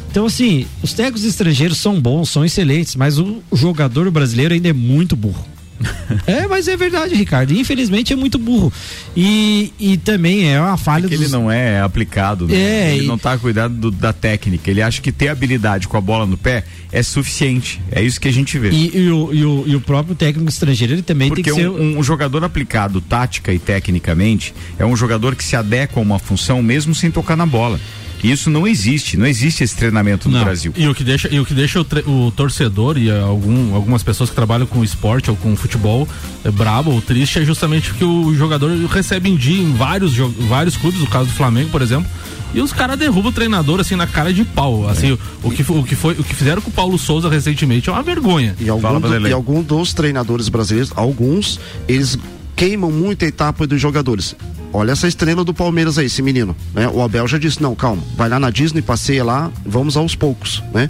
Então 0.10 0.26
assim, 0.26 0.66
os 0.82 0.94
técnicos 0.94 1.24
estrangeiros 1.24 1.78
são 1.78 2.00
bons, 2.02 2.30
são 2.30 2.44
excelentes, 2.44 2.96
mas 2.96 3.20
o 3.20 3.42
jogador 3.54 4.10
brasileiro 4.10 4.54
ainda 4.54 4.70
é 4.70 4.74
muito 4.74 5.16
burro. 5.16 5.46
É, 6.26 6.48
mas 6.48 6.68
é 6.68 6.76
verdade, 6.76 7.14
Ricardo. 7.14 7.54
Infelizmente 7.54 8.12
é 8.12 8.16
muito 8.16 8.38
burro. 8.40 8.72
E, 9.16 9.72
e 9.80 9.96
também 9.98 10.52
é 10.52 10.60
uma 10.60 10.76
falha 10.78 11.08
que 11.08 11.14
ele 11.14 11.24
dos- 11.24 11.32
não 11.32 11.52
é 11.52 11.80
aplicado, 11.82 12.48
né? 12.48 12.56
É, 12.56 12.96
ele 12.96 13.04
e- 13.04 13.08
não 13.08 13.18
tá 13.18 13.38
cuidando 13.38 13.76
do- 13.78 13.92
da 13.92 14.12
técnica. 14.12 14.72
Ele 14.72 14.82
acha 14.82 15.02
que 15.02 15.12
ter 15.12 15.28
habilidade 15.28 15.88
com 15.88 15.96
a 15.98 16.02
bola 16.02 16.26
no 16.26 16.36
pé 16.38 16.64
é 16.92 17.04
suficiente. 17.04 17.82
É 17.92 18.02
isso 18.02 18.20
que 18.20 18.28
a 18.28 18.32
gente 18.34 18.58
vê. 18.58 18.70
E, 18.70 18.98
e 18.98 19.10
o, 19.12 19.34
e, 19.34 19.46
o, 19.46 19.64
e 19.68 19.76
o 19.76 19.82
próprio 19.82 20.16
técnico 20.16 20.50
estrangeiro, 20.50 20.94
ele 20.94 21.02
também 21.02 21.28
Porque 21.30 21.44
tem 21.44 21.54
que 21.54 21.60
ser. 21.62 21.70
um, 21.70 22.00
um 22.00 22.04
jogador 22.04 22.44
aplicado 22.44 23.02
tática 23.02 23.54
e 23.54 23.60
tecnicamente 23.60 24.54
é 24.80 24.86
um 24.86 24.96
jogador 24.96 25.36
que 25.36 25.44
se 25.44 25.56
adequa 25.56 26.00
a 26.00 26.04
uma 26.04 26.20
função 26.20 26.62
mesmo 26.62 26.94
sem 26.96 27.12
tocar 27.12 27.36
na 27.36 27.46
bola. 27.46 27.80
E 28.24 28.32
isso 28.32 28.50
não 28.50 28.68
existe, 28.68 29.16
não 29.16 29.28
existe 29.28 29.64
esse 29.64 29.76
treinamento 29.76 30.28
no 30.28 30.38
Não. 30.38 30.44
Brasil. 30.44 30.74
E 30.76 30.88
o 30.88 30.96
que 30.96 31.04
deixa, 31.04 31.28
e 31.32 31.40
o, 31.40 31.46
que 31.46 31.54
deixa 31.54 31.80
o, 31.80 31.84
tre- 31.84 32.04
o 32.08 32.32
torcedor 32.36 32.98
e 32.98 33.12
algum, 33.12 33.76
algumas 33.76 34.02
pessoas 34.02 34.32
que 34.32 34.36
trabalham 34.36 34.66
com 34.66 34.84
esporte 34.84 35.30
ou 35.30 35.36
com 35.38 35.56
futebol 35.56 36.08
é, 36.44 36.50
brabo 36.50 36.90
ou 36.90 37.00
triste 37.00 37.38
é 37.38 37.46
justamente 37.46 37.94
que 37.94 38.04
o 38.04 38.34
jogador 38.34 38.72
recebe 38.88 39.30
em 39.30 39.36
dia 39.36 39.62
em 39.62 39.72
vários, 39.74 40.18
vários 40.18 40.76
clubes, 40.76 41.00
no 41.00 41.06
caso 41.06 41.26
do 41.30 41.34
Flamengo, 41.36 41.70
por 41.70 41.84
exemplo. 41.84 42.10
E 42.54 42.62
os 42.62 42.72
caras 42.74 42.98
derrubam 42.98 43.30
o 43.30 43.34
treinador 43.34 43.80
assim 43.80 43.96
na 43.96 44.08
cara 44.08 44.34
de 44.34 44.44
pau. 44.44 44.88
Assim, 44.90 45.12
o, 45.12 45.20
o 45.44 45.52
que, 45.52 45.62
o, 45.70 45.84
que 45.84 45.96
foi, 45.96 46.14
o 46.14 46.24
que 46.24 46.34
fizeram 46.36 46.62
com 46.62 46.70
o 46.70 46.74
Paulo 46.74 46.98
Souza 46.98 47.30
recentemente 47.30 47.90
é 47.90 47.92
uma 47.92 48.02
vergonha. 48.02 48.56
E 48.60 48.70
algum, 48.70 48.82
do- 49.02 49.08
e 49.30 49.34
algum 49.34 49.62
dos 49.62 49.94
treinadores 49.94 50.50
brasileiros, 50.50 50.92
alguns, 50.96 51.60
eles 51.88 52.18
queimam 52.56 52.90
muito 52.92 53.24
a 53.24 53.28
etapa 53.28 53.68
dos 53.68 53.80
jogadores. 53.80 54.36
Olha 54.74 54.92
essa 54.92 55.08
estrela 55.08 55.44
do 55.44 55.54
Palmeiras 55.54 55.98
aí, 55.98 56.06
esse 56.08 56.22
menino. 56.22 56.56
Né? 56.74 56.88
O 56.90 57.02
Abel 57.02 57.28
já 57.28 57.38
disse: 57.38 57.62
não, 57.62 57.74
calma, 57.74 58.02
vai 58.16 58.28
lá 58.30 58.40
na 58.40 58.50
Disney, 58.50 58.82
passeia 58.82 59.24
lá, 59.24 59.52
vamos 59.66 59.96
aos 59.98 60.14
poucos. 60.16 60.62
Né? 60.74 60.88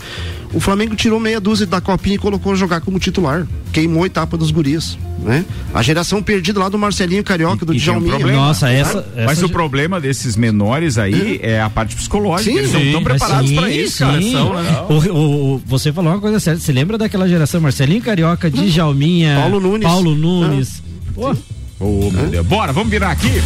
O 0.54 0.60
Flamengo 0.60 0.96
tirou 0.96 1.20
meia 1.20 1.40
dúzia 1.40 1.66
da 1.68 1.80
copinha 1.82 2.16
e 2.16 2.18
colocou 2.18 2.56
jogar 2.56 2.82
como 2.82 2.98
titular. 3.00 3.46
Queimou 3.72 4.04
a 4.04 4.08
etapa 4.08 4.38
dos 4.38 4.50
gurias. 4.50 4.98
Né? 5.20 5.44
A 5.74 5.82
geração 5.84 6.24
perdida 6.24 6.60
lá 6.60 6.70
do 6.70 6.78
Marcelinho 6.78 7.24
Carioca, 7.24 7.66
do 7.66 7.72
tem 7.74 7.82
um 7.82 7.84
Djalminha. 7.84 8.16
problema. 8.16 8.42
Tá? 8.56 9.04
Mas 9.26 9.44
o 9.44 9.50
problema 9.50 10.00
desses 10.00 10.36
menores 10.38 10.98
aí 10.98 11.40
é 11.44 11.62
a 11.62 11.70
parte 11.70 11.96
psicológica. 11.96 12.50
Sim, 12.52 12.58
Eles 12.58 12.72
não 12.74 12.82
estão 12.82 13.04
preparados 13.04 13.52
para 13.52 13.70
isso, 13.70 14.00
cara. 14.00 14.22
São, 14.22 14.54
né? 14.62 14.82
O- 14.90 14.94
o- 14.94 15.56
o- 15.56 15.62
você 15.66 15.92
falou 15.92 16.12
uma 16.14 16.20
coisa 16.22 16.40
séria. 16.40 16.60
Você 16.60 16.72
lembra 16.72 16.98
daquela 16.98 17.28
geração 17.28 17.60
Marcelinho 17.62 18.02
Carioca, 18.02 18.50
Djalminha, 18.50 19.36
Paulo 19.42 19.60
Nunes. 19.60 19.84
Paulo 19.88 20.16
Nunes. 20.16 20.82
Pô, 21.14 21.36
Ô, 21.80 22.10
meu 22.12 22.28
Deus. 22.28 22.46
Bora, 22.46 22.74
vamos 22.74 22.90
virar 22.90 23.12
aqui. 23.12 23.42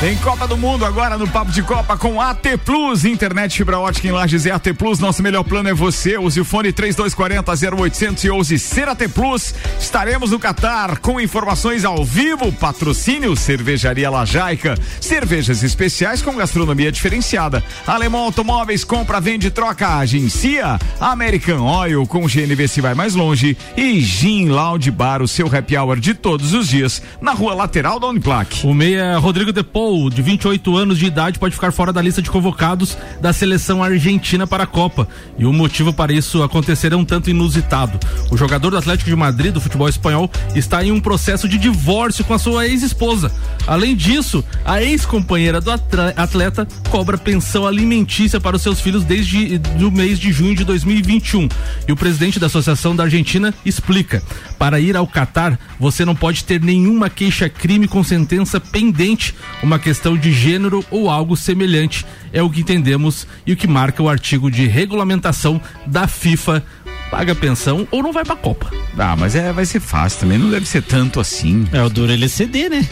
Tem 0.00 0.16
Copa 0.18 0.46
do 0.46 0.56
Mundo 0.56 0.84
agora 0.84 1.18
no 1.18 1.26
Papo 1.26 1.50
de 1.50 1.60
Copa 1.60 1.96
com 1.96 2.20
AT 2.20 2.56
Plus, 2.64 3.04
internet 3.04 3.56
fibra 3.56 3.80
ótica 3.80 4.06
em 4.06 4.12
Lages 4.12 4.46
é 4.46 4.52
AT 4.52 4.72
Plus. 4.78 5.00
Nosso 5.00 5.24
melhor 5.24 5.42
plano 5.42 5.68
é 5.68 5.74
você. 5.74 6.16
Use 6.16 6.40
o 6.40 6.44
fone 6.44 6.72
3240 6.72 7.76
0800 7.76 8.22
e 8.22 8.30
ouse 8.30 8.60
ser 8.60 8.88
AT 8.88 9.08
Plus. 9.08 9.52
Estaremos 9.80 10.30
no 10.30 10.38
Catar 10.38 10.98
com 10.98 11.20
informações 11.20 11.84
ao 11.84 12.04
vivo. 12.04 12.52
Patrocínio 12.52 13.34
Cervejaria 13.34 14.08
Lajaica. 14.08 14.78
Cervejas 15.00 15.64
especiais 15.64 16.22
com 16.22 16.36
gastronomia 16.36 16.92
diferenciada. 16.92 17.64
Alemão 17.84 18.20
Automóveis 18.20 18.84
compra, 18.84 19.20
vende, 19.20 19.50
troca, 19.50 19.96
agencia. 19.96 20.78
American 21.00 21.60
Oil 21.60 22.06
com 22.06 22.28
GNV 22.28 22.68
se 22.68 22.80
vai 22.80 22.94
mais 22.94 23.16
longe. 23.16 23.56
E 23.76 24.00
Gin 24.00 24.48
Loud 24.48 24.88
Bar, 24.92 25.22
o 25.22 25.26
seu 25.26 25.52
happy 25.52 25.76
hour 25.76 25.98
de 25.98 26.14
todos 26.14 26.54
os 26.54 26.68
dias 26.68 27.02
na 27.20 27.32
rua 27.32 27.52
lateral 27.52 27.98
da 27.98 28.06
Uniplac. 28.06 28.64
O 28.64 28.72
meia 28.72 29.18
Rodrigo 29.18 29.52
Depou, 29.52 29.87
de 30.10 30.22
28 30.22 30.76
anos 30.76 30.98
de 30.98 31.06
idade, 31.06 31.38
pode 31.38 31.54
ficar 31.54 31.72
fora 31.72 31.92
da 31.92 32.02
lista 32.02 32.20
de 32.20 32.30
convocados 32.30 32.96
da 33.20 33.32
seleção 33.32 33.82
argentina 33.82 34.46
para 34.46 34.64
a 34.64 34.66
Copa. 34.66 35.08
E 35.38 35.44
o 35.44 35.52
motivo 35.52 35.92
para 35.92 36.12
isso 36.12 36.42
acontecer 36.42 36.92
é 36.92 36.96
um 36.96 37.04
tanto 37.04 37.30
inusitado. 37.30 37.98
O 38.30 38.36
jogador 38.36 38.70
do 38.70 38.76
Atlético 38.76 39.08
de 39.08 39.16
Madrid, 39.16 39.52
do 39.52 39.60
futebol 39.60 39.88
espanhol, 39.88 40.30
está 40.54 40.84
em 40.84 40.92
um 40.92 41.00
processo 41.00 41.48
de 41.48 41.58
divórcio 41.58 42.24
com 42.24 42.34
a 42.34 42.38
sua 42.38 42.66
ex-esposa. 42.66 43.32
Além 43.66 43.96
disso, 43.96 44.44
a 44.64 44.82
ex-companheira 44.82 45.60
do 45.60 45.70
atleta 45.70 46.66
cobra 46.90 47.16
pensão 47.16 47.66
alimentícia 47.66 48.40
para 48.40 48.56
os 48.56 48.62
seus 48.62 48.80
filhos 48.80 49.04
desde 49.04 49.60
o 49.80 49.90
mês 49.90 50.18
de 50.18 50.32
junho 50.32 50.54
de 50.54 50.64
2021. 50.64 51.48
E 51.86 51.92
o 51.92 51.96
presidente 51.96 52.38
da 52.38 52.46
Associação 52.46 52.94
da 52.94 53.04
Argentina 53.04 53.54
explica: 53.64 54.22
para 54.58 54.80
ir 54.80 54.96
ao 54.96 55.06
Catar, 55.06 55.58
você 55.78 56.04
não 56.04 56.14
pode 56.14 56.44
ter 56.44 56.60
nenhuma 56.60 57.08
queixa-crime 57.08 57.86
com 57.86 58.02
sentença 58.02 58.60
pendente, 58.60 59.34
uma 59.62 59.77
questão 59.78 60.16
de 60.16 60.32
gênero 60.32 60.84
ou 60.90 61.08
algo 61.08 61.36
semelhante. 61.36 62.04
É 62.32 62.42
o 62.42 62.50
que 62.50 62.60
entendemos 62.60 63.26
e 63.46 63.52
o 63.52 63.56
que 63.56 63.66
marca 63.66 64.02
o 64.02 64.08
artigo 64.08 64.50
de 64.50 64.66
regulamentação 64.66 65.60
da 65.86 66.06
FIFA. 66.06 66.62
Paga 67.10 67.34
pensão 67.34 67.86
ou 67.90 68.02
não 68.02 68.12
vai 68.12 68.24
pra 68.24 68.36
Copa. 68.36 68.70
Ah, 68.98 69.16
mas 69.16 69.34
é, 69.34 69.52
vai 69.52 69.64
ser 69.64 69.80
fácil 69.80 70.20
também, 70.20 70.38
não 70.38 70.50
deve 70.50 70.66
ser 70.66 70.82
tanto 70.82 71.20
assim. 71.20 71.66
É 71.72 71.82
o 71.82 71.88
duro 71.88 72.12
ele 72.12 72.28
ceder, 72.28 72.68
né? 72.68 72.86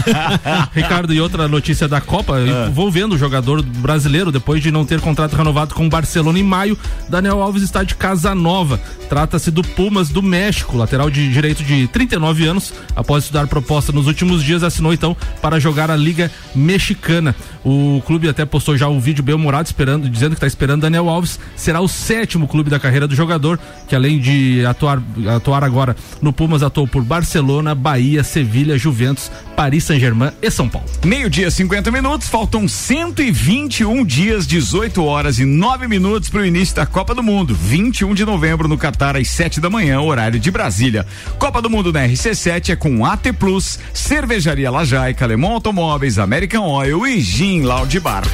Ricardo, 0.74 1.12
e 1.12 1.20
outra 1.20 1.48
notícia 1.48 1.88
da 1.88 2.00
Copa, 2.00 2.36
envolvendo 2.68 3.14
o 3.14 3.18
jogador 3.18 3.62
brasileiro, 3.62 4.30
depois 4.30 4.62
de 4.62 4.70
não 4.70 4.84
ter 4.84 5.00
contrato 5.00 5.34
renovado 5.34 5.74
com 5.74 5.86
o 5.86 5.88
Barcelona 5.88 6.38
em 6.38 6.42
maio, 6.42 6.78
Daniel 7.08 7.42
Alves 7.42 7.62
está 7.62 7.82
de 7.82 7.94
casa 7.94 8.34
nova. 8.34 8.78
Trata-se 9.08 9.50
do 9.50 9.62
Pumas 9.62 10.10
do 10.10 10.22
México, 10.22 10.76
lateral 10.76 11.10
de 11.10 11.32
direito 11.32 11.64
de 11.64 11.86
39 11.88 12.46
anos. 12.46 12.74
Após 12.94 13.24
estudar 13.24 13.46
proposta 13.46 13.90
nos 13.90 14.06
últimos 14.06 14.44
dias, 14.44 14.62
assinou 14.62 14.92
então 14.92 15.16
para 15.40 15.58
jogar 15.58 15.90
a 15.90 15.96
Liga 15.96 16.30
Mexicana. 16.54 17.34
O 17.64 18.02
clube 18.06 18.28
até 18.28 18.44
postou 18.44 18.76
já 18.76 18.88
um 18.88 19.00
vídeo 19.00 19.24
bem 19.24 19.34
humorado, 19.34 19.66
esperando, 19.66 20.08
dizendo 20.08 20.30
que 20.30 20.36
está 20.36 20.46
esperando 20.46 20.82
Daniel 20.82 21.08
Alves. 21.08 21.40
Será 21.56 21.80
o 21.80 21.88
sétimo 21.88 22.46
clube 22.46 22.68
da 22.68 22.78
carreira 22.78 23.08
do 23.08 23.14
jogador, 23.14 23.47
que 23.86 23.94
além 23.94 24.18
de 24.18 24.66
atuar, 24.66 25.00
atuar 25.34 25.62
agora 25.62 25.96
no 26.20 26.32
Pumas, 26.32 26.62
atuou 26.62 26.88
por 26.88 27.02
Barcelona, 27.04 27.74
Bahia, 27.74 28.24
Sevilha, 28.24 28.76
Juventus, 28.76 29.30
Paris 29.56 29.84
Saint-Germain 29.84 30.32
e 30.42 30.50
São 30.50 30.68
Paulo. 30.68 30.88
Meio-dia, 31.04 31.50
50 31.50 31.90
minutos, 31.90 32.28
faltam 32.28 32.66
121 32.66 34.04
dias, 34.04 34.46
18 34.46 35.04
horas 35.04 35.38
e 35.38 35.44
9 35.44 35.88
minutos 35.88 36.28
para 36.28 36.40
o 36.40 36.46
início 36.46 36.76
da 36.76 36.86
Copa 36.86 37.14
do 37.14 37.22
Mundo. 37.22 37.54
21 37.54 38.14
de 38.14 38.24
novembro 38.24 38.68
no 38.68 38.76
Catar, 38.76 39.16
às 39.16 39.28
7 39.28 39.60
da 39.60 39.70
manhã, 39.70 40.00
horário 40.00 40.38
de 40.38 40.50
Brasília. 40.50 41.06
Copa 41.38 41.62
do 41.62 41.70
Mundo 41.70 41.92
na 41.92 42.06
RC7 42.06 42.70
é 42.70 42.76
com 42.76 43.04
AT 43.04 43.32
Plus, 43.38 43.78
Cervejaria 43.94 44.70
Lajaica, 44.70 45.24
Alemão 45.24 45.52
Automóveis, 45.52 46.18
American 46.18 46.66
Oil 46.66 47.06
e 47.06 47.20
Gin 47.20 47.62
Loud 47.62 48.00
Bar. 48.00 48.24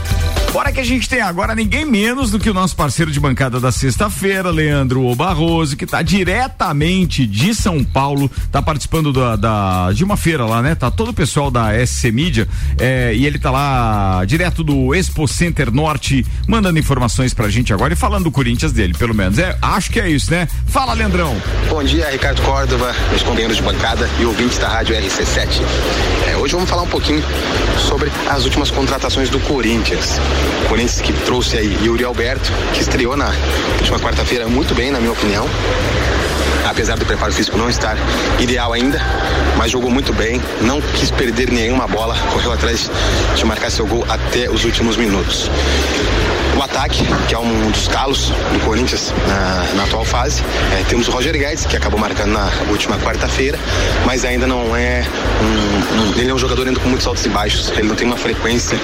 Hora 0.54 0.70
que 0.70 0.78
a 0.78 0.84
gente 0.84 1.08
tem 1.08 1.20
agora 1.20 1.52
ninguém 1.52 1.84
menos 1.84 2.30
do 2.30 2.38
que 2.38 2.48
o 2.48 2.54
nosso 2.54 2.76
parceiro 2.76 3.10
de 3.10 3.18
bancada 3.18 3.58
da 3.58 3.72
sexta-feira, 3.72 4.52
Leandro 4.52 5.03
O 5.10 5.14
Barroso, 5.14 5.76
que 5.76 5.86
tá 5.86 6.02
diretamente 6.02 7.26
de 7.26 7.54
São 7.54 7.82
Paulo, 7.84 8.30
tá 8.50 8.60
participando 8.62 9.12
da, 9.12 9.36
da- 9.36 9.92
de 9.92 10.04
uma 10.04 10.16
feira 10.16 10.44
lá, 10.44 10.62
né? 10.62 10.74
Tá 10.74 10.90
todo 10.90 11.08
o 11.10 11.12
pessoal 11.14 11.50
da 11.50 11.70
SC 11.86 12.10
Mídia 12.10 12.48
é, 12.78 13.12
e 13.14 13.26
ele 13.26 13.38
tá 13.38 13.50
lá 13.50 14.24
direto 14.26 14.62
do 14.62 14.94
Expo 14.94 15.26
Center 15.28 15.70
Norte, 15.72 16.24
mandando 16.46 16.78
informações 16.78 17.34
pra 17.34 17.48
gente 17.48 17.72
agora 17.72 17.92
e 17.92 17.96
falando 17.96 18.24
do 18.24 18.30
Corinthians 18.30 18.72
dele, 18.72 18.94
pelo 18.94 19.14
menos. 19.14 19.38
É, 19.38 19.56
acho 19.60 19.90
que 19.90 20.00
é 20.00 20.08
isso, 20.08 20.30
né? 20.30 20.48
Fala, 20.66 20.92
Leandrão. 20.94 21.36
Bom 21.68 21.82
dia, 21.82 22.08
Ricardo 22.10 22.40
Córdova, 22.42 22.94
meus 23.10 23.22
companheiros 23.22 23.56
de 23.56 23.62
bancada 23.62 24.08
e 24.20 24.24
ouvintes 24.24 24.58
da 24.58 24.68
Rádio 24.68 24.94
RC7. 24.96 25.60
É, 26.30 26.36
hoje 26.36 26.54
vamos 26.54 26.68
falar 26.70 26.82
um 26.82 26.88
pouquinho 26.88 27.22
sobre 27.88 28.10
as 28.30 28.44
últimas 28.44 28.70
contratações 28.70 29.28
do 29.30 29.38
Corinthians. 29.40 30.18
O 30.64 30.68
Corinthians 30.68 31.00
que 31.00 31.12
trouxe 31.24 31.56
aí 31.58 31.78
Yuri 31.84 32.04
Alberto, 32.04 32.50
que 32.72 32.80
estreou 32.80 33.16
na 33.16 33.30
última 33.78 33.98
quarta-feira 33.98 34.46
muito 34.48 34.74
bem, 34.74 34.90
na 34.94 35.00
minha 35.00 35.12
opinião. 35.12 35.44
Apesar 36.64 36.96
do 36.96 37.04
preparo 37.04 37.32
físico 37.32 37.58
não 37.58 37.68
estar 37.68 37.96
ideal 38.38 38.72
ainda, 38.72 39.00
mas 39.56 39.70
jogou 39.70 39.90
muito 39.90 40.12
bem, 40.12 40.40
não 40.62 40.80
quis 40.80 41.10
perder 41.10 41.50
nenhuma 41.50 41.86
bola, 41.86 42.16
correu 42.32 42.52
atrás 42.52 42.90
de 43.34 43.44
marcar 43.44 43.70
seu 43.70 43.86
gol 43.86 44.06
até 44.08 44.48
os 44.48 44.64
últimos 44.64 44.96
minutos. 44.96 45.50
O 46.56 46.62
ataque, 46.62 47.04
que 47.28 47.34
é 47.34 47.38
um 47.38 47.70
dos 47.70 47.88
calos 47.88 48.28
do 48.52 48.60
Corinthians 48.64 49.12
na, 49.26 49.64
na 49.74 49.84
atual 49.84 50.04
fase. 50.04 50.42
É, 50.78 50.84
temos 50.88 51.08
o 51.08 51.10
Roger 51.10 51.32
Guedes, 51.36 51.66
que 51.66 51.76
acabou 51.76 51.98
marcando 51.98 52.30
na 52.32 52.48
última 52.70 52.96
quarta-feira, 52.98 53.58
mas 54.06 54.24
ainda 54.24 54.46
não 54.46 54.74
é 54.76 55.04
um, 55.42 56.00
um- 56.12 56.18
Ele 56.20 56.30
é 56.30 56.34
um 56.34 56.38
jogador 56.38 56.66
ainda 56.66 56.78
com 56.78 56.88
muitos 56.88 57.06
altos 57.06 57.26
e 57.26 57.28
baixos. 57.28 57.70
Ele 57.76 57.88
não 57.88 57.96
tem 57.96 58.06
uma 58.06 58.16
frequência 58.16 58.78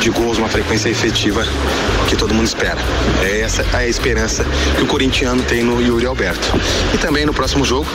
de 0.00 0.10
gols, 0.10 0.38
uma 0.38 0.48
frequência 0.48 0.88
efetiva 0.88 1.44
que 2.08 2.14
todo 2.16 2.32
mundo 2.34 2.46
espera. 2.46 2.78
É 3.22 3.40
essa 3.40 3.64
a 3.72 3.86
esperança 3.86 4.44
que 4.76 4.82
o 4.82 4.86
corintiano 4.86 5.42
tem 5.42 5.62
no 5.64 5.80
Yuri 5.82 6.06
Alberto. 6.06 6.48
E 6.94 6.98
também 6.98 7.26
no 7.26 7.34
próximo 7.34 7.64
jogo 7.64 7.86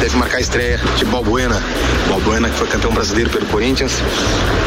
deve 0.00 0.16
marcar 0.16 0.38
a 0.38 0.40
estreia 0.40 0.80
de 0.96 1.04
Balbuena. 1.04 1.62
Balbuena, 2.08 2.48
que 2.48 2.56
foi 2.56 2.66
campeão 2.66 2.92
brasileiro 2.92 3.28
pelo 3.30 3.44
Corinthians, 3.46 3.92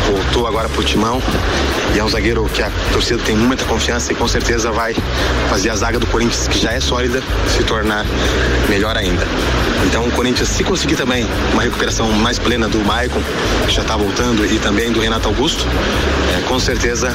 voltou 0.07 0.45
agora 0.47 0.69
pro 0.69 0.83
Timão 0.83 1.21
e 1.95 1.99
é 1.99 2.03
um 2.03 2.09
zagueiro 2.09 2.47
que 2.53 2.61
a 2.61 2.69
torcida 2.93 3.19
tem 3.23 3.35
muita 3.35 3.63
confiança 3.65 3.86
e 3.87 4.15
com 4.15 4.27
certeza 4.27 4.69
vai 4.69 4.93
fazer 5.49 5.69
a 5.69 5.75
zaga 5.75 5.97
do 5.97 6.05
Corinthians, 6.07 6.45
que 6.47 6.59
já 6.59 6.73
é 6.73 6.79
sólida, 6.79 7.23
se 7.47 7.63
tornar 7.63 8.05
melhor 8.67 8.97
ainda. 8.97 9.25
Então 9.85 10.05
o 10.05 10.11
Corinthians, 10.11 10.49
se 10.49 10.63
conseguir 10.63 10.97
também 10.97 11.25
uma 11.53 11.63
recuperação 11.63 12.11
mais 12.11 12.37
plena 12.37 12.67
do 12.67 12.79
Maicon, 12.79 13.21
que 13.65 13.73
já 13.73 13.83
está 13.83 13.95
voltando, 13.95 14.45
e 14.45 14.59
também 14.59 14.91
do 14.91 14.99
Renato 14.99 15.29
Augusto, 15.29 15.65
com 16.47 16.59
certeza 16.59 17.09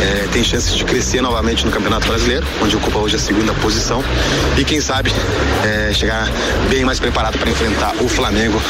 é, 0.00 0.28
tem 0.30 0.44
chances 0.44 0.74
de 0.74 0.84
crescer 0.84 1.20
novamente 1.20 1.64
no 1.64 1.70
Campeonato 1.70 2.06
Brasileiro, 2.06 2.46
onde 2.62 2.76
ocupa 2.76 2.98
hoje 2.98 3.16
a 3.16 3.18
segunda 3.18 3.52
posição, 3.54 4.02
e 4.56 4.64
quem 4.64 4.80
sabe 4.80 5.10
é, 5.64 5.92
chegar 5.92 6.28
bem 6.68 6.84
mais 6.84 7.00
preparado 7.00 7.38
para 7.38 7.50
enfrentar 7.50 7.94
o 8.00 8.08
Flamengo 8.08 8.60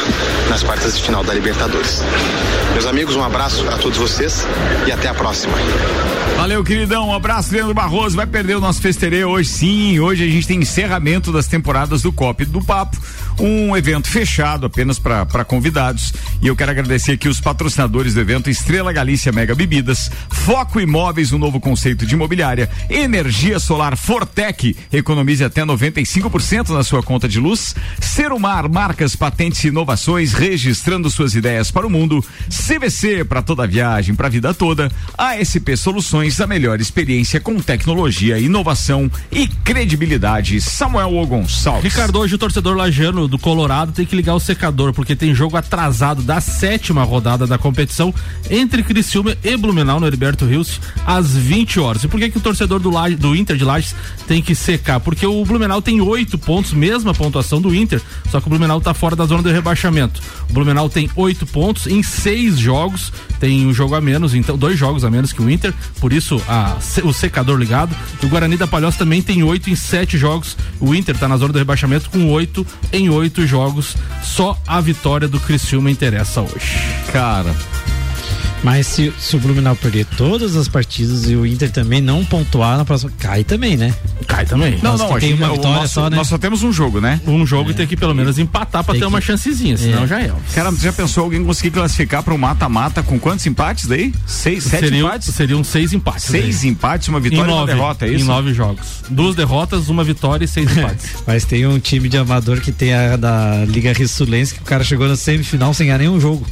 nas 0.49 0.63
quartas 0.63 0.97
de 0.97 1.03
final 1.03 1.23
da 1.23 1.33
Libertadores. 1.33 2.01
Meus 2.73 2.85
amigos, 2.85 3.15
um 3.15 3.23
abraço 3.23 3.67
a 3.69 3.77
todos 3.77 3.97
vocês 3.97 4.45
e 4.85 4.91
até 4.91 5.07
a 5.07 5.13
próxima. 5.13 5.53
Valeu, 6.37 6.63
queridão. 6.63 7.09
Um 7.09 7.13
abraço, 7.15 7.51
Leandro 7.51 7.73
Barroso. 7.73 8.15
Vai 8.15 8.27
perder 8.27 8.55
o 8.55 8.61
nosso 8.61 8.79
festerê 8.79 9.25
hoje, 9.25 9.49
sim. 9.49 9.99
Hoje 9.99 10.23
a 10.23 10.27
gente 10.27 10.47
tem 10.47 10.59
encerramento 10.59 11.31
das 11.31 11.47
temporadas 11.47 12.03
do 12.03 12.11
Copa 12.11 12.43
e 12.43 12.45
do 12.45 12.63
Papo. 12.63 12.95
Um 13.39 13.75
evento 13.75 14.07
fechado 14.07 14.67
apenas 14.67 14.99
para 14.99 15.43
convidados. 15.43 16.13
E 16.39 16.47
eu 16.47 16.55
quero 16.55 16.69
agradecer 16.69 17.13
aqui 17.13 17.27
os 17.27 17.41
patrocinadores 17.41 18.13
do 18.13 18.21
evento 18.21 18.51
Estrela 18.51 18.93
Galícia 18.93 19.31
Mega 19.31 19.55
Bebidas, 19.55 19.96
Foco 20.47 20.79
Imóveis, 20.79 21.33
um 21.33 21.37
novo 21.37 21.59
conceito 21.59 22.05
de 22.05 22.15
imobiliária, 22.15 22.69
Energia 22.89 23.59
Solar 23.59 23.97
Fortec, 23.97 24.77
economize 24.93 25.43
até 25.43 25.65
95% 25.65 26.69
na 26.69 26.85
sua 26.85 27.03
conta 27.03 27.27
de 27.27 27.37
luz, 27.37 27.75
Serumar, 27.99 28.69
marcas, 28.69 29.13
patentes 29.13 29.63
e 29.65 29.67
inovações, 29.67 30.31
registrando 30.31 31.09
suas 31.09 31.35
ideias 31.35 31.69
para 31.69 31.85
o 31.85 31.89
mundo, 31.89 32.23
CVC 32.49 33.25
para 33.25 33.41
toda 33.41 33.67
viagem, 33.67 34.15
para 34.15 34.27
a 34.27 34.29
vida 34.29 34.53
toda, 34.53 34.89
ASP 35.17 35.75
Soluções, 35.75 36.39
a 36.39 36.47
melhor 36.47 36.79
experiência 36.79 37.41
com 37.41 37.59
tecnologia, 37.59 38.39
inovação 38.39 39.11
e 39.29 39.47
credibilidade. 39.47 40.61
Samuel 40.61 41.13
O. 41.13 41.27
Gonçalves. 41.27 41.83
Ricardo, 41.83 42.19
hoje 42.19 42.35
o 42.35 42.37
torcedor 42.37 42.77
lajano 42.77 43.27
do 43.27 43.37
Colorado 43.37 43.91
tem 43.91 44.05
que 44.05 44.15
ligar 44.15 44.35
o 44.35 44.39
secador, 44.39 44.93
porque 44.93 45.15
tem 45.15 45.35
jogo 45.35 45.57
atrasado 45.57 46.21
da 46.21 46.39
sétima 46.39 47.03
rodada 47.03 47.45
da 47.45 47.57
competição 47.57 48.13
entre 48.49 48.81
Criciúma 48.81 49.35
e 49.43 49.57
Blumenau 49.57 49.86
no 49.99 50.05
Heriberto 50.07 50.45
Rios 50.45 50.79
às 51.05 51.31
20 51.35 51.79
horas. 51.79 52.03
E 52.03 52.07
por 52.07 52.19
que, 52.19 52.29
que 52.29 52.37
o 52.37 52.41
torcedor 52.41 52.79
do, 52.79 52.89
Laje- 52.89 53.15
do 53.15 53.35
Inter 53.35 53.55
de 53.57 53.63
Lages 53.63 53.95
tem 54.27 54.41
que 54.41 54.53
secar? 54.53 54.99
Porque 54.99 55.25
o 55.25 55.43
Blumenau 55.45 55.81
tem 55.81 56.01
oito 56.01 56.37
pontos, 56.37 56.73
mesma 56.73 57.13
pontuação 57.13 57.61
do 57.61 57.73
Inter, 57.73 58.01
só 58.29 58.39
que 58.41 58.47
o 58.47 58.49
Blumenau 58.49 58.79
tá 58.81 58.93
fora 58.93 59.15
da 59.15 59.25
zona 59.25 59.41
do 59.41 59.49
rebaixamento. 59.49 60.21
O 60.49 60.53
Blumenau 60.53 60.89
tem 60.89 61.09
oito 61.15 61.45
pontos 61.45 61.87
em 61.87 62.03
seis 62.03 62.57
jogos, 62.59 63.11
tem 63.39 63.65
um 63.65 63.73
jogo 63.73 63.95
a 63.95 64.01
menos, 64.01 64.33
então 64.35 64.57
dois 64.57 64.77
jogos 64.77 65.03
a 65.03 65.09
menos 65.09 65.31
que 65.33 65.41
o 65.41 65.49
Inter, 65.49 65.73
por 65.99 66.11
isso 66.13 66.41
a- 66.47 66.75
o 67.03 67.13
secador 67.13 67.57
ligado. 67.57 67.95
O 68.21 68.27
Guarani 68.27 68.57
da 68.57 68.67
Palhoça 68.67 68.97
também 68.99 69.21
tem 69.21 69.43
oito 69.43 69.69
em 69.69 69.75
sete 69.75 70.17
jogos. 70.17 70.57
O 70.79 70.93
Inter 70.93 71.17
tá 71.17 71.27
na 71.27 71.37
zona 71.37 71.53
do 71.53 71.59
rebaixamento 71.59 72.09
com 72.09 72.27
oito 72.31 72.65
em 72.91 73.09
oito 73.09 73.45
jogos. 73.47 73.95
Só 74.23 74.59
a 74.67 74.81
vitória 74.81 75.27
do 75.27 75.39
Criciúma 75.39 75.89
interessa 75.91 76.41
hoje. 76.41 76.77
Cara. 77.11 77.55
Mas 78.63 78.87
se, 78.87 79.13
se 79.19 79.35
o 79.35 79.39
Blumenau 79.39 79.75
perder 79.75 80.05
todas 80.17 80.55
as 80.55 80.67
partidas 80.67 81.29
e 81.29 81.35
o 81.35 81.45
Inter 81.45 81.69
também 81.71 82.01
não 82.01 82.25
pontuar 82.25 82.77
na 82.77 82.83
próxima, 82.83 83.11
cai 83.19 83.43
também, 83.43 83.77
né? 83.77 83.93
Cai 84.27 84.45
também. 84.45 84.79
Não, 84.81 84.97
Nós 84.97 85.01
não, 85.01 85.19
tem 85.19 85.33
uma 85.33 85.49
vitória 85.51 85.81
nosso- 85.81 85.93
só, 85.93 86.09
né? 86.09 86.17
Nós 86.17 86.27
só 86.27 86.37
temos 86.37 86.63
um 86.63 86.71
jogo, 86.73 86.99
né? 86.99 87.21
Um 87.25 87.45
jogo 87.45 87.71
e 87.71 87.73
tem 87.73 87.85
que 87.87 87.95
pelo 87.95 88.13
menos 88.15 88.37
empatar 88.39 88.83
pra 88.83 88.93
Tem 88.93 89.01
ter 89.01 89.05
que- 89.07 89.13
uma 89.13 89.21
chancezinha, 89.21 89.77
senão 89.77 90.03
É. 90.03 90.07
já 90.07 90.19
é. 90.21 90.31
Cara, 90.53 90.71
você 90.71 90.83
já 90.85 90.93
pensou 90.93 91.23
alguém 91.25 91.43
conseguir 91.45 91.71
classificar 91.71 92.23
para 92.23 92.33
um 92.33 92.37
mata-mata 92.37 93.01
com 93.03 93.19
quantos 93.19 93.45
empates 93.45 93.85
daí? 93.87 94.13
Seis, 94.25 94.63
sete 94.63 94.85
Seriam, 94.85 95.07
empates? 95.07 95.33
seriam 95.35 95.63
seis 95.63 95.93
empates. 95.93 96.25
Seis 96.25 96.61
daí. 96.61 96.69
empates, 96.71 97.07
uma 97.07 97.19
vitória 97.19 97.49
e 97.49 97.53
uma 97.53 97.59
nove, 97.61 97.73
derrota, 97.73 98.05
é 98.05 98.09
isso? 98.09 98.23
Em 98.25 98.27
nove 98.27 98.53
jogos. 98.53 98.87
Duas 99.09 99.35
derrotas, 99.35 99.87
uma 99.87 100.03
vitória 100.03 100.43
e 100.45 100.47
seis 100.47 100.65
empates. 100.75 101.11
Mas 101.25 101.45
tem 101.45 101.65
um 101.67 101.79
time 101.79 102.09
de 102.09 102.17
amador 102.17 102.59
que 102.59 102.71
tem 102.71 102.93
a 102.93 103.15
da 103.15 103.63
Liga 103.65 103.93
Rissulense 103.93 104.55
que 104.55 104.61
o 104.61 104.65
cara 104.65 104.83
chegou 104.83 105.07
na 105.07 105.15
semifinal 105.15 105.73
sem 105.73 105.87
ganhar 105.87 105.99
nenhum 105.99 106.19
jogo. 106.19 106.45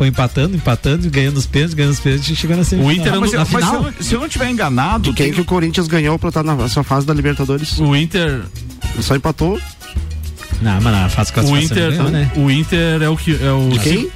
Foi 0.00 0.08
empatando, 0.08 0.56
empatando, 0.56 1.10
ganhando 1.10 1.36
os 1.36 1.44
pênaltis, 1.44 1.74
ganhando 1.74 1.92
os 1.92 2.00
pênaltis 2.00 2.30
e 2.30 2.34
chegou 2.34 2.56
na 2.56 2.64
semifinal. 2.64 2.96
Inter 2.96 3.12
um 3.18 3.20
Mas, 3.20 3.32
eu- 3.34 3.38
na 3.38 3.44
mas 3.44 3.48
se, 3.50 3.54
final. 3.58 3.74
eu, 3.74 3.82
não- 3.82 3.92
se 4.00 4.14
eu 4.14 4.20
não 4.20 4.28
tiver 4.30 4.48
enganado, 4.50 5.12
Quem 5.12 5.26
tem- 5.26 5.34
que 5.34 5.42
o 5.42 5.44
Corinthians 5.44 5.86
ganhou 5.88 6.18
pra 6.18 6.28
estar 6.30 6.42
na 6.42 6.66
sua 6.70 6.82
fase 6.82 7.04
da 7.04 7.12
Libertadores? 7.12 7.78
O 7.78 7.94
Inter. 7.94 8.40
Só 9.00 9.14
empatou. 9.14 9.60
Não, 10.62 10.80
mas 10.80 10.84
na 10.84 11.08
fase 11.10 11.30
O 11.30 11.34
classificação 11.34 11.76
Inter, 11.76 11.90
ganhou, 11.90 12.10
né? 12.10 12.32
o 12.34 12.50
Inter 12.50 13.02
é 13.02 13.08
o 13.10 13.16
que 13.18 13.38
é 13.44 13.52
o 13.52 13.68
De 13.68 13.78
quem? 13.78 14.10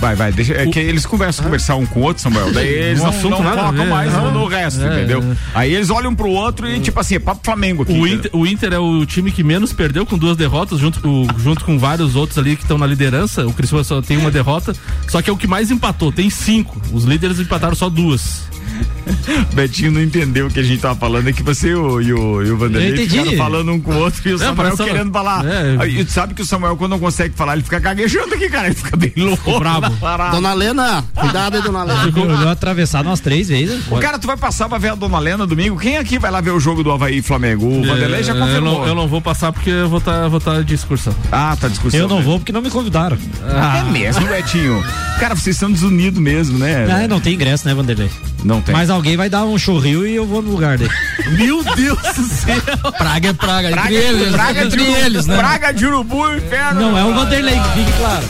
Vai, 0.00 0.14
vai, 0.14 0.32
deixa. 0.32 0.52
É 0.54 0.66
que 0.66 0.78
eles 0.78 1.06
conversam, 1.06 1.44
conversar 1.44 1.76
um 1.76 1.86
com 1.86 2.00
o 2.00 2.02
outro, 2.02 2.22
Samuel. 2.22 2.52
Daí 2.52 2.66
eles 2.68 3.00
Um 3.00 3.04
não, 3.04 3.10
assunto 3.10 3.42
não 3.42 3.54
focam 3.56 3.86
mais 3.86 4.12
né? 4.12 4.18
no, 4.20 4.30
no 4.32 4.46
resto, 4.46 4.82
É, 4.84 4.98
entendeu? 4.98 5.22
é. 5.22 5.36
Aí 5.54 5.74
eles 5.74 5.88
olham 5.88 6.14
pro 6.14 6.28
outro 6.28 6.68
e, 6.68 6.78
tipo 6.80 6.98
assim, 7.00 7.14
é 7.14 7.18
papo 7.18 7.40
Flamengo 7.44 7.84
aqui. 7.84 7.92
O. 7.92 8.06
Inter, 8.06 8.30
o 8.34 8.46
Inter 8.46 8.72
é 8.74 8.78
o 8.78 9.06
time 9.06 9.30
que 9.30 9.42
menos 9.42 9.72
perdeu 9.72 10.04
com 10.04 10.18
duas 10.18 10.36
derrotas, 10.36 10.78
junto 10.78 11.00
com, 11.00 11.26
junto 11.38 11.64
com 11.64 11.78
vários 11.78 12.16
outros 12.16 12.36
ali 12.38 12.54
que 12.56 12.62
estão 12.62 12.76
na 12.76 12.86
liderança. 12.86 13.46
O 13.46 13.52
Criciúma 13.52 13.82
só 13.84 14.02
tem 14.02 14.16
uma 14.18 14.30
derrota, 14.30 14.74
só 15.08 15.22
que 15.22 15.30
é 15.30 15.32
o 15.32 15.36
que 15.36 15.46
mais 15.46 15.70
empatou, 15.70 16.12
tem 16.12 16.28
cinco. 16.28 16.80
Os 16.92 17.04
líderes 17.04 17.38
empataram 17.40 17.74
só 17.74 17.88
duas. 17.88 18.42
Betinho 19.54 19.92
não 19.92 20.02
entendeu 20.02 20.46
o 20.46 20.50
que 20.50 20.58
a 20.58 20.62
gente 20.62 20.80
tava 20.80 20.98
falando, 20.98 21.28
é 21.28 21.32
que 21.32 21.42
você 21.42 21.68
e 21.70 21.74
o, 21.74 22.00
e 22.00 22.12
o, 22.12 22.42
e 22.42 22.50
o 22.50 22.56
Vanderlei 22.56 23.06
ficaram 23.06 23.36
falando 23.36 23.72
um 23.72 23.80
com 23.80 23.92
o 23.92 23.98
outro 23.98 24.20
e 24.28 24.32
o 24.32 24.36
É, 24.36 24.38
Samuel 24.38 24.76
querendo 24.76 25.12
falar. 25.12 25.44
É. 25.46 25.76
Aí, 25.78 26.04
tu 26.04 26.10
sabe 26.10 26.34
que 26.34 26.42
o 26.42 26.44
Samuel, 26.44 26.76
quando 26.76 26.90
não 26.92 26.98
consegue 26.98 27.34
falar, 27.36 27.54
ele 27.54 27.62
fica 27.62 27.78
gaguejando 27.78 28.34
aqui, 28.34 28.48
cara. 28.48 28.66
Ele 28.66 28.74
fica 28.74 28.96
bem 28.96 29.12
louco. 29.16 29.58
bravo. 29.58 29.93
Na 29.94 30.00
parada. 30.00 30.30
Dona 30.32 30.52
Lena, 30.52 31.04
cuidado 31.14 31.56
aí, 31.56 31.62
dona 31.62 31.84
Lena. 31.84 32.02
Ficou, 32.04 32.26
olhou 32.26 32.48
atravessar 32.48 33.02
nós 33.02 33.20
três 33.20 33.48
vezes. 33.48 33.84
O 33.90 33.98
cara, 33.98 34.18
tu 34.18 34.26
vai 34.26 34.36
passar 34.36 34.68
pra 34.68 34.78
ver 34.78 34.90
a 34.90 34.94
Dona 34.94 35.18
Lena 35.18 35.46
domingo? 35.46 35.78
Quem 35.78 35.96
aqui 35.96 36.18
vai 36.18 36.30
lá 36.30 36.40
ver 36.40 36.50
o 36.50 36.60
jogo 36.60 36.82
do 36.82 36.90
Havaí 36.90 37.18
e 37.18 37.22
Flamengo? 37.22 37.66
O 37.66 37.84
Vanderlei 37.86 38.22
já 38.22 38.32
É, 38.32 38.36
eu, 38.36 38.40
confirmou. 38.40 38.80
não, 38.80 38.88
eu 38.88 38.94
não 38.94 39.08
vou 39.08 39.20
passar 39.20 39.52
porque 39.52 39.70
eu 39.70 39.88
vou 39.88 39.98
estar 39.98 40.28
vou 40.28 40.40
tá 40.40 40.60
de 40.60 40.74
excursão. 40.74 41.14
Ah, 41.30 41.56
tá 41.58 41.68
discussão. 41.68 41.98
Eu 41.98 42.08
não 42.08 42.18
né? 42.18 42.22
vou 42.24 42.38
porque 42.38 42.52
não 42.52 42.62
me 42.62 42.70
convidaram. 42.70 43.16
É 43.42 43.90
mesmo, 43.90 44.26
Betinho. 44.26 44.82
Cara, 45.18 45.34
vocês 45.34 45.56
estão 45.56 45.70
desunidos 45.70 46.20
mesmo, 46.20 46.58
né? 46.58 46.86
Ah, 46.90 47.08
não 47.08 47.20
tem 47.20 47.34
ingresso, 47.34 47.66
né, 47.66 47.74
Vanderlei? 47.74 48.10
Não 48.44 48.60
tem. 48.60 48.74
Mas 48.74 48.90
alguém 48.90 49.16
vai 49.16 49.30
dar 49.30 49.44
um 49.44 49.56
churril 49.56 50.06
e 50.06 50.14
eu 50.14 50.26
vou 50.26 50.42
no 50.42 50.50
lugar 50.50 50.76
dele. 50.76 50.90
Meu 51.38 51.62
Deus 51.74 51.98
do 51.98 52.24
céu! 52.24 52.60
Praga 52.98 53.28
é 53.30 53.32
praga, 53.32 53.70
Praga, 53.70 53.94
entre 53.94 54.04
eles, 54.04 54.32
praga, 54.32 54.60
de 54.60 54.66
entre 54.66 54.82
urubu, 54.82 54.98
eles, 54.98 55.26
né? 55.26 55.36
praga 55.38 55.72
de 55.72 55.86
urubu, 55.86 56.34
inferno. 56.34 56.80
Não 56.80 56.98
é 56.98 57.04
o 57.04 57.14
Vanderlei, 57.14 57.58
que 57.58 57.68
fique 57.70 57.92
claro. 57.98 58.24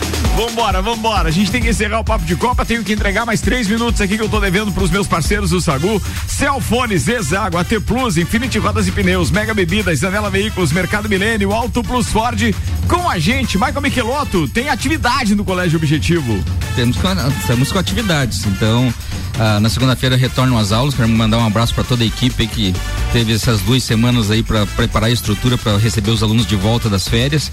Vambora, 0.40 0.80
vambora. 0.80 1.28
A 1.28 1.30
gente 1.30 1.50
tem 1.50 1.60
que 1.60 1.68
encerrar 1.68 2.00
o 2.00 2.04
papo 2.04 2.24
de 2.24 2.34
Copa. 2.34 2.64
Tenho 2.64 2.82
que 2.82 2.94
entregar 2.94 3.26
mais 3.26 3.42
três 3.42 3.68
minutos 3.68 4.00
aqui 4.00 4.16
que 4.16 4.22
eu 4.22 4.28
tô 4.28 4.40
devendo 4.40 4.72
pros 4.72 4.90
meus 4.90 5.06
parceiros 5.06 5.50
do 5.50 5.60
Sagu. 5.60 6.00
Celfones, 6.26 7.02
Zezago, 7.02 7.58
AT 7.58 7.68
Plus, 7.84 8.16
Infinity 8.16 8.58
Rodas 8.58 8.88
e 8.88 8.90
Pneus, 8.90 9.30
Mega 9.30 9.52
Bebidas, 9.52 9.98
Zanela 9.98 10.30
Veículos, 10.30 10.72
Mercado 10.72 11.10
Milênio, 11.10 11.52
Auto 11.52 11.82
Plus 11.82 12.06
Ford. 12.06 12.54
Com 12.88 13.06
a 13.06 13.18
gente, 13.18 13.58
Michael 13.58 13.82
Michelotto, 13.82 14.48
tem 14.48 14.70
atividade 14.70 15.34
no 15.34 15.44
Colégio 15.44 15.76
Objetivo. 15.76 16.42
temos 16.74 16.96
com, 16.96 17.08
estamos 17.38 17.70
com 17.70 17.78
atividades. 17.78 18.46
Então, 18.46 18.90
ah, 19.38 19.58
na 19.58 19.68
segunda-feira 19.68 20.16
retornam 20.16 20.58
as 20.58 20.70
aulas. 20.70 20.94
Quero 20.94 21.08
mandar 21.08 21.38
um 21.38 21.46
abraço 21.46 21.74
para 21.74 21.82
toda 21.82 22.04
a 22.04 22.06
equipe 22.06 22.46
que 22.46 22.74
teve 23.12 23.32
essas 23.32 23.60
duas 23.62 23.82
semanas 23.82 24.30
aí 24.30 24.42
para 24.42 24.66
preparar 24.66 25.08
a 25.08 25.12
estrutura 25.12 25.56
para 25.56 25.76
receber 25.78 26.10
os 26.10 26.22
alunos 26.22 26.46
de 26.46 26.56
volta 26.56 26.88
das 26.88 27.08
férias. 27.08 27.50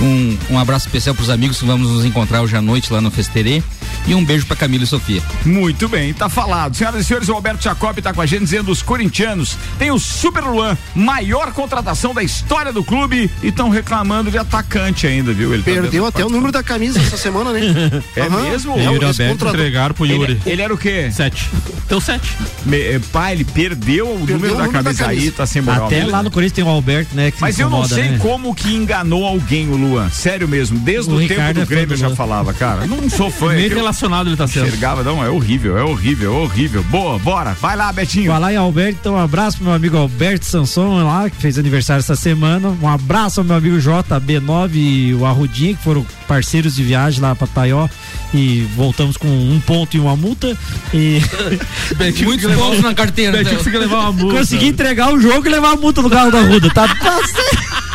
Um, 0.00 0.36
um 0.50 0.58
abraço 0.58 0.86
especial 0.86 1.14
para 1.14 1.22
os 1.22 1.30
amigos 1.30 1.60
que 1.60 1.64
vamos 1.64 1.88
nos 1.90 2.04
encontrar 2.04 2.27
hoje 2.40 2.56
à 2.56 2.62
noite 2.62 2.92
lá 2.92 3.00
no 3.00 3.10
Festerê. 3.10 3.62
E 4.06 4.14
um 4.14 4.24
beijo 4.24 4.46
para 4.46 4.56
Camila 4.56 4.84
e 4.84 4.86
Sofia. 4.86 5.22
Muito 5.44 5.88
bem, 5.88 6.14
tá 6.14 6.28
falado. 6.28 6.74
Senhoras 6.76 7.00
e 7.02 7.04
senhores, 7.04 7.28
o 7.28 7.32
Alberto 7.34 7.62
Jacob 7.64 7.98
tá 8.00 8.12
com 8.12 8.20
a 8.22 8.26
gente 8.26 8.40
dizendo 8.40 8.70
os 8.70 8.80
corintianos 8.82 9.56
tem 9.78 9.90
o 9.90 9.98
Super 9.98 10.44
Luan, 10.44 10.76
maior 10.94 11.52
contratação 11.52 12.14
da 12.14 12.22
história 12.22 12.72
do 12.72 12.82
clube 12.84 13.30
e 13.42 13.48
estão 13.48 13.68
reclamando 13.68 14.30
de 14.30 14.38
atacante 14.38 15.06
ainda, 15.06 15.32
viu? 15.32 15.52
Ele 15.52 15.62
tá 15.62 15.70
Perdeu 15.72 16.06
até 16.06 16.24
o 16.24 16.28
número 16.30 16.52
da 16.52 16.62
camisa 16.62 16.98
essa 17.00 17.16
semana, 17.16 17.52
né? 17.52 17.60
É 18.16 18.22
Aham. 18.22 18.42
mesmo? 18.50 18.78
É, 18.78 18.86
Alberto 18.86 19.06
contratam- 19.28 19.48
entregaram 19.54 19.94
pro 19.94 20.06
Yuri. 20.06 20.32
Ele, 20.32 20.40
ele 20.46 20.62
era 20.62 20.72
o 20.72 20.78
quê? 20.78 21.10
Sete. 21.12 21.48
Então 21.84 22.00
sete. 22.00 22.34
Me, 22.64 22.76
eh, 22.78 23.00
pai, 23.12 23.32
ele 23.32 23.44
perdeu 23.44 24.08
o 24.10 24.18
número 24.18 24.38
da 24.56 24.62
o 24.62 24.66
número 24.66 24.72
da 24.72 24.82
camisa 24.82 25.06
aí, 25.06 25.16
camisa. 25.16 25.32
tá 25.36 25.46
sem 25.46 25.62
moral. 25.62 25.86
Até 25.86 26.04
lá 26.04 26.22
no 26.22 26.30
Corinthians 26.30 26.54
tem 26.56 26.64
o 26.64 26.68
Alberto, 26.68 27.14
né? 27.14 27.30
Que 27.30 27.40
Mas 27.40 27.56
se 27.56 27.62
eu 27.62 27.68
não 27.70 27.78
incomoda, 27.78 27.94
sei 27.94 28.10
né? 28.10 28.18
como 28.18 28.54
que 28.54 28.74
enganou 28.74 29.26
alguém 29.26 29.68
o 29.68 29.76
Luan. 29.76 30.08
Sério 30.10 30.48
mesmo. 30.48 30.78
Desde 30.78 31.10
O 31.10 31.16
o, 31.16 31.18
tempo 31.28 31.40
é 31.40 31.52
do 31.52 31.60
fã 31.60 31.66
Grêmio 31.66 31.92
eu 31.94 31.96
já 31.98 32.07
Luan. 32.08 32.16
falava, 32.16 32.52
cara. 32.52 32.86
Não 32.86 33.08
sou 33.08 33.30
fã. 33.30 33.52
Nem 33.54 33.66
é 33.66 33.68
relacionado 33.68 34.28
ele 34.28 34.36
tá 34.36 34.46
sendo. 34.46 34.66
enxergava, 34.66 35.02
não, 35.02 35.22
é 35.24 35.28
horrível, 35.30 35.76
é 35.78 35.82
horrível, 35.82 36.32
é 36.34 36.36
horrível. 36.36 36.82
Boa, 36.84 37.18
bora. 37.18 37.56
Vai 37.60 37.76
lá, 37.76 37.92
Betinho. 37.92 38.30
Falar 38.30 38.52
em 38.52 38.56
Alberto, 38.56 38.98
então 39.00 39.14
um 39.14 39.18
abraço 39.18 39.56
pro 39.58 39.66
meu 39.66 39.74
amigo 39.74 39.96
Alberto 39.96 40.44
Sanson 40.44 41.02
lá, 41.02 41.28
que 41.30 41.36
fez 41.36 41.58
aniversário 41.58 42.00
essa 42.00 42.16
semana. 42.16 42.76
Um 42.82 42.88
abraço 42.88 43.40
ao 43.40 43.44
meu 43.44 43.56
amigo 43.56 43.76
JB9 43.76 44.70
e 44.74 45.14
o 45.14 45.24
Arrudinha, 45.24 45.74
que 45.74 45.82
foram 45.82 46.04
parceiros 46.26 46.76
de 46.76 46.82
viagem 46.82 47.20
lá 47.20 47.34
pra 47.34 47.46
Taió. 47.46 47.88
E 48.34 48.66
voltamos 48.76 49.16
com 49.16 49.26
um 49.26 49.60
ponto 49.60 49.96
e 49.96 50.00
uma 50.00 50.14
multa. 50.14 50.56
E 50.92 51.20
Betinho 51.96 52.28
Muitos 52.28 52.54
pontos 52.54 52.80
na 52.80 52.94
carteira. 52.94 53.32
Betinho 53.38 53.56
conseguiu 53.58 53.80
levar 53.80 54.00
uma 54.00 54.12
multa. 54.12 54.38
consegui 54.38 54.66
entregar 54.68 55.12
o 55.12 55.20
jogo 55.20 55.46
e 55.46 55.50
levar 55.50 55.72
a 55.72 55.76
multa 55.76 56.02
do 56.02 56.10
carro 56.10 56.30
da 56.30 56.42
Ruda. 56.42 56.68
Tá 56.70 56.86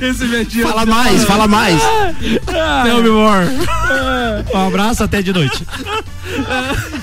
Esse 0.00 0.26
Betinho. 0.26 0.66
Fala 0.68 0.86
mais, 0.86 1.24
fala 1.24 1.48
mais. 1.48 1.80
Tell 2.84 3.02
me 3.02 3.10
more. 3.10 3.46
Um 4.54 4.66
abraço, 4.68 5.04
até 5.04 5.20
de 5.22 5.32
noite. 5.32 5.66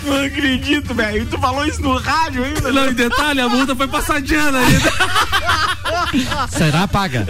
Não 0.05 0.25
acredito, 0.25 0.93
velho. 0.93 1.25
Tu 1.25 1.37
falou 1.37 1.65
isso 1.65 1.81
no 1.81 1.97
rádio 1.97 2.43
ainda? 2.43 2.71
Não, 2.71 2.89
em 2.89 2.93
detalhe, 2.93 3.41
a 3.41 3.49
multa 3.49 3.75
foi 3.75 3.87
passadinha 3.87 4.43
ainda. 4.45 4.61
Será 6.49 6.87
paga? 6.87 7.25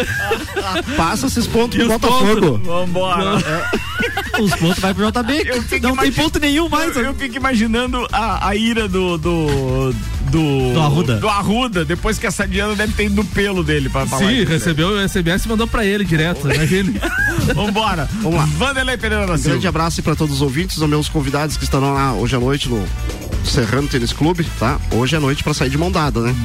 Passa 0.95 1.28
esses 1.28 1.47
pontos 1.47 1.78
E 1.78 1.80
pro 1.84 1.99
Botafogo. 1.99 2.61
Vambora. 2.63 3.38
Os 4.39 4.53
pontos 4.55 4.80
vai 4.80 4.93
pro 4.93 5.11
JB. 5.11 5.80
Não 5.82 5.97
tem 5.97 6.11
ponto 6.11 6.39
nenhum 6.39 6.70
mais. 6.70 6.95
Eu, 6.95 7.03
eu 7.03 7.13
fico 7.15 7.36
imaginando 7.36 8.07
a, 8.11 8.47
a 8.47 8.55
ira 8.55 8.88
do. 8.88 9.18
do. 9.18 9.95
Do. 10.28 10.73
Do 10.73 10.80
Arruda. 10.82 11.17
do 11.17 11.28
Arruda, 11.30 11.86
depois 11.86 12.17
que 12.19 12.28
essa 12.28 12.47
Diana 12.47 12.75
deve 12.75 12.93
ter 12.93 13.05
ido 13.05 13.15
no 13.15 13.25
pelo 13.25 13.63
dele 13.63 13.89
pra 13.89 14.05
falar. 14.05 14.28
Sim, 14.28 14.36
isso, 14.38 14.45
né? 14.49 14.53
recebeu 14.57 14.89
o 14.89 15.07
SMS 15.09 15.45
e 15.45 15.47
mandou 15.49 15.67
pra 15.67 15.86
ele 15.86 16.03
direto. 16.05 16.47
Imagine. 16.53 16.99
Vambora. 17.55 18.07
Vamos 18.21 18.38
lá. 18.39 18.45
Vanderlei 18.45 18.97
Pereira 18.97 19.25
da 19.25 19.34
Um 19.34 19.38
grande 19.38 19.51
Silva. 19.61 19.69
abraço 19.69 20.03
para 20.03 20.15
todos 20.15 20.36
os 20.36 20.41
ouvintes, 20.41 20.80
aos 20.82 20.89
meus 20.89 21.09
convidados 21.09 21.57
que 21.57 21.63
estarão 21.63 21.93
lá 21.93 22.13
hoje 22.13 22.36
à 22.36 22.39
noite 22.39 22.69
no 22.69 22.86
Serrano 23.49 23.87
Tênis 23.87 24.13
Clube, 24.13 24.43
tá? 24.59 24.79
Hoje 24.91 25.15
à 25.15 25.19
noite 25.19 25.43
para 25.43 25.53
sair 25.53 25.69
de 25.69 25.77
mão 25.77 25.91
dada, 25.91 26.19
né? 26.21 26.35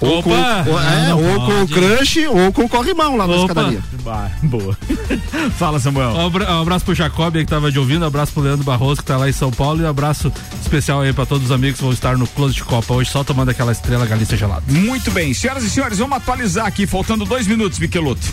Ou 0.00 0.22
com, 0.22 0.30
ou, 0.30 0.36
é, 0.80 1.08
Não, 1.08 1.22
ou 1.22 1.46
com 1.46 1.62
o 1.62 1.68
crush 1.68 2.26
ou 2.26 2.52
com 2.52 2.64
o 2.64 2.68
corrimão 2.68 3.16
lá 3.16 3.26
na 3.26 3.34
Opa! 3.34 3.42
escadaria. 3.46 3.82
Bah, 4.02 4.30
boa. 4.42 4.76
Fala, 5.58 5.78
Samuel. 5.78 6.10
Um 6.10 6.56
um 6.56 6.62
abraço 6.62 6.84
pro 6.84 6.94
Jacob 6.94 7.36
aí 7.36 7.44
que 7.44 7.50
tava 7.50 7.70
de 7.70 7.78
ouvindo, 7.78 8.02
um 8.02 8.06
abraço 8.06 8.32
pro 8.32 8.42
Leandro 8.42 8.64
Barroso 8.64 9.00
que 9.00 9.06
tá 9.06 9.16
lá 9.16 9.28
em 9.28 9.32
São 9.32 9.50
Paulo 9.50 9.80
e 9.80 9.84
um 9.84 9.88
abraço 9.88 10.32
especial 10.60 11.00
aí 11.00 11.12
pra 11.12 11.26
todos 11.26 11.46
os 11.46 11.52
amigos 11.52 11.76
que 11.78 11.82
vão 11.84 11.92
estar 11.92 12.16
no 12.16 12.26
Close 12.26 12.54
de 12.54 12.64
Copa 12.64 12.94
hoje, 12.94 13.10
só 13.10 13.22
tomando 13.22 13.50
aquela 13.50 13.72
estrela 13.72 14.06
Galícia 14.06 14.36
gelada. 14.36 14.62
Muito 14.68 15.10
bem, 15.10 15.32
senhoras 15.34 15.64
e 15.64 15.70
senhores, 15.70 15.98
vamos 15.98 16.16
atualizar 16.16 16.66
aqui, 16.66 16.86
faltando 16.86 17.24
dois 17.24 17.46
minutos, 17.46 17.78
Miqueloto. 17.78 18.26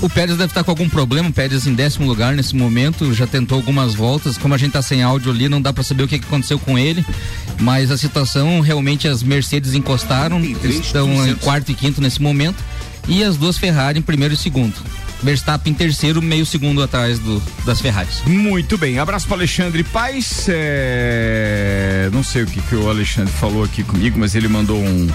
O 0.00 0.10
Pérez 0.10 0.36
deve 0.36 0.50
estar 0.50 0.64
com 0.64 0.70
algum 0.72 0.88
problema, 0.88 1.28
o 1.28 1.32
Pérez 1.32 1.64
em 1.66 1.74
décimo 1.74 2.08
lugar 2.08 2.34
nesse 2.34 2.56
momento, 2.56 3.14
já 3.14 3.26
tentou 3.26 3.56
algumas 3.56 3.94
voltas, 3.94 4.36
como 4.36 4.52
a 4.52 4.58
gente 4.58 4.72
tá 4.72 4.82
sem 4.82 5.02
áudio 5.02 5.30
ali, 5.30 5.48
não 5.48 5.62
dá 5.62 5.72
para 5.72 5.84
saber 5.84 6.02
o 6.02 6.08
que, 6.08 6.18
que 6.18 6.26
aconteceu 6.26 6.58
com 6.58 6.76
ele, 6.76 7.04
mas 7.60 7.90
a 7.90 7.96
situação, 7.96 8.60
realmente 8.60 9.06
as 9.06 9.22
Mercedes 9.22 9.74
encostaram, 9.74 10.40
estão 10.40 11.28
em 11.28 11.36
quarto 11.36 11.70
e 11.70 11.74
quinto 11.74 12.00
nesse 12.00 12.20
momento, 12.20 12.56
e 13.06 13.22
as 13.22 13.36
duas 13.36 13.56
Ferrari 13.56 13.98
em 13.98 14.02
primeiro 14.02 14.34
e 14.34 14.36
segundo. 14.36 14.74
Verstappen 15.22 15.72
em 15.72 15.74
terceiro, 15.76 16.20
meio 16.20 16.44
segundo 16.44 16.82
atrás 16.82 17.18
do, 17.18 17.42
das 17.64 17.80
Ferraris. 17.80 18.22
Muito 18.26 18.76
bem, 18.76 18.98
abraço 18.98 19.26
para 19.26 19.36
Alexandre 19.36 19.82
Paz. 19.84 20.46
é, 20.48 22.08
Não 22.12 22.22
sei 22.22 22.42
o 22.42 22.46
que, 22.46 22.60
que 22.60 22.74
o 22.74 22.88
Alexandre 22.88 23.32
falou 23.32 23.64
aqui 23.64 23.82
comigo, 23.82 24.18
mas 24.18 24.34
ele 24.34 24.48
mandou 24.48 24.78
um. 24.78 25.08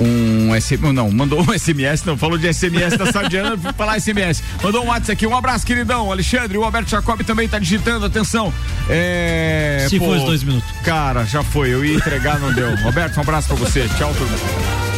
Um 0.00 0.58
SMS, 0.58 0.94
não, 0.94 1.10
mandou 1.10 1.40
um 1.42 1.52
SMS, 1.58 2.04
não, 2.04 2.16
falou 2.16 2.38
de 2.38 2.52
SMS 2.54 2.96
da 2.96 3.10
Sardiana, 3.12 3.56
vou 3.56 3.72
falar 3.72 3.98
SMS. 4.00 4.40
Mandou 4.62 4.84
um 4.84 4.86
WhatsApp 4.86 5.12
aqui, 5.12 5.26
um 5.26 5.36
abraço, 5.36 5.66
queridão. 5.66 6.10
Alexandre, 6.12 6.56
o 6.56 6.64
Alberto 6.64 6.90
Jacob 6.90 7.20
também 7.24 7.48
tá 7.48 7.58
digitando, 7.58 8.06
atenção. 8.06 8.54
É, 8.88 9.86
Se 9.90 9.98
pô, 9.98 10.14
os 10.14 10.22
dois 10.24 10.42
minutos. 10.44 10.70
Cara, 10.84 11.24
já 11.24 11.42
foi, 11.42 11.70
eu 11.74 11.84
ia 11.84 11.96
entregar, 11.96 12.38
não 12.38 12.52
deu. 12.52 12.74
Roberto, 12.76 13.16
um 13.18 13.20
abraço 13.22 13.48
pra 13.48 13.56
você. 13.56 13.86
Tchau, 13.98 14.14
turma. 14.14 14.89